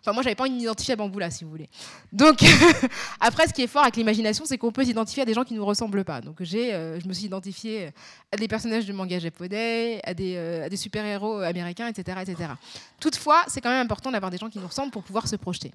[0.00, 1.68] Enfin moi j'avais pas envie de m'identifier à Bamboula si vous voulez.
[2.12, 2.38] Donc
[3.20, 5.54] après ce qui est fort avec l'imagination, c'est qu'on peut s'identifier à des gens qui
[5.54, 6.20] nous ressemblent pas.
[6.20, 7.90] Donc j'ai, je me suis identifiée
[8.32, 12.52] à des personnages de manga japonais, à des, à des super héros américains, etc., etc.
[13.00, 15.72] Toutefois, c'est quand même important d'avoir des gens qui nous ressemblent pour pouvoir se projeter.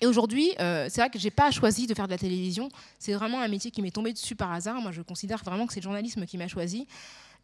[0.00, 2.68] Et aujourd'hui, euh, c'est vrai que j'ai pas choisi de faire de la télévision.
[2.98, 4.80] C'est vraiment un métier qui m'est tombé dessus par hasard.
[4.80, 6.86] Moi, je considère vraiment que c'est le journalisme qui m'a choisi.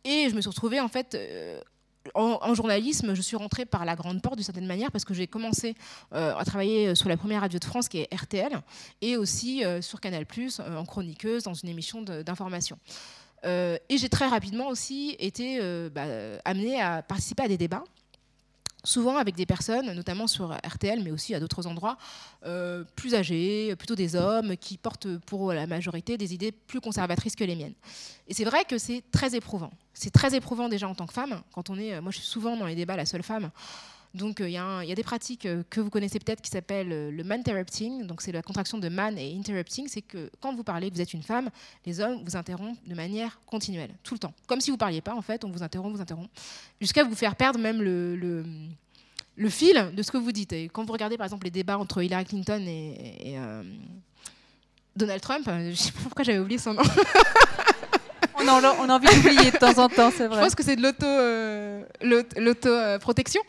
[0.04, 1.14] Et je me suis retrouvée en fait.
[1.14, 1.60] Euh,
[2.14, 5.26] en, journalisme, je suis rentrée par la grande porte d'une certaine manière parce que j'ai
[5.26, 5.74] commencé
[6.12, 8.60] euh, à travailler sur la première radio de France qui est RTL
[9.00, 10.26] et aussi sur Canal+,
[10.76, 12.78] en chroniqueuse dans une émission d'information.
[13.44, 16.06] et j'ai très rapidement aussi été bah,
[16.44, 17.84] amenée à participer à des débats
[18.84, 21.96] souvent avec des personnes, notamment sur RTL, mais aussi à d'autres endroits,
[22.44, 27.34] euh, plus âgés, plutôt des hommes, qui portent pour la majorité des idées plus conservatrices
[27.34, 27.74] que les miennes.
[28.28, 29.70] Et c'est vrai que c'est très éprouvant.
[29.94, 32.56] C'est très éprouvant déjà en tant que femme, quand on est, moi je suis souvent
[32.56, 33.50] dans les débats la seule femme,
[34.14, 37.10] donc euh, il y, a des pratiques euh, que vous connaissez peut-être qui s'appellent euh,
[37.10, 38.06] le man-interrupting.
[38.06, 39.88] Donc c'est la contraction de man et interrupting.
[39.88, 41.50] C'est que quand vous parlez, que vous êtes une femme,
[41.84, 44.32] les hommes vous interrompent de manière continuelle, tout le temps.
[44.46, 46.30] Comme si vous ne parliez pas, en fait, on vous interrompt, vous interrompt,
[46.80, 50.52] jusqu'à vous faire perdre même le, le, fil de ce que vous dites.
[50.52, 53.36] Et quand vous regardez par exemple les débats entre Hillary Clinton et,
[54.94, 56.82] Donald Trump, je ne sais pas pourquoi j'avais oublié son nom.
[58.52, 60.36] on, a, envie d'oublier de temps en temps, c'est vrai.
[60.36, 60.82] Je pense que c'est de
[62.40, 63.40] l'auto-protection.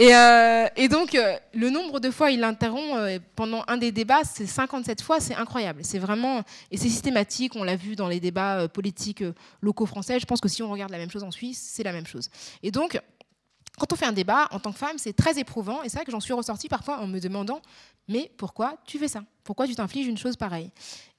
[0.00, 4.24] Euh, euh, et, donc, euh, le nombre de fois il l'interrompt pendant un des débats,
[4.24, 5.80] c'est 57 fois, c'est incroyable.
[5.84, 6.42] C'est vraiment.
[6.70, 9.24] Et c'est systématique, on l'a vu dans les débats politiques
[9.60, 10.20] locaux français.
[10.20, 12.28] Je pense que si on regarde la même chose en Suisse, c'est la même chose.
[12.62, 13.00] Et donc,
[13.78, 15.82] quand on fait un débat, en tant que femme, c'est très éprouvant.
[15.82, 17.62] Et c'est vrai que j'en suis ressortie parfois en me demandant
[18.08, 19.22] Mais pourquoi tu fais ça?
[19.44, 20.70] Pourquoi tu t'infliges une chose pareille?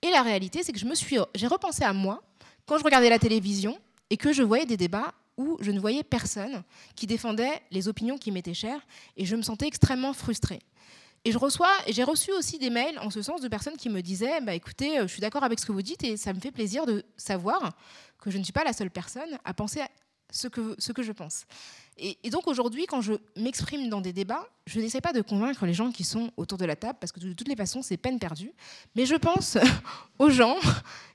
[0.02, 2.22] Et la réalité, c'est que j'ai repensé à moi
[2.70, 3.76] quand je regardais la télévision
[4.12, 6.62] et que je voyais des débats où je ne voyais personne
[6.96, 8.86] qui défendait les opinions qui m'étaient chères
[9.18, 10.60] et je me sentais extrêmement frustrée.
[11.26, 14.54] Et j'ai reçu aussi des mails en ce sens de personnes qui me disaient, bah
[14.54, 16.86] écoutez, euh, je suis d'accord avec ce que vous dites et ça me fait plaisir
[16.86, 17.76] de savoir
[18.20, 19.90] que je ne suis pas la seule personne à penser à
[20.30, 21.46] ce que, ce que je pense.
[21.98, 25.66] Et, et donc aujourd'hui, quand je m'exprime dans des débats, je n'essaie pas de convaincre
[25.66, 27.98] les gens qui sont autour de la table parce que de toutes les façons, c'est
[27.98, 28.54] peine perdue.
[28.96, 29.58] Mais je pense
[30.20, 30.58] aux gens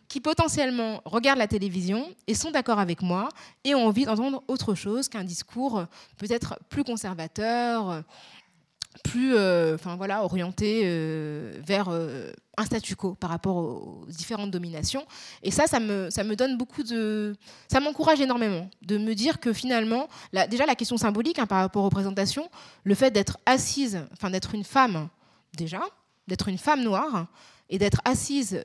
[0.09, 3.29] qui potentiellement regardent la télévision et sont d'accord avec moi
[3.65, 5.85] et ont envie d'entendre autre chose qu'un discours
[6.19, 8.05] peut-être plus conservateur,
[9.03, 14.51] plus euh, enfin, voilà, orienté euh, vers euh, un statu quo par rapport aux différentes
[14.51, 15.05] dominations.
[15.43, 17.35] Et ça, ça me, ça me donne beaucoup de...
[17.69, 20.09] Ça m'encourage énormément de me dire que finalement,
[20.49, 22.49] déjà la question symbolique hein, par rapport aux représentations,
[22.85, 25.09] le fait d'être assise, enfin d'être une femme
[25.57, 25.81] déjà,
[26.29, 27.27] d'être une femme noire,
[27.71, 28.63] et d'être assise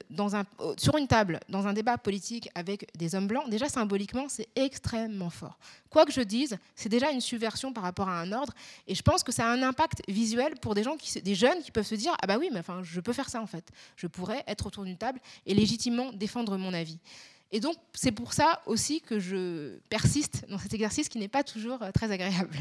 [0.78, 5.30] sur une table dans un débat politique avec des hommes blancs, déjà symboliquement, c'est extrêmement
[5.30, 5.58] fort.
[5.90, 8.54] Quoi que je dise, c'est déjà une subversion par rapport à un ordre,
[8.88, 11.72] et je pense que ça a un impact visuel pour des gens, des jeunes qui
[11.72, 14.08] peuvent se dire ah bah oui, mais enfin je peux faire ça en fait, je
[14.08, 17.00] pourrais être autour d'une table et légitimement défendre mon avis.
[17.52, 21.44] Et donc c'est pour ça aussi que je persiste dans cet exercice qui n'est pas
[21.44, 22.56] toujours euh, très agréable.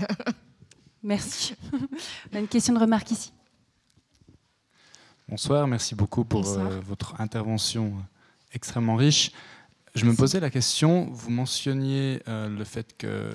[1.03, 1.55] Merci.
[2.33, 3.33] On a une question de remarque ici.
[5.29, 7.93] Bonsoir, merci beaucoup pour euh, votre intervention
[8.55, 9.31] extrêmement riche.
[9.95, 13.31] Je me posais la question, vous mentionniez euh, le fait que,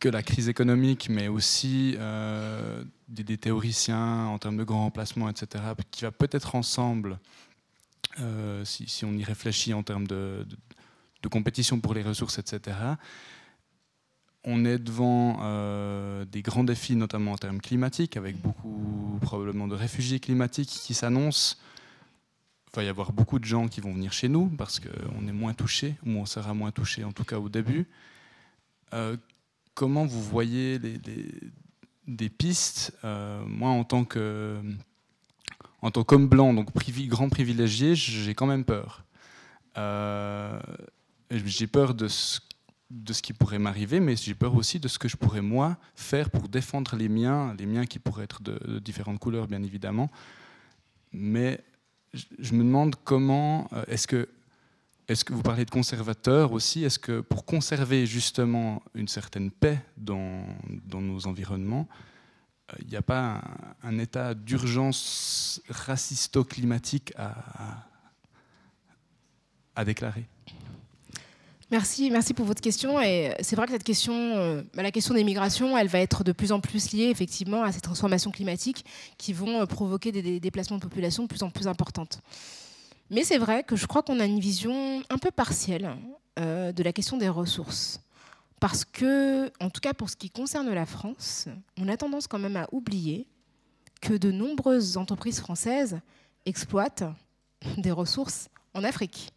[0.00, 5.62] que la crise économique, mais aussi euh, des, théoriciens en termes de grand remplacement, etc.,
[5.90, 7.18] qui va peut-être ensemble,
[8.64, 10.46] si, si, on y réfléchit en termes de,
[11.22, 12.76] de compétition pour les ressources, etc.,
[14.44, 19.74] on est devant euh, des grands défis, notamment en termes climatiques, avec beaucoup probablement de
[19.74, 21.56] réfugiés climatiques qui s'annoncent.
[22.72, 25.32] Il va y avoir beaucoup de gens qui vont venir chez nous parce qu'on est
[25.32, 27.86] moins touché, ou on sera moins touché en tout cas au début.
[28.94, 29.16] Euh,
[29.74, 34.60] comment vous voyez des pistes euh, Moi, en tant que
[35.82, 36.68] en tant qu'homme blanc, donc
[37.08, 39.04] grand privilégié, j'ai quand même peur.
[41.30, 42.40] j'ai peur de ce
[42.92, 45.78] de ce qui pourrait m'arriver, mais j'ai peur aussi de ce que je pourrais moi
[45.94, 50.10] faire pour défendre les miens, les miens qui pourraient être de, différentes couleurs bien évidemment.
[51.12, 51.64] Mais
[52.12, 54.28] je, me demande comment euh, est-ce que
[55.08, 56.84] est-ce que vous parlez de conservateurs aussi?
[56.84, 60.46] Est-ce que pour conserver justement une certaine paix dans,
[60.86, 61.88] dans nos environnements,
[62.72, 63.42] euh, il n'y a pas
[63.82, 67.88] un, état d'urgence racisto-climatique à,
[69.74, 70.28] à déclarer?
[71.72, 73.00] Merci, pour votre question.
[73.00, 76.22] Et c'est vrai que cette question, euh, bah, la question des migrations, elle va être
[76.22, 78.84] de plus en plus liée effectivement à ces transformations climatiques
[79.16, 82.20] qui vont euh, provoquer des, déplacements de population de plus en plus importantes.
[83.08, 85.96] Mais c'est vrai que je crois qu'on a une vision un peu partielle
[86.38, 88.00] euh, de la question des ressources.
[88.60, 91.48] Parce que, en tout cas pour ce qui concerne la France,
[91.80, 93.26] on a tendance quand même à oublier
[94.02, 96.00] que de nombreuses entreprises françaises
[96.44, 97.04] exploitent
[97.78, 99.32] des ressources en Afrique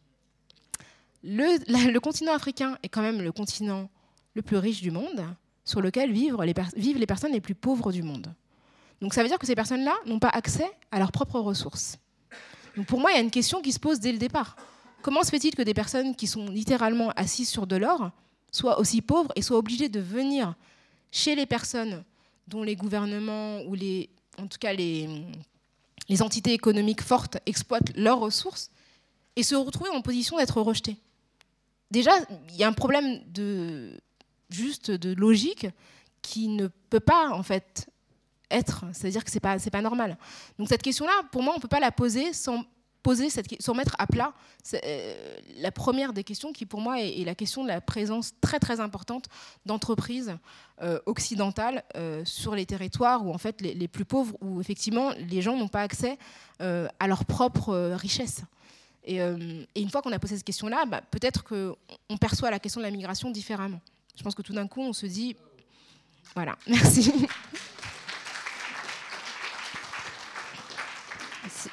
[1.25, 3.89] le, continent africain est quand même le continent
[4.35, 5.25] le plus riche du monde,
[5.63, 8.33] sur lequel vivent les, personnes les plus pauvres du monde.
[9.01, 11.97] Donc ça veut dire que ces personnes-là n'ont pas accès à leurs propres ressources.
[12.77, 14.55] Donc pour moi, il y a une question qui se pose dès le départ.
[15.01, 18.11] Comment se fait-il que des personnes qui sont littéralement assises sur de l'or
[18.51, 20.55] soient aussi pauvres et soient obligées de venir
[21.11, 22.03] chez les personnes
[22.47, 25.09] dont les gouvernements ou les, en tout cas les,
[26.09, 28.69] les entités économiques fortes exploitent leurs ressources
[29.35, 30.97] et se retrouver en position d'être rejetées?
[31.91, 32.11] Déjà,
[32.49, 33.97] il y a un problème de
[34.49, 35.67] juste de logique
[36.21, 37.87] qui ne peut pas en fait
[38.51, 40.17] être, c'est-à-dire que c'est pas c'est pas normal.
[40.57, 42.63] Donc cette question-là, pour moi, on peut pas la poser sans
[43.05, 44.33] poser cette, sans mettre à plat
[44.73, 48.57] euh, la première des questions qui pour moi est, la question de la présence très
[48.57, 49.25] très importante
[49.63, 50.35] d'entreprises
[50.81, 55.11] euh, occidentales euh, sur les territoires où en fait les, les, plus pauvres où effectivement
[55.19, 56.17] les gens n'ont pas accès
[56.59, 58.41] à leur propre richesse.
[59.09, 62.81] Euh, et, une fois qu'on a posé cette question-là, bah, peut-être qu'on perçoit la question
[62.81, 63.79] de la migration différemment.
[64.15, 65.35] Je pense que tout d'un coup, on se dit,
[66.33, 67.13] voilà, merci.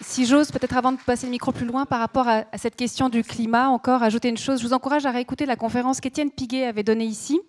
[0.00, 3.08] Si j'ose, peut-être avant de passer le micro plus loin par rapport à, cette question
[3.08, 6.66] du climat, encore ajouter une chose, je vous encourage à réécouter la conférence qu'Étienne Piguet
[6.66, 7.40] avait donnée ici,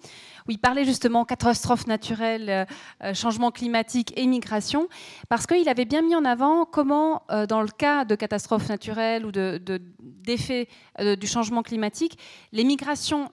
[0.48, 2.66] où il parlait justement catastrophes naturelles, euh,
[3.04, 4.88] euh, changement climatique et migration,
[5.30, 9.26] parce qu'il avait bien mis en avant comment, euh, dans le cas de catastrophes naturelles
[9.26, 10.68] ou d'effets
[11.00, 12.18] de, du changement climatique,
[12.52, 13.32] les migrations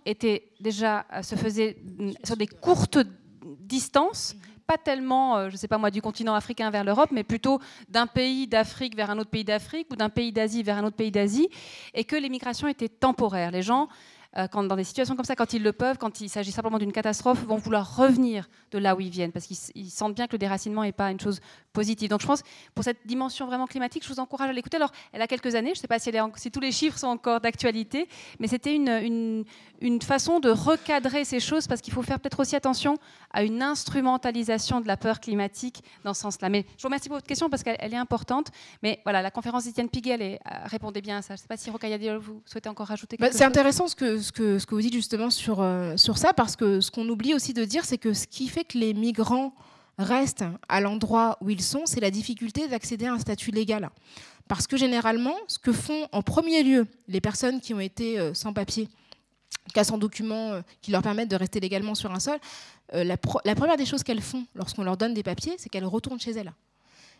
[0.60, 2.98] déjà se faisaient mm, sur des courtes
[3.44, 7.58] distances pas tellement, je ne sais pas moi, du continent africain vers l'Europe, mais plutôt
[7.88, 10.94] d'un pays d'Afrique vers un autre pays d'Afrique ou d'un pays d'Asie vers un autre
[10.94, 11.48] pays d'Asie,
[11.92, 13.50] et que les migrations étaient temporaires.
[13.50, 13.88] Les gens
[14.36, 16.78] euh, quand, dans des situations comme ça, quand ils le peuvent, quand il s'agit simplement
[16.78, 20.32] d'une catastrophe, vont vouloir revenir de là où ils viennent, parce qu'ils sentent bien que
[20.32, 21.40] le déracinement n'est pas une chose
[21.72, 22.10] positive.
[22.10, 22.42] Donc je pense,
[22.74, 24.76] pour cette dimension vraiment climatique, je vous encourage à l'écouter.
[24.76, 27.08] Alors, elle a quelques années, je ne sais pas si, si, tous les chiffres sont
[27.08, 28.08] encore d'actualité,
[28.38, 29.44] mais c'était une, une,
[29.80, 32.98] une, façon de recadrer ces choses, parce qu'il faut faire peut-être aussi attention
[33.32, 36.48] à une instrumentalisation de la peur climatique dans ce sens-là.
[36.48, 38.48] Mais je vous remercie pour votre question, parce qu'elle est importante.
[38.82, 40.36] Mais voilà, la conférence d'Étienne Piguel euh,
[40.66, 41.34] répondait bien à ça.
[41.34, 43.38] Je ne sais pas si Rokaya vous souhaitez encore rajouter bah, quelque chose.
[43.38, 46.80] C'est intéressant ce que, ce, que, vous dites justement sur, euh, sur ça, parce que
[46.80, 49.54] ce qu'on oublie aussi de dire, c'est que ce qui fait que les migrants
[49.98, 53.90] restent à l'endroit où ils sont, c'est la difficulté d'accéder à un statut légal.
[54.48, 58.34] Parce que généralement, ce que font en premier lieu les personnes qui ont été euh,
[58.34, 58.88] sans papier,
[59.74, 62.38] cas sans documents qui leur permettent de rester légalement sur un sol,
[62.92, 66.32] la, première des choses qu'elles font lorsqu'on leur donne des papiers, c'est qu'elles retournent chez
[66.32, 66.52] elles.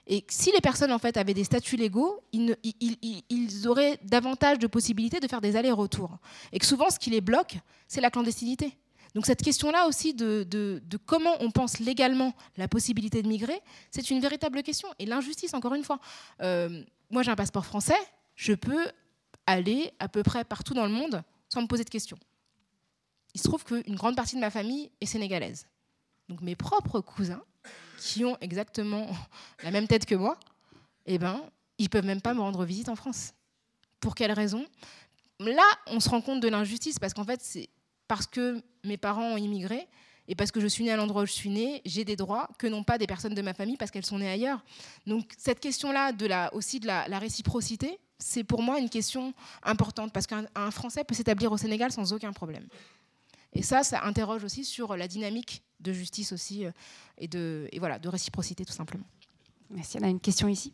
[0.07, 5.21] Et si les personnes en fait avaient des statuts légaux, ils, auraient davantage de possibilités
[5.21, 6.19] de faire des allers-retours.
[6.53, 8.77] Et que souvent, ce qui les bloque, c'est la clandestinité.
[9.15, 13.61] Donc cette question-là aussi de, comment on pense légalement la possibilité de migrer,
[13.91, 14.89] c'est une véritable question.
[14.99, 16.01] Et l'injustice, encore une fois.
[16.43, 17.99] Euh, moi, j'ai un passeport français,
[18.37, 18.87] je peux
[19.47, 22.19] aller à peu près partout dans le monde sans me poser de questions.
[23.35, 25.67] Il se trouve qu'une grande partie de ma famille est sénégalaise.
[26.29, 27.43] Donc mes propres cousins
[28.01, 29.07] qui ont exactement
[29.63, 30.39] la même tête que moi,
[31.07, 31.41] eh ben,
[31.79, 33.33] ils peuvent même pas me rendre visite en France.
[34.01, 34.67] Pour quelle raison?
[35.39, 37.69] Là, on se rend compte de l'injustice parce qu'en fait, c'est
[38.09, 39.87] parce que mes parents ont immigré
[40.27, 42.49] et parce que je suis née à l'endroit où je suis née, j'ai des droits
[42.59, 44.65] que n'ont pas des personnes de ma famille parce qu'elles sont nées ailleurs.
[45.07, 49.33] Donc cette question-là de la, aussi de la, la réciprocité, c'est pour moi une question
[49.63, 52.67] importante parce qu'un Français peut s'établir au Sénégal sans aucun problème.
[53.53, 56.71] Et ça, ça interroge aussi sur la dynamique de justice aussi euh,
[57.19, 59.05] et de, voilà, de réciprocité tout simplement.
[59.71, 59.99] Merci.
[60.01, 60.73] On a une question ici.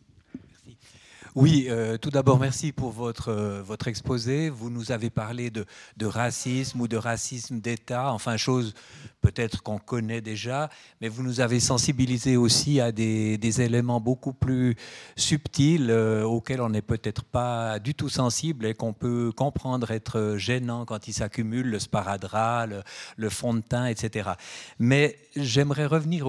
[1.36, 4.48] Oui, euh, tout d'abord, merci pour votre, euh, votre exposé.
[4.48, 5.66] Vous nous avez parlé de,
[5.98, 8.72] de racisme ou de racisme d'État, enfin, chose
[9.20, 10.70] peut-être qu'on connaît déjà,
[11.02, 14.76] mais vous nous avez sensibilisé aussi à des, éléments beaucoup plus
[15.14, 20.36] subtils euh, auxquels on n'est peut-être pas du tout sensible et qu'on peut comprendre être
[20.38, 22.70] gênant quand ils s'accumulent, le sparadrap,
[23.18, 24.30] le, fond de teint, etc.
[24.78, 26.26] Mais j'aimerais revenir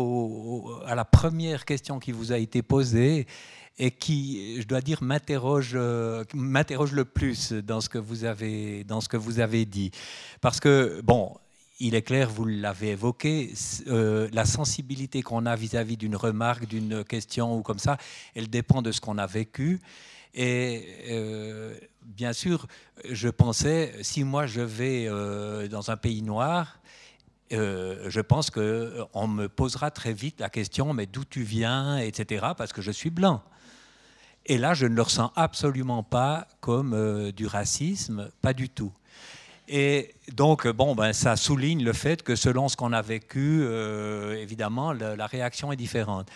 [0.86, 3.26] à la première question qui vous a été posée
[3.80, 8.84] et qui, je dois dire, m'interroge, euh, m'interroge le plus dans ce que vous avez,
[8.84, 9.92] dans ce que vous avez dit,
[10.42, 11.36] parce que bon.
[11.80, 13.54] Il est clair, vous l'avez évoqué,
[13.86, 18.00] euh, la sensibilité qu'on a vis-à-vis d'une remarque, d'une question ou comme ça,
[18.34, 19.80] elle dépend de ce qu'on a vécu.
[20.34, 22.66] Et euh, bien sûr,
[23.08, 25.08] je pensais, si moi je vais
[25.70, 26.80] dans un pays noir,
[27.52, 32.74] je pense qu'on me posera très vite la question, mais d'où tu viens, etc., parce
[32.74, 33.44] que je suis blanc.
[34.48, 38.94] Et là, je ne le ressens absolument pas comme euh, du racisme, pas du tout.
[39.68, 44.42] Et donc, bon, ben, ça souligne le fait que selon ce qu'on a vécu, euh,
[44.42, 46.30] évidemment, la réaction est différente.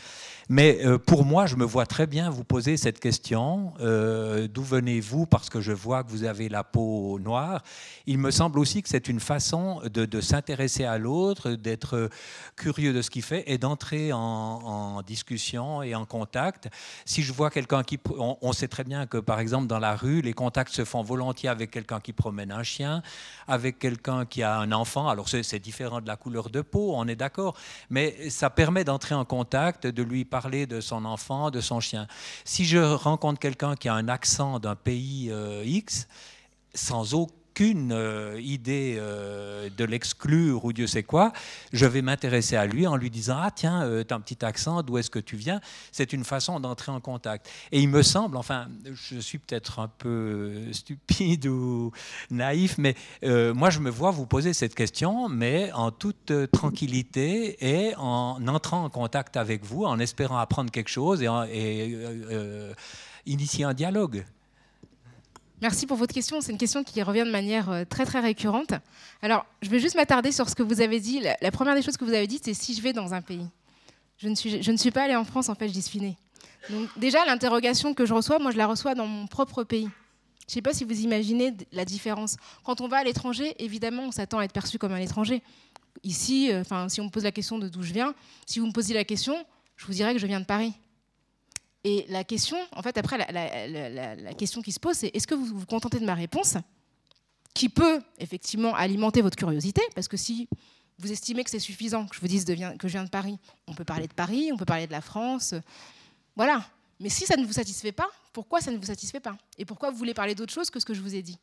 [0.54, 3.74] Mais euh, pour moi, je me vois très bien vous poser cette question.
[3.80, 5.26] Euh, d'où venez-vous?
[5.26, 7.64] Parce que je vois que vous avez la peau noire.
[8.06, 12.10] Il me semble aussi que c'est une façon de, s'intéresser à l'autre, d'être
[12.58, 16.68] curieux de ce qu'il fait et d'entrer en, discussion et en contact.
[17.06, 17.98] Si je vois quelqu'un qui...
[18.18, 21.48] On, sait très bien que, par exemple, dans la rue, les contacts se font volontiers
[21.48, 23.04] avec quelqu'un qui promène un chien,
[23.48, 25.08] avec quelqu'un qui a un enfant.
[25.08, 27.56] Alors c'est différent de la couleur de peau, on est d'accord.
[27.90, 32.08] Mais ça permet d'entrer en contact, de lui parler de son enfant, de son chien.
[32.46, 36.08] Si je rencontre quelqu'un qui a un accent d'un pays euh, X,
[36.74, 41.32] sans aucun qu'une euh, idée euh, de l'exclure ou Dieu sait quoi,
[41.72, 44.44] je vais m'intéresser à lui en lui disant Ah, tiens, euh, tu as un petit
[44.44, 45.62] accent, d'où est-ce que tu viens?
[45.92, 47.52] C'est une façon d'entrer en contact.
[47.72, 51.92] Et il me semble, enfin, je suis peut-être un peu stupide ou
[52.32, 57.94] naïf, mais moi, je me vois vous poser cette question, mais en toute tranquillité et
[57.96, 61.98] en entrant en contact avec vous, en espérant apprendre quelque chose et
[63.28, 64.26] initier un dialogue.
[65.62, 66.42] Merci pour votre question.
[66.42, 68.74] C'est une question qui revient de manière euh, très très récurrente.
[69.22, 71.22] Alors, je vais juste m'attarder sur ce que vous avez dit.
[71.42, 73.46] La, première des choses que vous avez dit, c'est si je vais dans un pays.
[74.18, 76.18] Je ne suis, je ne suis pas allée en France, en fait, je suis née.
[76.70, 79.90] Donc, déjà, l'interrogation que je reçois, moi, je la reçois dans mon propre pays.
[80.48, 82.38] Je ne sais pas si vous imaginez la différence.
[82.64, 85.42] Quand on va à l'étranger, évidemment, on s'attend à être perçu comme un étranger.
[86.04, 88.16] Ici, euh, enfin, si on me pose la question de d'où je viens,
[88.48, 89.46] si vous me posez la question,
[89.78, 90.74] je vous dirais que je viens de Paris.
[91.84, 95.46] Et la question, en fait, après, la, question qui se pose, c'est est-ce que vous
[95.46, 96.58] vous contentez de ma réponse,
[97.54, 100.48] qui peut effectivement alimenter votre curiosité, parce que si
[101.00, 103.74] vous estimez que c'est suffisant que je vous dise que je viens de Paris, on
[103.74, 105.56] peut parler de Paris, on peut parler de la France,
[106.36, 106.64] voilà.
[107.00, 109.36] Mais si ça ne vous satisfait pas, pourquoi ça ne vous satisfait pas?
[109.58, 111.38] Et pourquoi vous voulez parler d'autre chose que ce que je vous ai dit?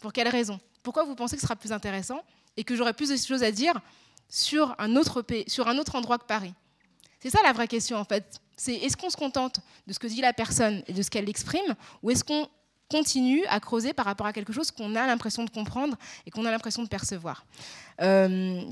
[0.00, 0.60] Pour quelle raison?
[0.82, 2.22] Pourquoi vous pensez que ce sera plus intéressant
[2.56, 3.80] et que j'aurai plus de choses à dire
[4.28, 6.52] sur un autre pays, sur un autre endroit que Paris?
[7.20, 8.40] C'est ça la vraie question en fait.
[8.56, 11.28] C'est est-ce qu'on se contente de ce que dit la personne et de ce qu'elle
[11.28, 12.48] exprime, ou est-ce qu'on
[12.90, 15.96] continue à creuser par rapport à quelque chose qu'on a l'impression de comprendre
[16.26, 17.44] et qu'on a l'impression de percevoir?
[18.00, 18.62] Euh,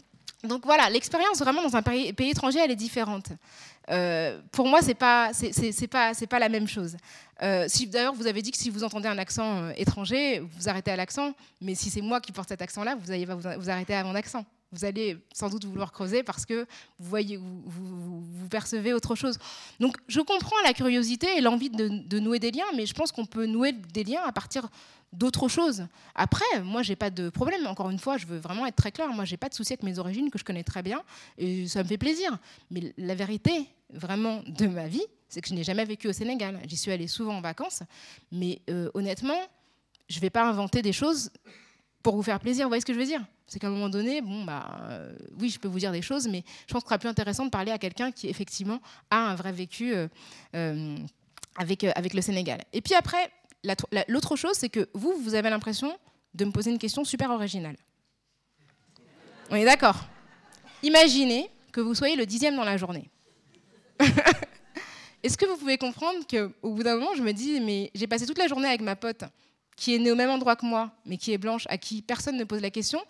[0.43, 3.29] donc voilà, l'expérience vraiment dans un pays, étranger, elle est différente.
[3.91, 5.31] Euh, pour moi, c'est pas,
[5.91, 6.97] pas, pas la même chose.
[7.43, 10.91] Euh, si d'ailleurs vous avez dit que si vous entendez un accent étranger, vous arrêtez
[10.91, 13.95] à l'accent, mais si c'est moi qui porte cet accent-là, vous allez vous, vous arrêter
[13.95, 16.67] à mon accent vous allez sans doute vouloir creuser parce que
[16.99, 19.39] vous, voyez, vous, percevez autre chose.
[19.81, 23.27] Donc je comprends la curiosité et l'envie de, nouer des liens, mais je pense qu'on
[23.27, 24.69] peut nouer des liens à partir
[25.13, 25.87] d'autres choses.
[26.15, 27.67] Après, moi, j'ai pas de problème.
[27.67, 29.09] Encore une fois, je veux vraiment être très clair.
[29.09, 31.03] Moi, j'ai pas de souci avec mes origines que je connais très bien
[31.39, 32.39] et ça me fait plaisir.
[32.71, 36.61] Mais la vérité, vraiment, de ma vie, c'est que je n'ai jamais vécu au Sénégal.
[36.67, 37.83] J'y suis allée souvent en vacances,
[38.31, 39.41] mais euh, honnêtement,
[40.09, 41.31] je vais pas inventer des choses
[42.07, 42.67] pour vous faire plaisir.
[42.67, 43.25] Vous voyez ce que je veux dire?
[43.49, 46.29] C'est qu'à un moment donné, bon, bah, euh, oui, je peux vous dire des choses,
[46.29, 48.79] mais je pense qu'il sera plus intéressant de parler à quelqu'un qui, effectivement,
[49.11, 50.07] a un vrai vécu euh,
[50.55, 50.97] euh,
[51.57, 52.63] avec, avec le Sénégal.
[52.73, 53.29] Et puis après,
[54.07, 55.99] l'autre chose, c'est que vous, vous avez l'impression
[56.35, 57.77] de me poser une question super originale.
[59.51, 60.07] On est d'accord?
[60.85, 63.11] Imaginez que vous soyez le dixième dans la journée.
[65.25, 68.27] Est-ce que vous pouvez comprendre qu'au bout d'un moment, je me dis, mais j'ai passé
[68.27, 69.25] toute la journée avec ma pote
[69.77, 72.37] qui est née au même endroit que moi, mais qui est blanche, à qui personne
[72.37, 73.01] ne pose la question.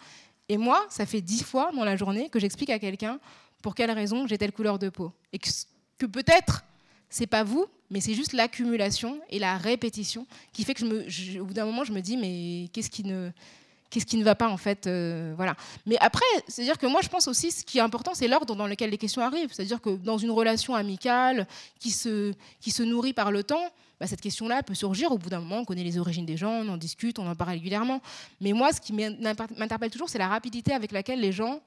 [0.48, 3.18] Et moi, ça fait dix fois dans la journée que j'explique à quelqu'un
[3.62, 5.12] pour quelle raison j'ai telle couleur de peau.
[5.32, 6.64] Et que, peut-être,
[7.08, 11.64] c'est pas vous, mais c'est juste l'accumulation et la répétition qui fait que, bout d'un
[11.64, 15.56] moment, je me dis, mais qu'est-ce qui ne va pas en fait euh, voilà
[15.86, 18.28] mais après c'est à dire que moi je pense aussi ce qui est important c'est
[18.28, 21.46] l'ordre dans lequel les questions arrivent c'est à dire que dans une relation amicale
[21.78, 25.10] qui se nourrit par le temps bah, cette question-là peut surgir.
[25.10, 27.34] Au bout d'un moment, on connaît les origines des gens, on en discute, on en
[27.34, 28.00] parle régulièrement.
[28.40, 31.60] Mais moi, ce qui m'interpelle toujours, c'est la rapidité avec laquelle les gens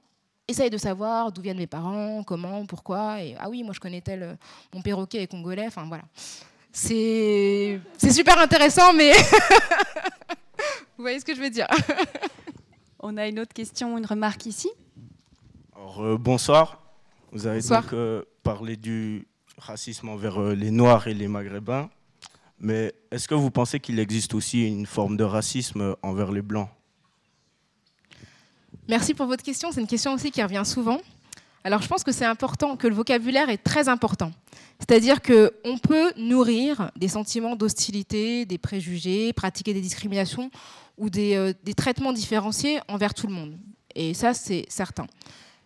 [0.47, 3.21] essayent de savoir d'où viennent mes parents, comment, pourquoi.
[3.21, 4.33] Et ah oui, moi je connais tel, euh,
[4.73, 5.67] mon perroquet est congolais.
[5.67, 6.03] Enfin voilà.
[6.71, 7.79] C'est
[8.11, 9.11] super intéressant, mais
[10.97, 11.67] vous voyez ce que je veux dire.
[12.99, 14.69] on a une autre question, une remarque ici.
[15.75, 16.81] Alors, euh, bonsoir.
[17.31, 19.27] Vous avez donc euh, parlé du
[19.57, 21.89] racisme envers les Noirs et les Maghrébins.
[22.59, 26.69] Mais est-ce que vous pensez qu'il existe aussi une forme de racisme envers les Blancs?
[28.87, 29.71] Merci pour votre question.
[29.71, 30.99] C'est une question aussi qui revient souvent.
[31.63, 34.31] Alors je pense que c'est important, que le vocabulaire est très important.
[34.79, 40.49] C'est-à-dire qu'on peut nourrir des sentiments d'hostilité, des préjugés, pratiquer des discriminations
[40.97, 43.57] ou des, euh, des traitements différenciés envers tout le monde.
[43.95, 45.05] Et ça, c'est certain.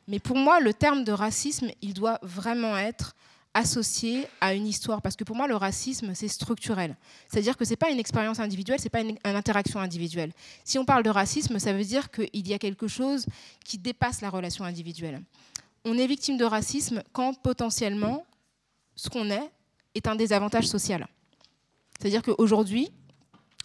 [0.08, 3.16] Mais pour moi, le terme de racisme, il doit vraiment être
[3.54, 5.02] associé à une histoire.
[5.02, 6.96] Parce que pour moi, le racisme, c'est structurel.
[7.28, 10.32] C'est-à-dire que ce n'est pas une expérience individuelle, ce n'est pas une, interaction individuelle.
[10.64, 13.26] Si on parle de racisme, ça veut dire qu'il y a quelque chose
[13.64, 15.22] qui dépasse la relation individuelle.
[15.86, 18.26] On est victime de racisme quand potentiellement
[18.96, 19.52] ce qu'on est
[19.96, 21.08] est un désavantage social.
[22.00, 22.90] C'est-à-dire qu'aujourd'hui,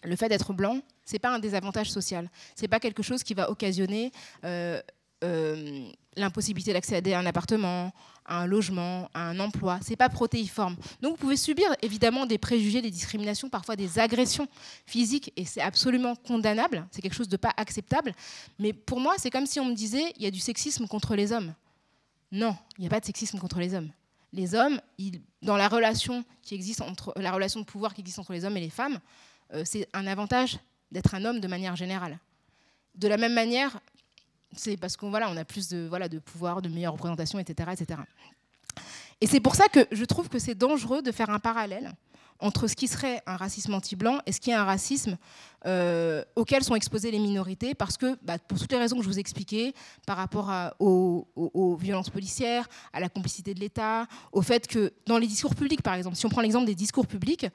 [0.05, 2.28] le fait d'être blanc, ce n'est pas un désavantage social.
[2.55, 4.12] Ce n'est pas quelque chose qui va occasionner
[4.44, 4.81] euh,
[5.24, 7.92] euh, l'impossibilité d'accéder à un appartement,
[8.24, 9.78] à un logement, à un emploi.
[9.82, 10.76] C'est pas protéiforme.
[11.00, 14.48] Donc vous pouvez subir évidemment des préjugés, des discriminations, parfois des agressions
[14.86, 16.86] physiques, et c'est absolument condamnable.
[16.90, 18.14] C'est quelque chose de pas acceptable.
[18.58, 21.14] Mais pour moi, c'est comme si on me disait il y a du sexisme contre
[21.14, 21.54] les hommes.
[22.30, 23.90] Non, il n'y a pas de sexisme contre les hommes.
[24.32, 24.80] Les hommes,
[25.40, 28.56] dans la relation qui existe entre la relation de pouvoir qui existe entre les hommes
[28.58, 28.98] et les femmes,
[29.54, 30.58] euh, c'est un avantage
[30.92, 32.18] d'être un homme de manière générale.
[32.94, 33.80] De la même manière,
[34.56, 37.70] c'est parce qu'on voilà, on a plus de, voilà, de pouvoir, de meilleure représentation, etc.
[37.72, 38.00] etc.
[39.20, 41.92] Et c'est pour ça que je trouve que c'est dangereux de faire un parallèle
[42.40, 45.16] entre ce qui serait un racisme anti-blanc et ce qui est un racisme
[45.66, 49.08] euh, auquel sont exposées les minorités, parce que, bah, pour toutes les raisons que je
[49.08, 49.74] vous expliquais,
[50.06, 55.18] par rapport aux, aux, violences policières, à la complicité de l'État, au fait que dans
[55.18, 57.46] les discours publics, par exemple, si on prend l'exemple des discours publics,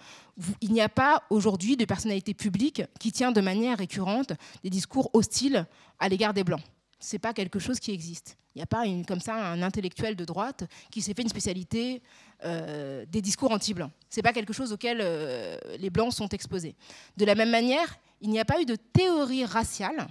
[0.60, 4.34] il n'y a pas aujourd'hui de personnalité publique qui tient de manière récurrente
[4.64, 5.66] des discours hostiles
[6.00, 6.62] à l'égard des Blancs
[7.04, 8.38] c'est pas quelque chose qui existe.
[8.56, 12.02] Il n'y a pas comme ça un intellectuel de droite qui s'est fait une spécialité
[12.46, 13.92] euh, des discours anti-blancs.
[14.10, 16.76] C'est pas quelque chose auquel euh, les blancs sont exposés.
[17.18, 20.08] De la même manière, il n'y a pas eu de théorie raciale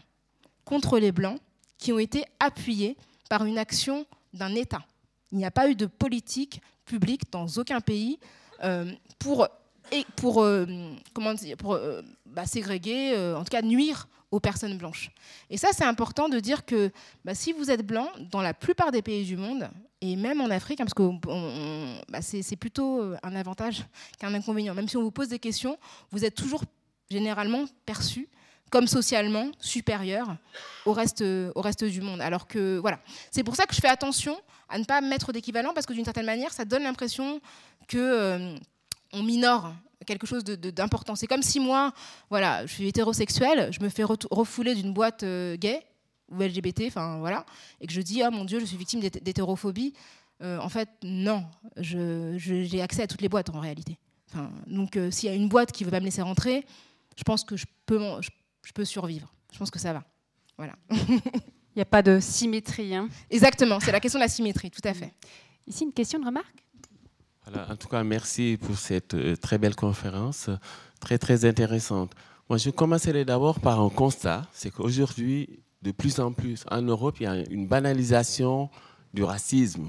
[0.66, 1.40] contre les blancs
[1.78, 2.96] qui ont été appuyées
[3.30, 4.04] par une action
[4.34, 4.84] d'un État.
[5.30, 8.18] Il n'y a pas eu de politique publique dans aucun pays
[8.64, 9.48] euh, pour,
[10.16, 10.46] pour,
[11.12, 11.78] comment dire, pour
[12.26, 15.10] bah, ségréguer, en tout cas nuire aux personnes blanches.
[15.50, 16.90] Et ça, c'est important de dire que
[17.24, 19.68] bah, si vous êtes blanc, dans la plupart des pays du monde,
[20.00, 23.84] et même en Afrique, hein, parce que bah, c'est plutôt euh, un avantage
[24.18, 25.78] qu'un inconvénient, même si on vous pose des questions,
[26.10, 26.64] vous êtes toujours
[27.10, 28.28] généralement perçu
[28.70, 30.34] comme socialement supérieur
[30.86, 31.22] au reste,
[31.54, 32.22] au reste du monde.
[32.22, 32.98] Alors que voilà,
[33.30, 34.40] c'est pour ça que je fais attention
[34.70, 37.38] à ne pas mettre d'équivalent parce que d'une certaine manière, ça donne l'impression
[37.86, 38.56] que euh,
[39.12, 39.74] on minore
[40.06, 41.14] quelque chose d'important.
[41.14, 41.92] C'est comme si moi,
[42.28, 45.80] voilà, je suis hétérosexuelle, je me fais refouler d'une boîte euh, gay
[46.30, 47.44] ou LGBT, enfin voilà,
[47.80, 49.92] et que je dis ah mon Dieu, je suis victime d'hétérophobie.
[50.42, 51.44] Euh, en fait, non,
[51.76, 53.98] j'ai accès à toutes les boîtes en réalité.
[54.28, 56.64] Enfin, donc s'il y a une boîte qui veut pas me laisser rentrer,
[57.16, 58.00] je pense que je peux,
[58.64, 59.32] je peux survivre.
[59.52, 60.02] Je pense que ça va.
[60.56, 60.74] Voilà.
[60.90, 62.94] Il n'y a pas de symétrie.
[62.94, 63.08] Hein.
[63.30, 65.12] Exactement, c'est la question de la symétrie, tout à fait.
[65.66, 66.62] Ici, une question de remarque?
[67.46, 70.48] En tout cas, merci pour cette euh, très belle conférence,
[71.00, 72.12] très très intéressante.
[72.48, 77.16] Moi, je commencerai d'abord par un constat, c'est qu'aujourd'hui, de plus en plus, en Europe,
[77.18, 78.70] il y a une banalisation
[79.12, 79.88] du racisme.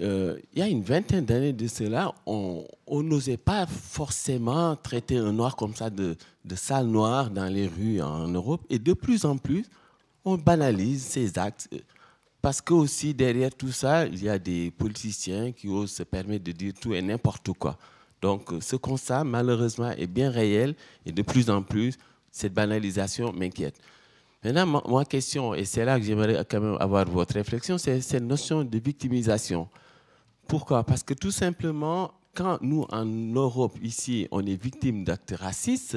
[0.00, 5.32] Euh, il y a une vingtaine d'années de cela, on n'osait pas forcément traiter un
[5.32, 8.64] noir comme ça de, de sale noir dans les rues en Europe.
[8.70, 9.66] Et de plus en plus,
[10.24, 11.68] on banalise ces actes.
[12.44, 16.44] Parce que aussi derrière tout ça, il y a des politiciens qui osent se permettre
[16.44, 17.78] de dire tout et n'importe quoi.
[18.20, 20.74] Donc ce constat, malheureusement, est bien réel
[21.06, 21.94] et de plus en plus,
[22.30, 23.76] cette banalisation m'inquiète.
[24.44, 28.22] Maintenant, ma, question, et c'est là que j'aimerais quand même avoir votre réflexion, c'est cette
[28.22, 29.66] notion de victimisation.
[30.46, 30.84] Pourquoi?
[30.84, 35.96] Parce que tout simplement, quand nous, en Europe, ici, on est victime d'actes racistes,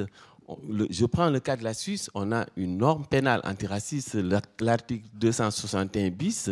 [0.90, 4.16] je prends le cas de la Suisse, on a une norme pénale antiraciste,
[4.60, 6.50] l'article 261 bis,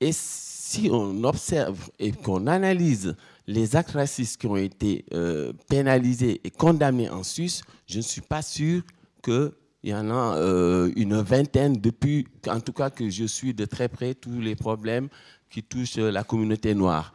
[0.00, 3.16] et si on observe et qu'on analyse
[3.46, 8.20] les actes racistes qui ont été euh, pénalisés et condamnés en Suisse, je ne suis
[8.20, 8.82] pas sûr
[9.22, 9.52] qu'il
[9.84, 13.88] y en a euh, une vingtaine depuis, en tout cas que je suis de très
[13.88, 15.08] près, tous les problèmes
[15.48, 17.12] qui touchent la communauté noire.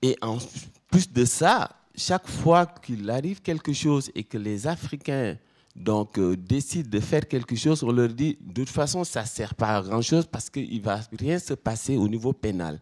[0.00, 0.38] Et en
[0.90, 5.36] plus de ça, chaque fois qu'il arrive quelque chose et que les Africains
[5.76, 9.26] donc, euh, décident de faire quelque chose, on leur dit, de toute façon, ça ne
[9.26, 12.80] sert pas à grand-chose parce qu'il ne va rien se passer au niveau pénal.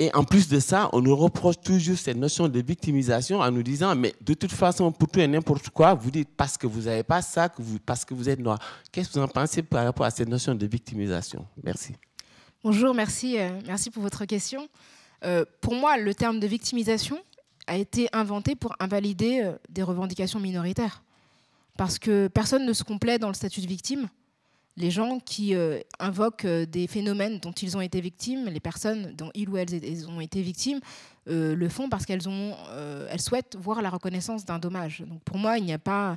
[0.00, 3.64] Et en plus de ça, on nous reproche toujours cette notion de victimisation en nous
[3.64, 6.82] disant, mais de toute façon, pour tout et n'importe quoi, vous dites parce que vous
[6.82, 7.50] n'avez pas ça,
[7.84, 8.58] parce que vous êtes noir.
[8.92, 11.44] Qu'est-ce que vous en pensez par rapport à cette notion de victimisation?
[11.64, 11.94] Merci.
[12.62, 14.68] Bonjour, merci, euh, merci pour votre question.
[15.24, 17.18] Euh, pour moi, le terme de victimisation
[17.68, 21.04] a été inventé pour invalider euh, des revendications minoritaires.
[21.76, 24.08] Parce que personne ne se complaît dans le statut de victime.
[24.76, 25.54] Les gens qui
[25.98, 30.20] invoquent des phénomènes dont ils ont été victimes, les personnes dont ils ou elles ont
[30.20, 30.78] été victimes,
[31.26, 32.22] le font parce qu'elles
[33.10, 35.02] elles souhaitent voir la reconnaissance d'un dommage.
[35.04, 36.16] Donc pour moi, il n'y a pas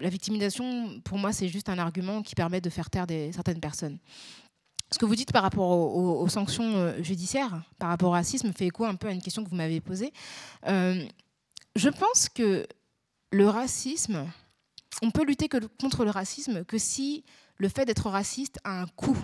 [0.00, 1.00] la victimisation.
[1.02, 3.98] Pour moi, c'est juste un argument qui permet de faire taire certaines personnes
[4.90, 8.66] ce que vous dites par rapport aux, sanctions euh, judiciaires, par rapport au racisme, fait
[8.66, 10.12] écho un peu à une question que vous m'avez posée.
[10.66, 11.04] Euh,
[11.76, 12.66] je pense que
[13.30, 14.26] le racisme,
[15.02, 15.48] on peut lutter
[15.80, 17.24] contre le racisme que si
[17.56, 19.18] le fait d'être raciste a un coût.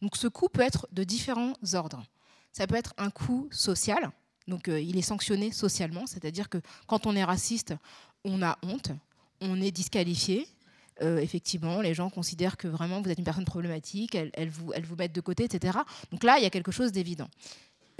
[0.00, 2.02] Donc ce coût peut être de différents ordres.
[2.52, 4.10] Ça peut être un coût social,
[4.48, 7.74] donc euh, il est sanctionné socialement, c'est-à-dire que quand on est raciste,
[8.24, 8.90] on a honte,
[9.40, 10.48] on est disqualifié,
[11.02, 15.14] euh, effectivement, les gens considèrent que vraiment vous êtes une personne problématique, elles, vous, mettent
[15.14, 15.78] de côté, etc.
[16.10, 17.28] Donc là, il y a quelque chose d'évident.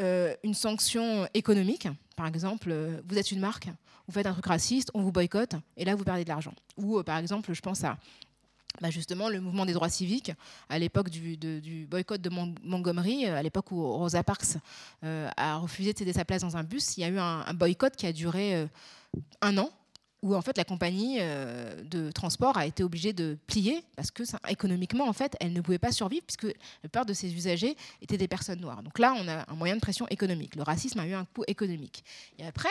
[0.01, 3.69] Euh, une sanction économique, par exemple, euh, vous êtes une marque,
[4.07, 6.55] vous faites un truc raciste, on vous boycotte, et là, vous perdez de l'argent.
[6.77, 7.97] Ou, par exemple, je pense à
[8.81, 10.33] bah, justement le mouvement des droits civiques
[10.69, 14.59] à l'époque du, boycott de Montgomery, à l'époque où Rosa Parks
[15.03, 17.97] a refusé de céder sa place dans un bus, il y a eu un boycott
[17.97, 18.69] qui a duré
[19.43, 19.71] un an
[20.23, 24.23] où en fait la compagnie euh, de transport a été obligée de plier parce que
[24.49, 28.19] économiquement en fait elle ne pouvait pas survivre puisque la plupart de ses usagers étaient
[28.19, 28.83] des personnes noires.
[28.83, 30.57] Donc là on a un moyen de pression économique.
[30.57, 32.05] Le racisme a eu un coût économique.
[32.39, 32.69] Et après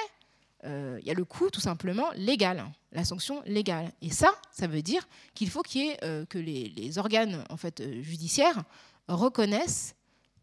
[0.66, 3.92] euh, il y a le coût tout simplement légal, la sanction légale.
[4.02, 5.64] Et ça, ça veut dire qu'il faut
[6.04, 8.64] euh, que les, organes en fait judiciaires
[9.08, 9.96] reconnaissent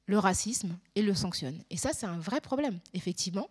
[0.06, 1.62] le racisme et le sanctionnent.
[1.70, 3.50] Et ça, c'est un vrai problème, effectivement.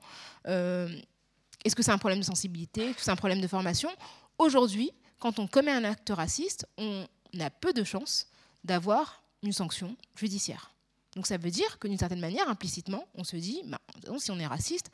[1.65, 3.89] Est-ce que c'est un problème de sensibilité Est-ce que c'est un problème de formation?
[4.37, 7.05] Aujourd'hui, quand on commet un acte raciste, on
[7.39, 8.27] a peu de chances
[8.63, 10.71] d'avoir une sanction judiciaire.
[11.15, 13.79] Donc ça veut dire que d'une certaine manière, implicitement, on se dit, bah,
[14.19, 14.91] si on est raciste,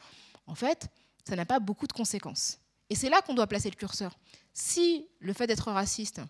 [0.47, 0.87] en fait,
[1.27, 2.59] ça n'a pas beaucoup de conséquences.
[2.89, 4.17] Et c'est là qu'on doit placer le curseur.
[4.53, 6.21] Si le fait d'être raciste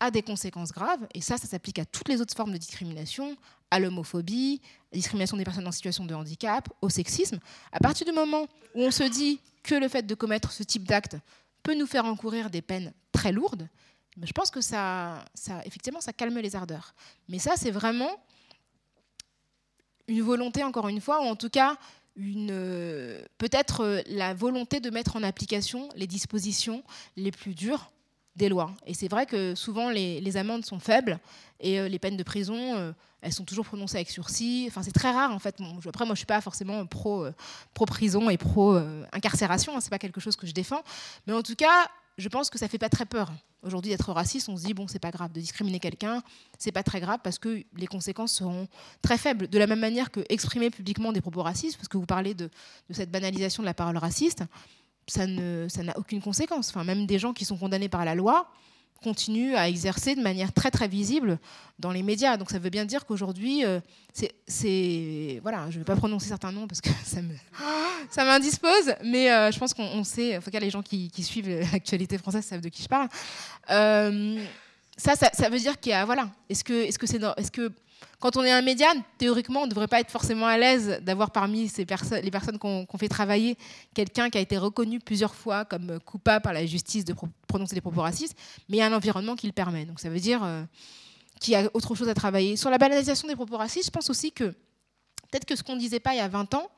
[0.00, 3.36] a des conséquences graves, et ça, ça s'applique à toutes les autres formes de discrimination,
[3.70, 7.38] à l'homophobie, à la discrimination des personnes en situation de handicap, au sexisme,
[7.72, 10.84] à partir du moment où on se dit que le fait de commettre ce type
[10.84, 11.16] d'acte
[11.62, 13.68] peut nous faire encourir des peines très lourdes,
[14.22, 16.94] je pense que ça, ça, effectivement, ça calme les ardeurs.
[17.28, 18.10] Mais ça, c'est vraiment
[20.08, 21.76] une volonté, encore une fois, ou en tout cas,
[22.16, 26.82] peut-être la volonté de mettre en application les dispositions
[27.16, 27.92] les plus dures
[28.38, 28.72] des lois.
[28.86, 31.18] Et c'est vrai que souvent les, amendes sont faibles
[31.60, 34.66] et les peines de prison, elles sont toujours prononcées avec sursis.
[34.68, 35.56] Enfin, c'est très rare en fait.
[35.86, 37.26] après, moi, je suis pas forcément pro,
[37.74, 38.78] pro prison et pro
[39.12, 39.76] incarcération.
[39.76, 40.82] Hein, c'est pas quelque chose que je défends.
[41.26, 41.88] Mais en tout cas,
[42.18, 43.32] je pense que ça fait pas très peur.
[43.62, 45.32] Aujourd'hui, d'être raciste, on se dit bon, c'est pas grave.
[45.32, 46.22] De discriminer quelqu'un,
[46.58, 48.68] c'est pas très grave parce que les conséquences seront
[49.02, 49.48] très faibles.
[49.48, 52.50] De la même manière que exprimer publiquement des propos racistes, parce que vous parlez de
[52.90, 54.44] cette banalisation de la parole raciste,
[55.08, 56.68] ça n'a ça aucune conséquence.
[56.70, 58.48] Enfin, même des gens qui sont condamnés par la loi,
[59.02, 61.38] continue à exercer de manière très très visible
[61.78, 62.36] dans les médias.
[62.36, 63.80] Donc ça veut bien dire qu'aujourd'hui, euh,
[64.46, 67.34] c'est, voilà, je ne vais pas prononcer certains noms parce que ça me,
[68.10, 71.60] ça m'indispose, mais euh, je pense qu'on sait, en tout cas les gens qui, suivent
[71.72, 73.08] l'actualité française savent de qui je parle.
[73.70, 74.42] Euh,
[74.96, 77.70] ça, ça, veut dire qu'il y a, voilà, est-ce que, est-ce que c'est, est-ce que
[78.20, 81.30] quand on est un média, théoriquement, on ne devrait pas être forcément à l'aise d'avoir
[81.30, 83.56] parmi les personnes qu'on fait travailler
[83.94, 87.14] quelqu'un qui a été reconnu plusieurs fois comme coupable par la justice de
[87.46, 88.36] prononcer des propos racistes,
[88.68, 89.84] mais il y a un environnement qui le permet.
[89.84, 90.64] Donc ça veut dire euh,
[91.40, 92.56] qu'il y a autre chose à travailler.
[92.56, 94.44] Sur la banalisation des propos racistes, je pense aussi que
[95.30, 96.68] peut-être que ce qu'on ne disait pas il y a 20 ans,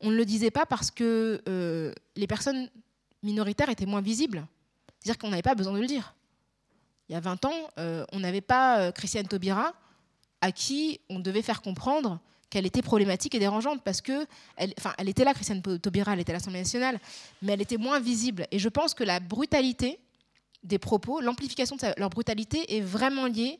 [0.00, 2.68] on ne le disait pas parce que euh, les personnes
[3.24, 4.46] minoritaires étaient moins visibles.
[5.00, 6.14] C'est-à-dire qu'on n'avait pas besoin de le dire.
[7.08, 9.72] Il y a 20 ans, euh, on n'avait pas Christiane Taubira
[10.40, 14.26] à qui on devait faire comprendre qu'elle était problématique et dérangeante parce que
[14.56, 17.00] elle, enfin, elle était là, Christiane Taubira, elle était à l'Assemblée nationale,
[17.42, 18.46] mais elle était moins visible.
[18.50, 19.98] Et je pense que la brutalité
[20.62, 23.58] des propos, l'amplification de leur brutalité est vraiment liée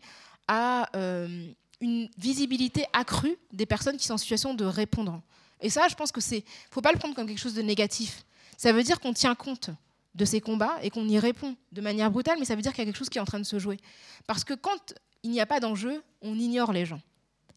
[0.48, 5.20] à euh, une visibilité accrue des personnes qui sont en situation de répondre.
[5.60, 8.24] Et ça, je pense que c'est, faut pas le prendre comme quelque chose de négatif.
[8.56, 9.70] Ça veut dire qu'on tient compte
[10.14, 12.80] de ces combats et qu'on y répond de manière brutale, mais ça veut dire qu'il
[12.80, 13.78] y a quelque chose qui est en train de se jouer.
[14.26, 14.94] Parce que quand
[15.26, 17.00] il n'y a pas d'enjeu, on ignore les gens.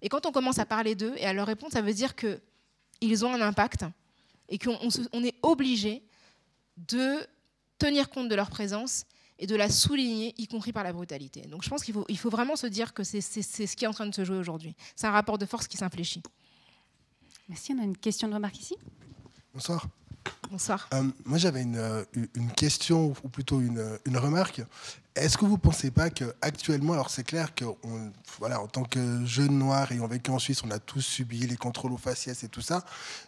[0.01, 3.25] Et quand on commence à parler d'eux et à leur répondre, ça veut dire qu'ils
[3.25, 3.85] ont un impact
[4.49, 6.03] et qu'on est obligé
[6.77, 7.25] de
[7.77, 9.05] tenir compte de leur présence
[9.37, 11.41] et de la souligner, y compris par la brutalité.
[11.41, 13.87] Donc je pense qu'il faut, il faut vraiment se dire que c'est ce qui est
[13.87, 14.75] en train de se jouer aujourd'hui.
[14.95, 16.23] C'est un rapport de force qui s'infléchit.
[17.47, 17.73] Merci.
[17.73, 18.75] On a une question de remarque ici?
[19.53, 19.87] Bonsoir.
[20.51, 20.89] Bonsoir.
[20.93, 22.03] Euh, moi, j'avais une, euh,
[22.35, 24.61] une, question, ou plutôt une, une remarque.
[25.15, 27.65] Est-ce que vous ne pensez pas qu'actuellement, alors c'est clair que
[28.37, 31.57] voilà, en tant que jeunes noirs ayant vécu en Suisse, on a tous subi les
[31.57, 32.85] contrôles aux faciès et tout ça,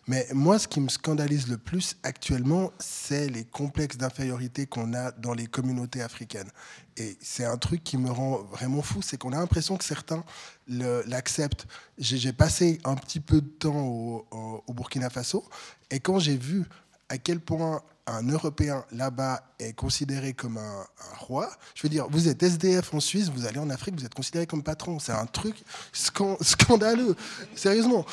[0.08, 5.12] mais moi, ce qui me scandalise le plus actuellement, c'est les complexes d'infériorité qu'on a
[5.12, 6.50] dans les communautés africaines.
[6.96, 10.24] Et c'est un truc qui me rend vraiment fou, c'est qu'on a l'impression que certains
[10.68, 11.68] l'acceptent.
[11.98, 15.44] J'ai passé un petit peu de temps au Burkina Faso,
[15.90, 16.66] et quand j'ai vu
[17.12, 20.86] à quel point un Européen là-bas est considéré comme un,
[21.20, 24.14] roi, je veux dire, vous êtes SDF en Suisse, vous allez en Afrique, vous êtes
[24.14, 24.98] considéré comme patron.
[24.98, 25.56] C'est un truc
[25.92, 27.16] scandaleux.
[27.54, 28.06] Sérieusement.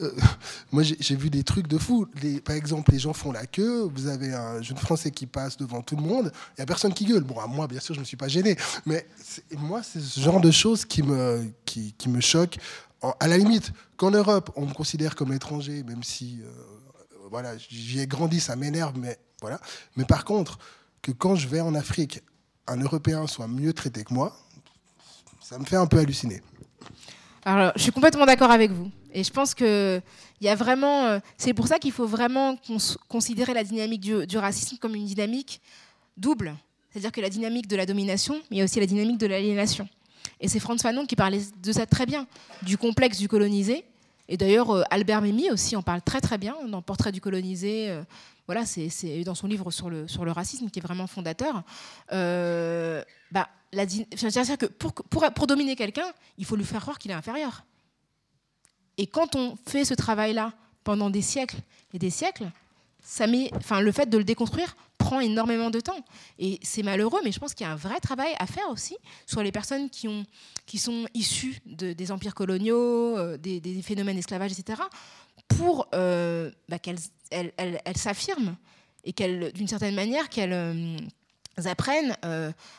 [0.00, 0.12] Euh,
[0.72, 2.06] moi, j'ai vu des trucs de fou.
[2.44, 5.82] Par exemple, les gens font la queue, vous avez un jeune Français qui passe devant
[5.82, 7.24] tout le monde, il n'y a personne qui gueule.
[7.24, 8.56] Bon, moi, bien sûr, je ne me suis pas gêné.
[8.84, 9.06] Mais
[9.56, 12.58] moi, c'est ce genre de choses qui me, qui me choquent.
[13.20, 16.40] À la limite, qu'en Europe, on me considère comme étranger, même si...
[16.42, 16.76] Euh,
[17.30, 19.60] voilà, j'y ai grandi, ça m'énerve, mais voilà.
[19.96, 20.58] Mais par contre,
[21.02, 22.20] que quand je vais en Afrique,
[22.66, 24.36] un Européen soit mieux traité que moi,
[25.40, 26.42] ça me fait un peu halluciner.
[27.44, 28.90] Alors, je suis complètement d'accord avec vous.
[29.12, 30.00] Et je pense que
[30.40, 32.58] y a vraiment, euh, c'est pour ça qu'il faut vraiment
[33.08, 35.60] considérer la dynamique du, racisme comme une dynamique
[36.16, 36.56] double.
[36.90, 39.26] C'est-à-dire que la dynamique de la domination, mais il y a aussi la dynamique de
[39.26, 39.88] l'aliénation.
[40.40, 42.26] Et c'est Franz Fanon qui parlait de ça très bien,
[42.62, 43.84] du complexe du colonisé
[44.28, 47.90] et d'ailleurs, euh, Albert Memmi aussi en parle très très bien dans Portrait du colonisé.
[47.90, 48.02] Euh,
[48.46, 51.62] voilà, c'est dans son livre sur le, sur le racisme qui est vraiment fondateur.
[52.12, 57.10] Euh, bah, C'est-à-dire que pour, pour, pour dominer quelqu'un, il faut lui faire croire qu'il
[57.10, 57.64] est inférieur.
[58.98, 60.52] Et quand on fait ce travail-là
[60.84, 61.58] pendant des siècles
[61.92, 62.50] et des siècles,
[63.02, 63.50] ça met,
[63.80, 66.04] le fait de le déconstruire prend énormément de temps.
[66.38, 68.96] Et c'est malheureux, mais je pense qu'il y a un vrai travail à faire aussi
[69.26, 70.24] sur les personnes qui, ont,
[70.66, 74.82] qui sont issues de, des empires coloniaux, euh, des, phénomènes d'esclavage, etc.,
[75.48, 76.98] pour euh, bah, qu'elles
[77.30, 78.56] elles, s'affirment
[79.04, 80.96] et qu'elles, d'une certaine manière, qu'elles euh,
[81.64, 82.16] apprennent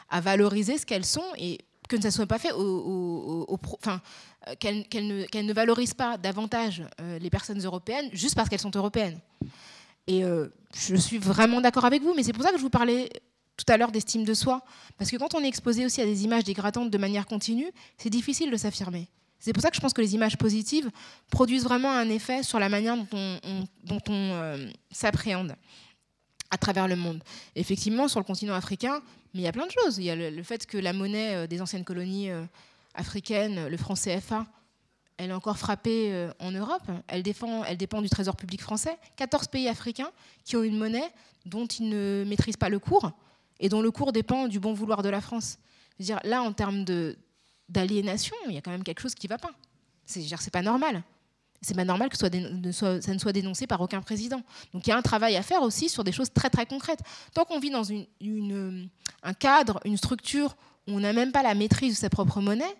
[0.09, 3.45] à valoriser ce qu'elles sont et que ça ne soit pas fait au,
[3.77, 4.01] enfin,
[4.59, 9.19] qu'elles ne, ne, valorisent pas davantage les personnes européennes juste parce qu'elles sont européennes.
[10.07, 12.69] Et euh, je suis vraiment d'accord avec vous, mais c'est pour ça que je vous
[12.69, 13.09] parlais
[13.57, 14.63] tout à l'heure d'estime de soi.
[14.97, 18.09] Parce que quand on est exposé aussi à des images dégradantes de manière continue, c'est
[18.09, 19.09] difficile de s'affirmer.
[19.39, 20.89] C'est pour ça que je pense que les images positives
[21.29, 23.07] produisent vraiment un effet sur la manière dont
[24.09, 25.55] on, euh, s'appréhende
[26.49, 27.21] à travers le monde.
[27.55, 29.01] effectivement, sur le continent africain,
[29.33, 29.97] mais il y a plein de choses.
[29.97, 32.29] Il y a le, fait que la monnaie euh, des anciennes colonies
[32.95, 34.45] africaines, le franc CFA,
[35.17, 36.83] elle est encore frappée euh, en Europe.
[37.07, 38.97] Elle, défend, elle dépend du Trésor public français.
[39.17, 40.11] 14 pays africains
[40.45, 41.11] qui ont une monnaie
[41.45, 43.11] dont ils ne maîtrisent pas le cours
[43.59, 45.57] et dont le cours dépend du bon vouloir de la France.
[46.23, 46.85] là, en termes
[47.67, 49.51] d'aliénation, il y a quand même quelque chose qui ne va pas.
[50.05, 51.03] C'est pas normal.
[51.61, 54.41] C'est pas normal que ça ne soit dénoncé par aucun président.
[54.73, 56.99] Donc il y a un travail à faire aussi sur des choses très très concrètes.
[57.33, 60.55] Tant qu'on vit dans un cadre, une structure
[60.87, 62.75] où on n'a même pas la maîtrise de sa propre monnaie,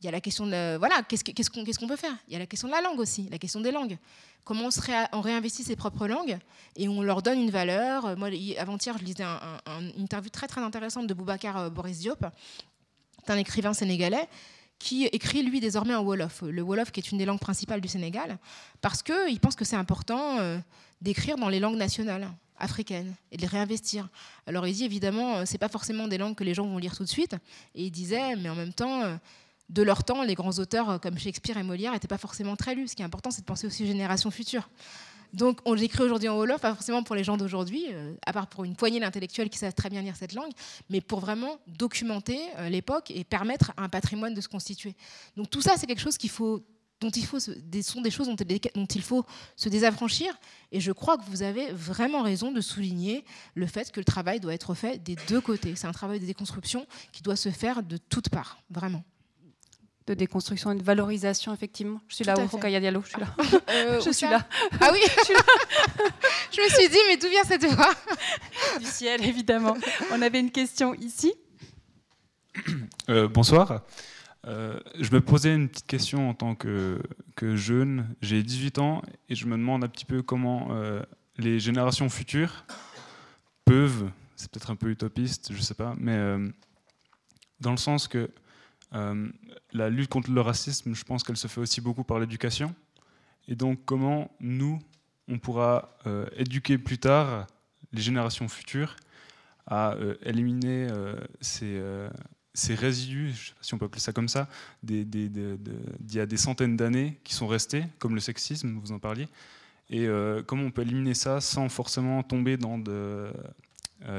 [0.00, 2.16] il y a la question de voilà, qu'est-ce qu'on peut faire?
[2.28, 3.98] Il y a la question de la langue aussi, la question des langues.
[4.44, 4.68] Comment
[5.12, 6.38] on, réinvestit ses propres langues
[6.76, 8.16] et on leur donne une valeur.
[8.16, 12.24] Moi, avant-hier, je lisais une interview très très intéressante de Boubacar euh, Boris Diop,
[13.26, 14.26] un écrivain sénégalais
[14.78, 17.88] qui écrit lui désormais en Wolof, le Wolof qui est une des langues principales du
[17.88, 18.38] Sénégal,
[18.80, 20.58] parce qu'il pense que c'est important euh,
[21.02, 24.08] d'écrire dans les langues nationales africaines et de les réinvestir.
[24.46, 26.96] Alors il dit évidemment, euh, c'est pas forcément des langues que les gens vont lire
[26.96, 27.34] tout de suite,
[27.74, 29.18] et il disait, mais en même temps,
[29.68, 32.74] de leur temps, les grands auteurs euh, comme Shakespeare et Molière n'étaient pas forcément très
[32.74, 32.88] lus.
[32.88, 34.68] Ce qui est important, c'est de penser aussi aux générations futures.
[35.34, 38.46] Donc, on l'écrit aujourd'hui en Wolof, pas forcément pour les gens d'aujourd'hui, euh, à part
[38.46, 40.52] pour une poignée d'intellectuels qui savent très bien lire cette langue,
[40.88, 44.94] mais pour vraiment documenter euh, l'époque et permettre à un patrimoine de se constituer.
[45.36, 46.16] Donc, tout ça, c'est quelque chose
[47.00, 48.36] dont il faut, sont des choses dont,
[48.74, 50.32] dont, il faut se désaffranchir.
[50.72, 54.40] Et je crois que vous avez vraiment raison de souligner le fait que le travail
[54.40, 55.76] doit être fait des deux côtés.
[55.76, 59.04] C'est un travail de déconstruction qui doit se faire de toutes parts, vraiment
[60.08, 62.00] de déconstruction et de valorisation, effectivement.
[62.08, 63.28] Je suis là, Rokaya Diallo, je suis là.
[63.70, 64.46] Euh, je suis là.
[64.80, 65.40] Ah oui, je suis là.
[66.50, 67.92] je me suis dit, mais d'où vient cette voix?
[68.80, 69.76] Du ciel, évidemment.
[70.10, 71.34] On avait une question ici.
[73.10, 73.82] Euh, bonsoir.
[74.46, 76.98] Euh, je me posais une petite question en tant que,
[77.36, 78.08] que jeune.
[78.22, 80.68] J'ai 18 ans et je me demande un petit peu comment
[81.36, 82.64] les générations futures
[83.66, 86.18] peuvent, c'est peut-être un peu utopiste, je sais pas, mais
[87.60, 88.28] dans le sens que euh,
[88.92, 92.74] la lutte contre le racisme, je pense qu'elle se fait aussi beaucoup par l'éducation.
[93.46, 94.78] Et donc, comment nous,
[95.28, 97.46] on pourra euh, éduquer plus tard
[97.92, 98.96] les générations futures
[99.66, 100.88] à euh, éliminer
[101.40, 104.48] ces, résidus, si on peut appeler ça comme ça,
[104.82, 105.06] d'il
[106.10, 109.28] y a des centaines d'années qui sont restés, comme le sexisme, vous en parliez.
[109.90, 110.06] Et
[110.46, 113.32] comment on peut éliminer ça sans forcément tomber dans de,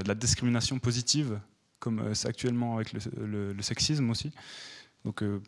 [0.06, 1.40] la discrimination positive
[1.80, 4.32] comme euh, c'est actuellement avec le, sexisme aussi.
[5.06, 5.42] Donc, euh,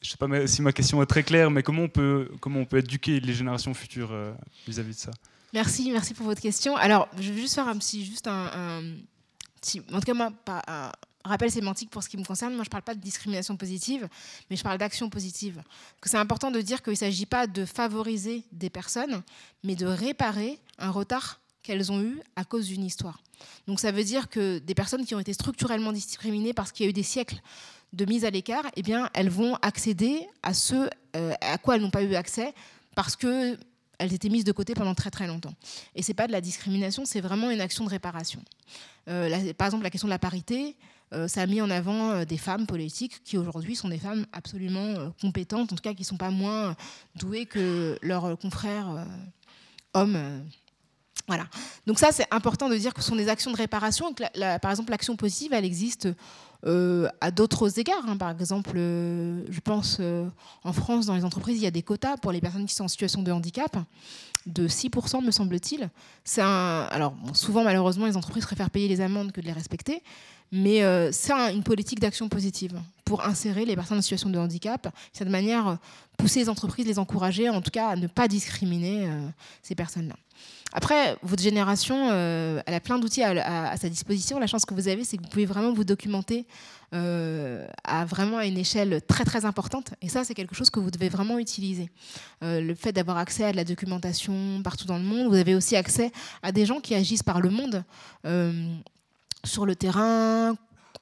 [0.00, 2.60] je ne sais pas si ma question est très claire, mais comment on peut, comment
[2.60, 4.32] on peut éduquer les générations futures euh,
[4.66, 5.10] vis-à-vis de ça?
[5.52, 6.76] Merci, merci pour votre question.
[6.76, 8.82] Alors, je vais juste faire un petit, juste un,
[9.60, 10.30] petit, en tout cas moi,
[11.24, 12.54] rappel sémantique pour ce qui me concerne.
[12.54, 14.08] Moi, je ne parle pas de discrimination positive,
[14.50, 15.62] mais je parle d'action positive.
[16.04, 19.22] C'est important de dire qu'il ne s'agit pas de favoriser des personnes,
[19.64, 23.20] mais de réparer un retard qu'elles ont eu à cause d'une histoire.
[23.66, 26.86] Donc ça veut dire que des personnes qui ont été structurellement discriminées parce qu'il y
[26.86, 27.40] a eu des siècles
[27.92, 28.82] de mise à l'écart, eh
[29.14, 32.52] elles vont accéder à ce euh, à quoi elles n'ont pas eu accès
[32.94, 33.58] parce que
[33.98, 35.54] elles étaient mises de côté pendant très très longtemps.
[35.94, 38.40] Et c'est pas de la discrimination, c'est vraiment une action de réparation.
[39.08, 40.76] Euh, par exemple, la question de la parité,
[41.12, 45.12] euh, ça a mis en avant des femmes politiques qui aujourd'hui sont des femmes absolument
[45.20, 46.76] compétentes, en tout cas qui ne sont pas moins
[47.16, 49.06] douées que leurs confrères
[49.94, 50.44] hommes
[51.28, 51.46] voilà.
[51.86, 54.12] Donc ça, c'est important de dire que ce sont des actions de réparation.
[54.14, 56.08] par exemple, l'action positive, elle existe
[56.66, 58.08] euh, à d'autres égards.
[58.08, 58.16] Hein.
[58.16, 60.26] Par exemple, euh, je pense euh,
[60.64, 62.84] en France, dans les entreprises, il y a des quotas pour les personnes qui sont
[62.84, 63.76] en situation de handicap
[64.46, 65.90] de 6%, me semble-t-il.
[66.38, 70.02] Alors souvent, malheureusement, les entreprises préfèrent payer les amendes que de les respecter.
[70.50, 70.80] Mais
[71.12, 74.88] c'est une politique d'action positive pour insérer les personnes en situation de handicap.
[75.12, 75.78] C'est de manière
[76.16, 79.08] pousser les entreprises, les encourager, en tout cas, à ne pas discriminer
[79.62, 80.14] ces personnes-là.
[80.72, 84.38] Après, votre génération, euh, elle a plein d'outils à, sa disposition.
[84.38, 86.46] La chance que vous avez, c'est que vous pouvez vraiment vous documenter
[86.94, 89.94] euh, à vraiment une échelle très très importante.
[90.02, 91.90] Et ça, c'est quelque chose que vous devez vraiment utiliser.
[92.42, 95.54] Euh, le fait d'avoir accès à de la documentation partout dans le monde, vous avez
[95.54, 96.12] aussi accès
[96.42, 97.82] à des gens qui agissent par le monde
[99.44, 100.56] sur le terrain,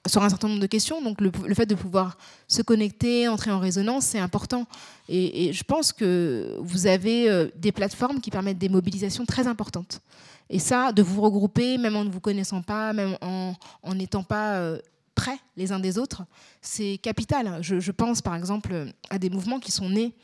[0.06, 1.02] sur un certain nombre de questions.
[1.02, 2.16] Donc le, fait de pouvoir
[2.48, 4.66] se connecter, entrer en résonance, c'est important.
[5.08, 10.00] Et, je pense que vous avez euh, des plateformes qui permettent des mobilisations très importantes.
[10.48, 13.54] Et ça, de vous regrouper, même en ne vous connaissant pas, même en
[13.94, 14.78] n'étant pas euh,
[15.16, 16.22] près les uns des autres,
[16.60, 17.58] c'est capital.
[17.62, 20.14] je, pense par exemple à des mouvements qui sont nés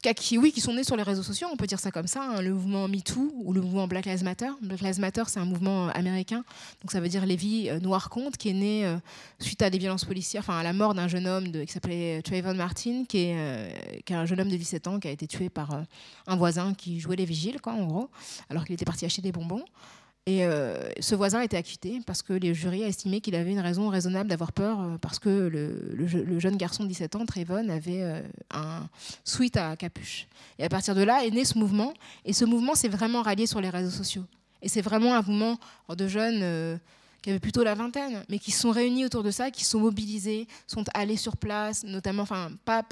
[0.00, 2.22] qui, oui, qui sont nés sur les réseaux sociaux, on peut dire ça comme ça,
[2.22, 4.50] hein, le mouvement MeToo ou le mouvement Black Lives Matter.
[4.62, 6.44] Black Lives Matter, c'est un mouvement euh, américain,
[6.82, 8.96] donc ça veut dire les vies euh, noires comptent, qui est né euh,
[9.38, 12.54] suite à des violences policières, enfin à la mort d'un jeune homme qui s'appelait Trayvon
[12.54, 15.48] Martin, qui est, qui est, un jeune homme de 17 ans qui a été tué
[15.48, 15.82] par
[16.26, 18.10] un voisin qui jouait les vigiles, quoi, en gros,
[18.50, 19.64] alors qu'il était parti acheter des bonbons.
[20.28, 23.50] Et euh, ce voisin a été acquitté parce que les jurys a estimé qu'il avait
[23.50, 27.66] une raison raisonnable d'avoir peur euh, parce que le, jeune garçon de 17 ans, Trayvon,
[27.70, 28.86] avait euh, un
[29.24, 30.26] suite à capuche.
[30.58, 31.94] Et à partir de là est né ce mouvement.
[32.26, 34.24] Et ce mouvement s'est vraiment rallié sur les réseaux sociaux.
[34.60, 36.78] Et c'est vraiment un mouvement de jeunes
[37.22, 40.46] qui avaient plutôt la vingtaine, mais qui sont réunis autour de ça, qui sont mobilisés,
[40.66, 42.84] sont allés sur place, notamment, enfin, pas,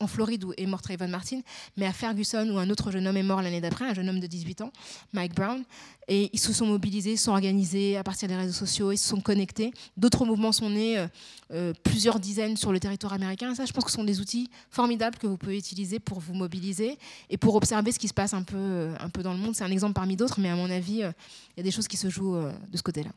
[0.00, 1.40] en Floride où est mort Trayvon Martin,
[1.76, 4.20] mais à Ferguson où un autre jeune homme est mort l'année d'après, un jeune homme
[4.20, 4.72] de 18 ans,
[5.12, 5.62] Mike Brown.
[6.06, 9.20] Et ils se sont mobilisés, sont organisés à partir des réseaux sociaux, ils se sont
[9.20, 9.72] connectés.
[9.96, 11.06] D'autres mouvements sont nés, euh,
[11.52, 13.54] euh, plusieurs dizaines sur le territoire américain.
[13.54, 16.34] ça, je pense que ce sont des outils formidables que vous pouvez utiliser pour vous
[16.34, 16.98] mobiliser
[17.30, 19.54] et pour observer ce qui se passe un peu, euh, un peu dans le monde.
[19.54, 21.96] C'est un exemple parmi d'autres, mais à mon avis, il y a des choses qui
[21.96, 23.10] se jouent de ce côté-là.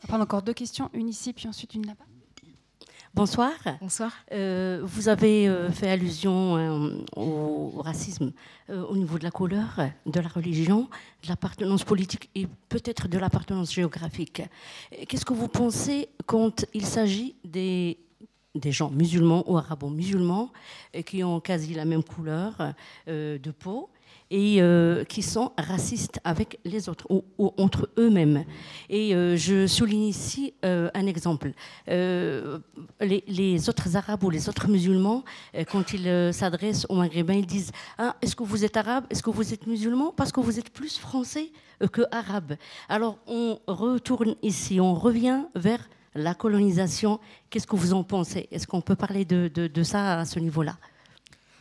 [0.00, 2.06] On va prendre encore deux questions, une ici puis ensuite une là-bas.
[3.12, 3.52] Bonsoir.
[3.82, 4.12] Bonsoir.
[4.32, 8.32] Euh, vous avez euh, fait allusion euh, au, racisme
[8.68, 10.88] au niveau de la couleur, de la religion,
[11.22, 14.42] de l'appartenance politique et peut-être de l'appartenance géographique.
[15.06, 17.98] Qu'est-ce que vous pensez quand il s'agit des,
[18.54, 20.50] des gens musulmans ou arabo-musulmans
[21.04, 22.72] qui ont quasi la même couleur
[23.06, 23.90] de peau
[24.30, 27.24] et euh, qui sont racistes avec les autres ou,
[27.58, 28.44] entre eux-mêmes.
[28.88, 31.52] Et euh, je souligne ici euh, un exemple.
[31.88, 35.24] Les, autres arabes ou les autres musulmans,
[35.70, 39.04] quand ils s'adressent aux maghrébins, ils disent ah, Est-ce que vous êtes arabe?
[39.10, 40.12] Est-ce que vous êtes musulman?
[40.16, 41.50] Parce que vous êtes plus français
[41.92, 42.56] que arabe.
[42.88, 47.20] Alors on retourne ici, on revient vers la colonisation.
[47.48, 48.48] Qu'est-ce que vous en pensez?
[48.50, 50.76] Est-ce qu'on peut parler de, ça à ce niveau-là?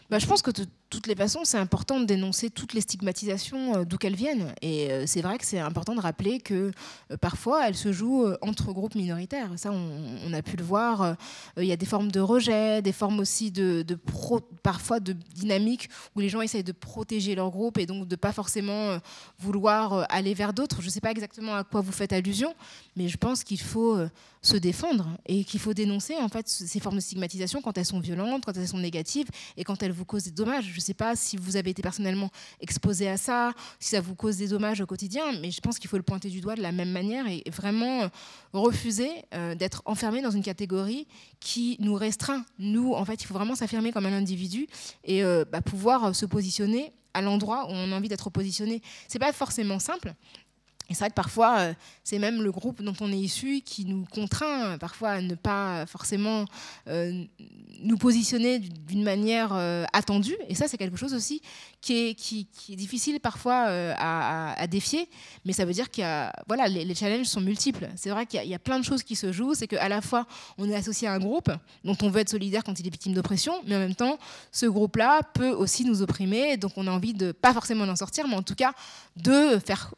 [0.09, 3.75] Bah, je pense que de toutes les façons, c'est important de dénoncer toutes les stigmatisations
[3.75, 4.53] euh, d'où qu'elles viennent.
[4.61, 6.71] Et euh, c'est vrai que c'est important de rappeler que
[7.11, 9.51] euh, parfois, elles se jouent entre groupes minoritaires.
[9.57, 11.15] Ça, on, a pu le voir.
[11.57, 13.83] Il y a des formes de rejet, des formes aussi de,
[14.63, 18.31] parfois de dynamique où les gens essayent de protéger leur groupe et donc de pas
[18.31, 18.99] forcément
[19.39, 20.81] vouloir aller vers d'autres.
[20.81, 22.53] Je ne sais pas exactement à quoi vous faites allusion,
[22.95, 23.97] mais je pense qu'il faut
[24.41, 27.99] se défendre et qu'il faut dénoncer en fait ces formes de stigmatisation quand elles sont
[27.99, 30.71] violentes, quand elles sont négatives et quand elles vous causent des dommages.
[30.79, 32.29] Je ne sais pas si vous avez été personnellement
[32.61, 35.89] exposé à ça, si ça vous cause des dommages au quotidien, mais je pense qu'il
[35.89, 38.07] faut le pointer du doigt de la même manière et vraiment euh,
[38.53, 41.05] refuser euh, d'être enfermé dans une catégorie
[41.41, 42.45] qui nous restreint.
[42.59, 44.67] Nous, en fait, il faut vraiment s'affirmer comme un individu
[45.03, 48.81] et euh, bah, pouvoir se positionner à l'endroit où on a envie d'être positionné.
[49.09, 50.13] C'est pas forcément simple,
[50.89, 53.85] et c'est vrai que parfois, euh, c'est même le groupe dont on est issu qui
[53.85, 56.45] nous contraint parfois à ne pas forcément
[56.87, 57.23] euh,
[57.83, 60.35] nous positionner d'une manière euh, attendue.
[60.47, 61.41] Et ça, c'est quelque chose aussi
[61.79, 63.67] qui est, difficile parfois
[63.97, 65.07] à, défier.
[65.45, 66.01] Mais ça veut dire que
[66.47, 67.87] voilà, les, challenges sont multiples.
[67.95, 69.53] C'est vrai qu'il y, a plein de choses qui se jouent.
[69.53, 70.25] C'est qu'à la fois,
[70.57, 71.49] on est associé à un groupe
[71.85, 74.17] dont on veut être solidaire quand il est victime d'oppression, mais en même temps,
[74.51, 76.57] ce groupe-là peut aussi nous opprimer.
[76.57, 78.73] Donc on a envie de, pas forcément d'en sortir, mais en tout cas
[79.15, 79.93] de faire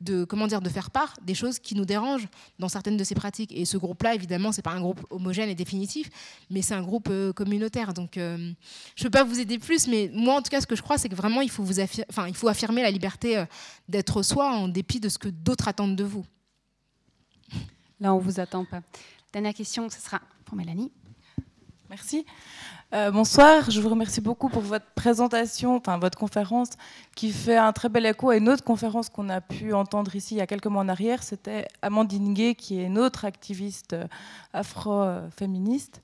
[0.00, 2.28] de, comment dire, de faire part des choses qui nous dérangent
[2.58, 3.52] dans certaines de ces pratiques.
[3.52, 6.08] Et ce groupe-là, évidemment, c'est pas un groupe homogène et définitif,
[6.50, 7.92] mais c'est un groupe euh, communautaire.
[7.92, 8.52] Donc, euh,
[8.94, 10.82] je ne peux pas vous aider plus, mais moi, en tout cas, ce que je
[10.82, 13.44] crois, c'est que vraiment, il faut, vous enfin, il faut affirmer la liberté euh,
[13.88, 16.24] d'être soi en dépit de ce que d'autres attendent de vous.
[18.00, 18.82] Là, on vous attend pas.
[19.32, 20.92] Dernière question, ce sera pour Mélanie.
[21.90, 22.24] Merci.
[22.94, 26.68] Euh, bonsoir, je vous remercie beaucoup pour votre présentation, enfin votre conférence,
[27.16, 30.36] qui fait un très bel écho à une autre conférence qu'on a pu entendre ici
[30.36, 31.24] il y a quelques mois en arrière.
[31.24, 34.06] C'était Amandine Gay, qui est une autre activiste euh,
[34.52, 36.00] afro-féministe.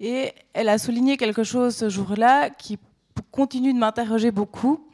[0.00, 2.78] Et elle a souligné quelque chose ce jour-là qui
[3.30, 4.88] continue de m'interroger beaucoup.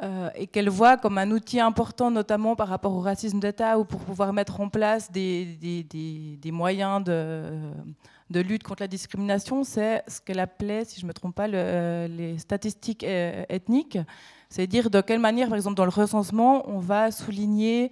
[0.00, 3.84] Euh, et qu'elle voit comme un outil important, notamment par rapport au racisme d'État, ou
[3.84, 5.82] pour pouvoir mettre en place des, des,
[6.40, 7.72] des moyens de,
[8.30, 11.48] de lutte contre la discrimination, c'est ce qu'elle appelait, si je ne me trompe pas,
[11.48, 13.98] les statistiques euh, ethniques.
[14.50, 17.90] C'est-à-dire de quelle manière, par exemple, dans le recensement, on va souligner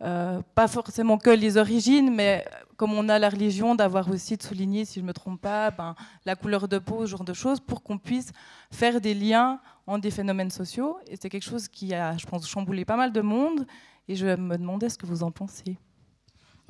[0.00, 2.44] euh, pas forcément que les origines, mais
[2.76, 5.70] comme on a la religion, d'avoir aussi de souligner, si je ne me trompe pas,
[5.70, 8.30] ben, la couleur de peau, ce genre de choses, pour qu'on puisse
[8.70, 10.98] faire des liens entre des phénomènes sociaux.
[11.08, 13.66] Et c'est quelque chose qui a, je pense, chamboulé pas mal de monde.
[14.06, 15.78] Et je me demandais ce que vous en pensez.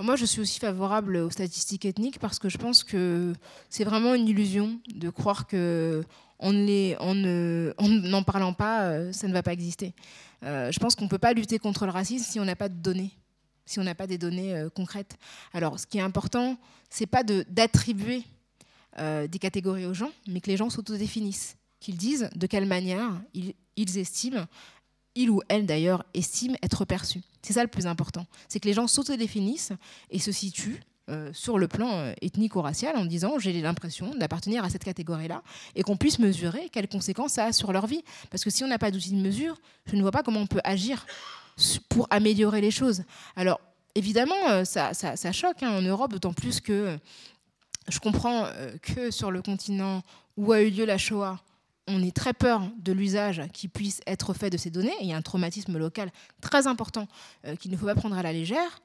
[0.00, 3.32] Moi, je suis aussi favorable aux statistiques ethniques parce que je pense que
[3.68, 6.04] c'est vraiment une illusion de croire que
[6.38, 9.94] en n'en parlant pas, euh, ça ne va pas exister.
[10.44, 12.68] Euh, je pense qu'on ne peut pas lutter contre le racisme si on n'a pas
[12.68, 13.10] de données,
[13.66, 15.16] si on n'a pas des données euh, concrètes.
[15.52, 16.56] Alors, ce qui est important,
[16.90, 18.22] c'est pas d'attribuer
[19.28, 23.98] des catégories aux gens, mais que les gens s'autodéfinissent, qu'ils disent de quelle manière ils
[23.98, 24.44] estiment
[25.18, 27.20] il ou elle d'ailleurs estime être perçu.
[27.42, 28.24] C'est ça le plus important.
[28.48, 29.72] C'est que les gens s'autodéfinissent
[30.10, 30.80] et se situent
[31.10, 34.84] euh, sur le plan euh, ethnique ou racial en disant j'ai l'impression d'appartenir à cette
[34.84, 35.42] catégorie-là
[35.74, 38.04] et qu'on puisse mesurer quelles conséquences ça a sur leur vie.
[38.30, 40.46] Parce que si on n'a pas d'outils de mesure, je ne vois pas comment on
[40.46, 41.04] peut agir
[41.88, 43.02] pour améliorer les choses.
[43.34, 43.60] Alors
[43.96, 44.92] évidemment, euh, ça,
[45.32, 46.96] choque hein, en Europe, d'autant plus que
[47.88, 48.46] je comprends
[48.82, 50.02] que sur le continent
[50.36, 51.40] où a eu lieu la Shoah,
[51.88, 54.94] on est très peur de l'usage qui puisse être fait de ces données.
[55.00, 56.10] il y a un traumatisme local
[56.40, 57.08] très important
[57.46, 58.80] euh, qu'il ne faut pas prendre à la légère.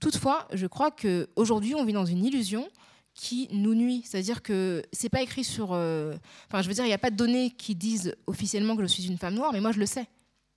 [0.00, 2.68] Toutefois, je crois qu'aujourd'hui, on vit dans une illusion
[3.14, 4.02] qui nous nuit.
[4.04, 5.72] C'est-à-dire que c'est pas écrit sur.
[5.72, 6.16] Euh,
[6.48, 8.88] enfin, je veux dire, il n'y a pas de données qui disent officiellement que je
[8.88, 10.06] suis une femme noire, mais moi je le sais.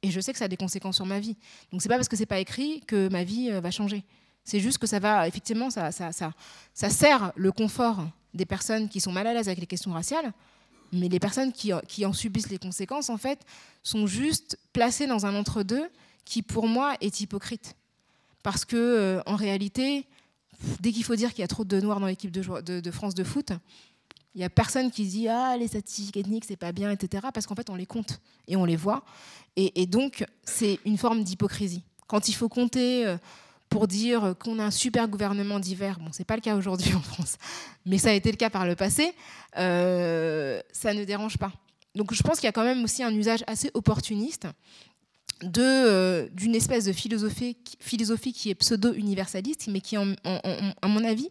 [0.03, 1.37] Et je sais que ça a des conséquences sur ma vie.
[1.71, 4.03] Donc c'est pas parce que c'est pas écrit que ma vie euh, va changer.
[4.43, 6.31] C'est juste que ça va, effectivement, ça, ça, ça,
[6.73, 10.31] ça, sert le confort des personnes qui sont mal à l'aise avec les questions raciales,
[10.91, 13.39] mais les personnes qui, en subissent les conséquences, en fait,
[13.83, 15.89] sont juste placées dans un entre-deux
[16.25, 17.75] qui, pour moi, est hypocrite.
[18.43, 20.05] Parce que, euh, en réalité,
[20.79, 23.23] dès qu'il faut dire qu'il y a trop de noirs dans l'équipe de, France de
[23.23, 23.51] foot,
[24.35, 27.47] il n'y a personne qui dit ah les statistiques ethniques c'est pas bien etc parce
[27.47, 29.03] qu'en fait on les compte et on les voit
[29.55, 33.17] et, donc c'est une forme d'hypocrisie quand il faut compter euh,
[33.69, 35.99] pour dire qu'on a un super gouvernement d'hiver.
[35.99, 37.37] Bon c'est pas le cas aujourd'hui en France
[37.85, 39.13] mais ça a été le cas par le passé.
[39.57, 41.51] Euh, ça ne dérange pas.
[41.95, 44.47] Donc je pense qu'il y a quand même aussi un usage assez opportuniste
[45.57, 51.29] euh, d'une espèce de philosophie, philosophie qui est pseudo-universaliste, mais qui, à mon avis,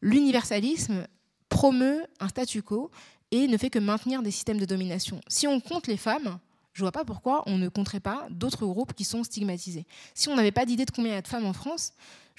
[0.00, 1.06] l'universalisme
[1.48, 2.90] promeut un statu quo
[3.30, 5.20] et ne fait que maintenir des systèmes de domination.
[5.28, 6.38] Si on compte les femmes,
[6.72, 9.86] je vois pas pourquoi on ne compterait pas d'autres groupes qui sont stigmatisés.
[10.14, 11.92] Si on n'avait pas d'idée de combien il y a de femmes en France,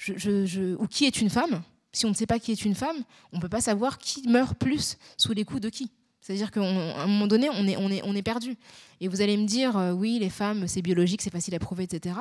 [0.08, 1.62] ou qui est une femme,
[1.92, 2.96] si on ne sait pas qui est une femme,
[3.32, 5.92] on ne peut pas savoir qui meurt plus sous les coups de qui.
[6.20, 8.56] C'est-à-dire qu'à un moment donné, on est perdu.
[9.00, 11.84] Et vous allez me dire, euh, oui, les femmes, c'est biologique, c'est facile à prouver,
[11.84, 12.14] etc.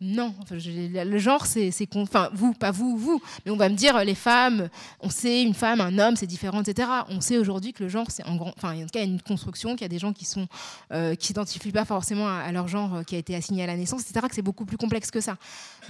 [0.00, 4.14] Non, le genre, c'est, enfin, vous, pas vous, vous, mais on va me dire, les
[4.14, 4.68] femmes,
[5.00, 6.88] on sait, une femme, un homme, c'est différent, etc.
[7.08, 9.10] On sait aujourd'hui que le genre, c'est en grand, enfin, en tout cas, il y
[9.10, 10.46] a une construction, qu'il y a des gens qui sont,
[10.92, 13.76] euh, qui s'identifient pas forcément à, leur genre euh, qui a été assigné à la
[13.76, 14.26] naissance, etc.
[14.28, 15.36] Que c'est beaucoup plus complexe que ça.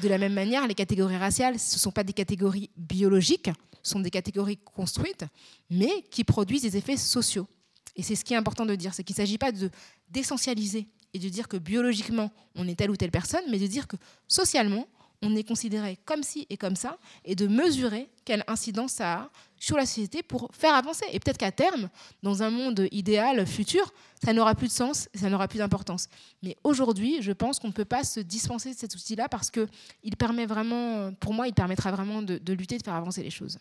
[0.02, 3.50] De la même manière, les catégories raciales, ce sont pas des catégories biologiques,
[3.82, 5.24] ce sont des catégories construites,
[5.70, 7.48] mais qui produisent des effets sociaux.
[7.96, 9.70] Et c'est ce qui est important de dire, c'est qu'il ne s'agit pas de
[10.10, 13.86] d'essentialiser et de dire que biologiquement on est telle ou telle personne, mais de dire
[13.86, 13.96] que
[14.28, 14.86] socialement
[15.24, 19.30] on est considéré comme ci et comme ça, et de mesurer quelle incidence ça a
[19.58, 21.06] sur la société pour faire avancer.
[21.12, 21.88] Et peut-être qu'à terme,
[22.22, 23.92] dans un monde idéal futur,
[24.22, 26.08] ça n'aura plus de sens, ça n'aura plus d'importance.
[26.42, 29.66] Mais aujourd'hui, je pense qu'on ne peut pas se dispenser de cet outil-là parce que
[30.02, 33.58] il permet vraiment, pour moi, il permettra vraiment de lutter, de faire avancer les choses.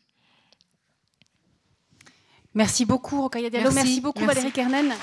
[2.56, 3.72] Merci beaucoup, Rokaya Diallo.
[3.72, 4.94] Merci, beaucoup, Valérie Kernen.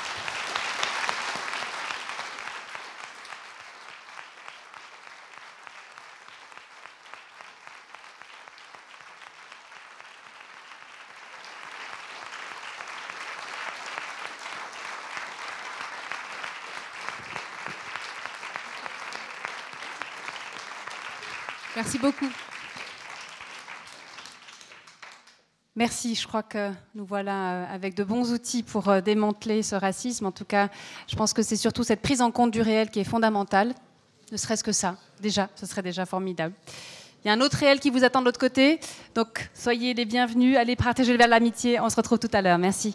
[21.76, 22.28] Merci beaucoup.
[25.80, 29.74] Merci, je crois que nous voilà euh, avec de bons outils pour euh, démanteler ce
[29.74, 30.26] racisme.
[30.26, 30.68] En tout cas,
[31.08, 33.72] je pense que c'est surtout cette prise en compte du réel qui est fondamentale.
[34.30, 36.52] Ne serait-ce que ça, déjà, ce serait déjà formidable.
[37.24, 38.78] Il y a un autre réel qui vous attend de l'autre côté,
[39.14, 41.80] donc soyez les bienvenus, allez partager vers l'amitié.
[41.80, 42.58] On se retrouve tout à l'heure.
[42.58, 42.94] Merci.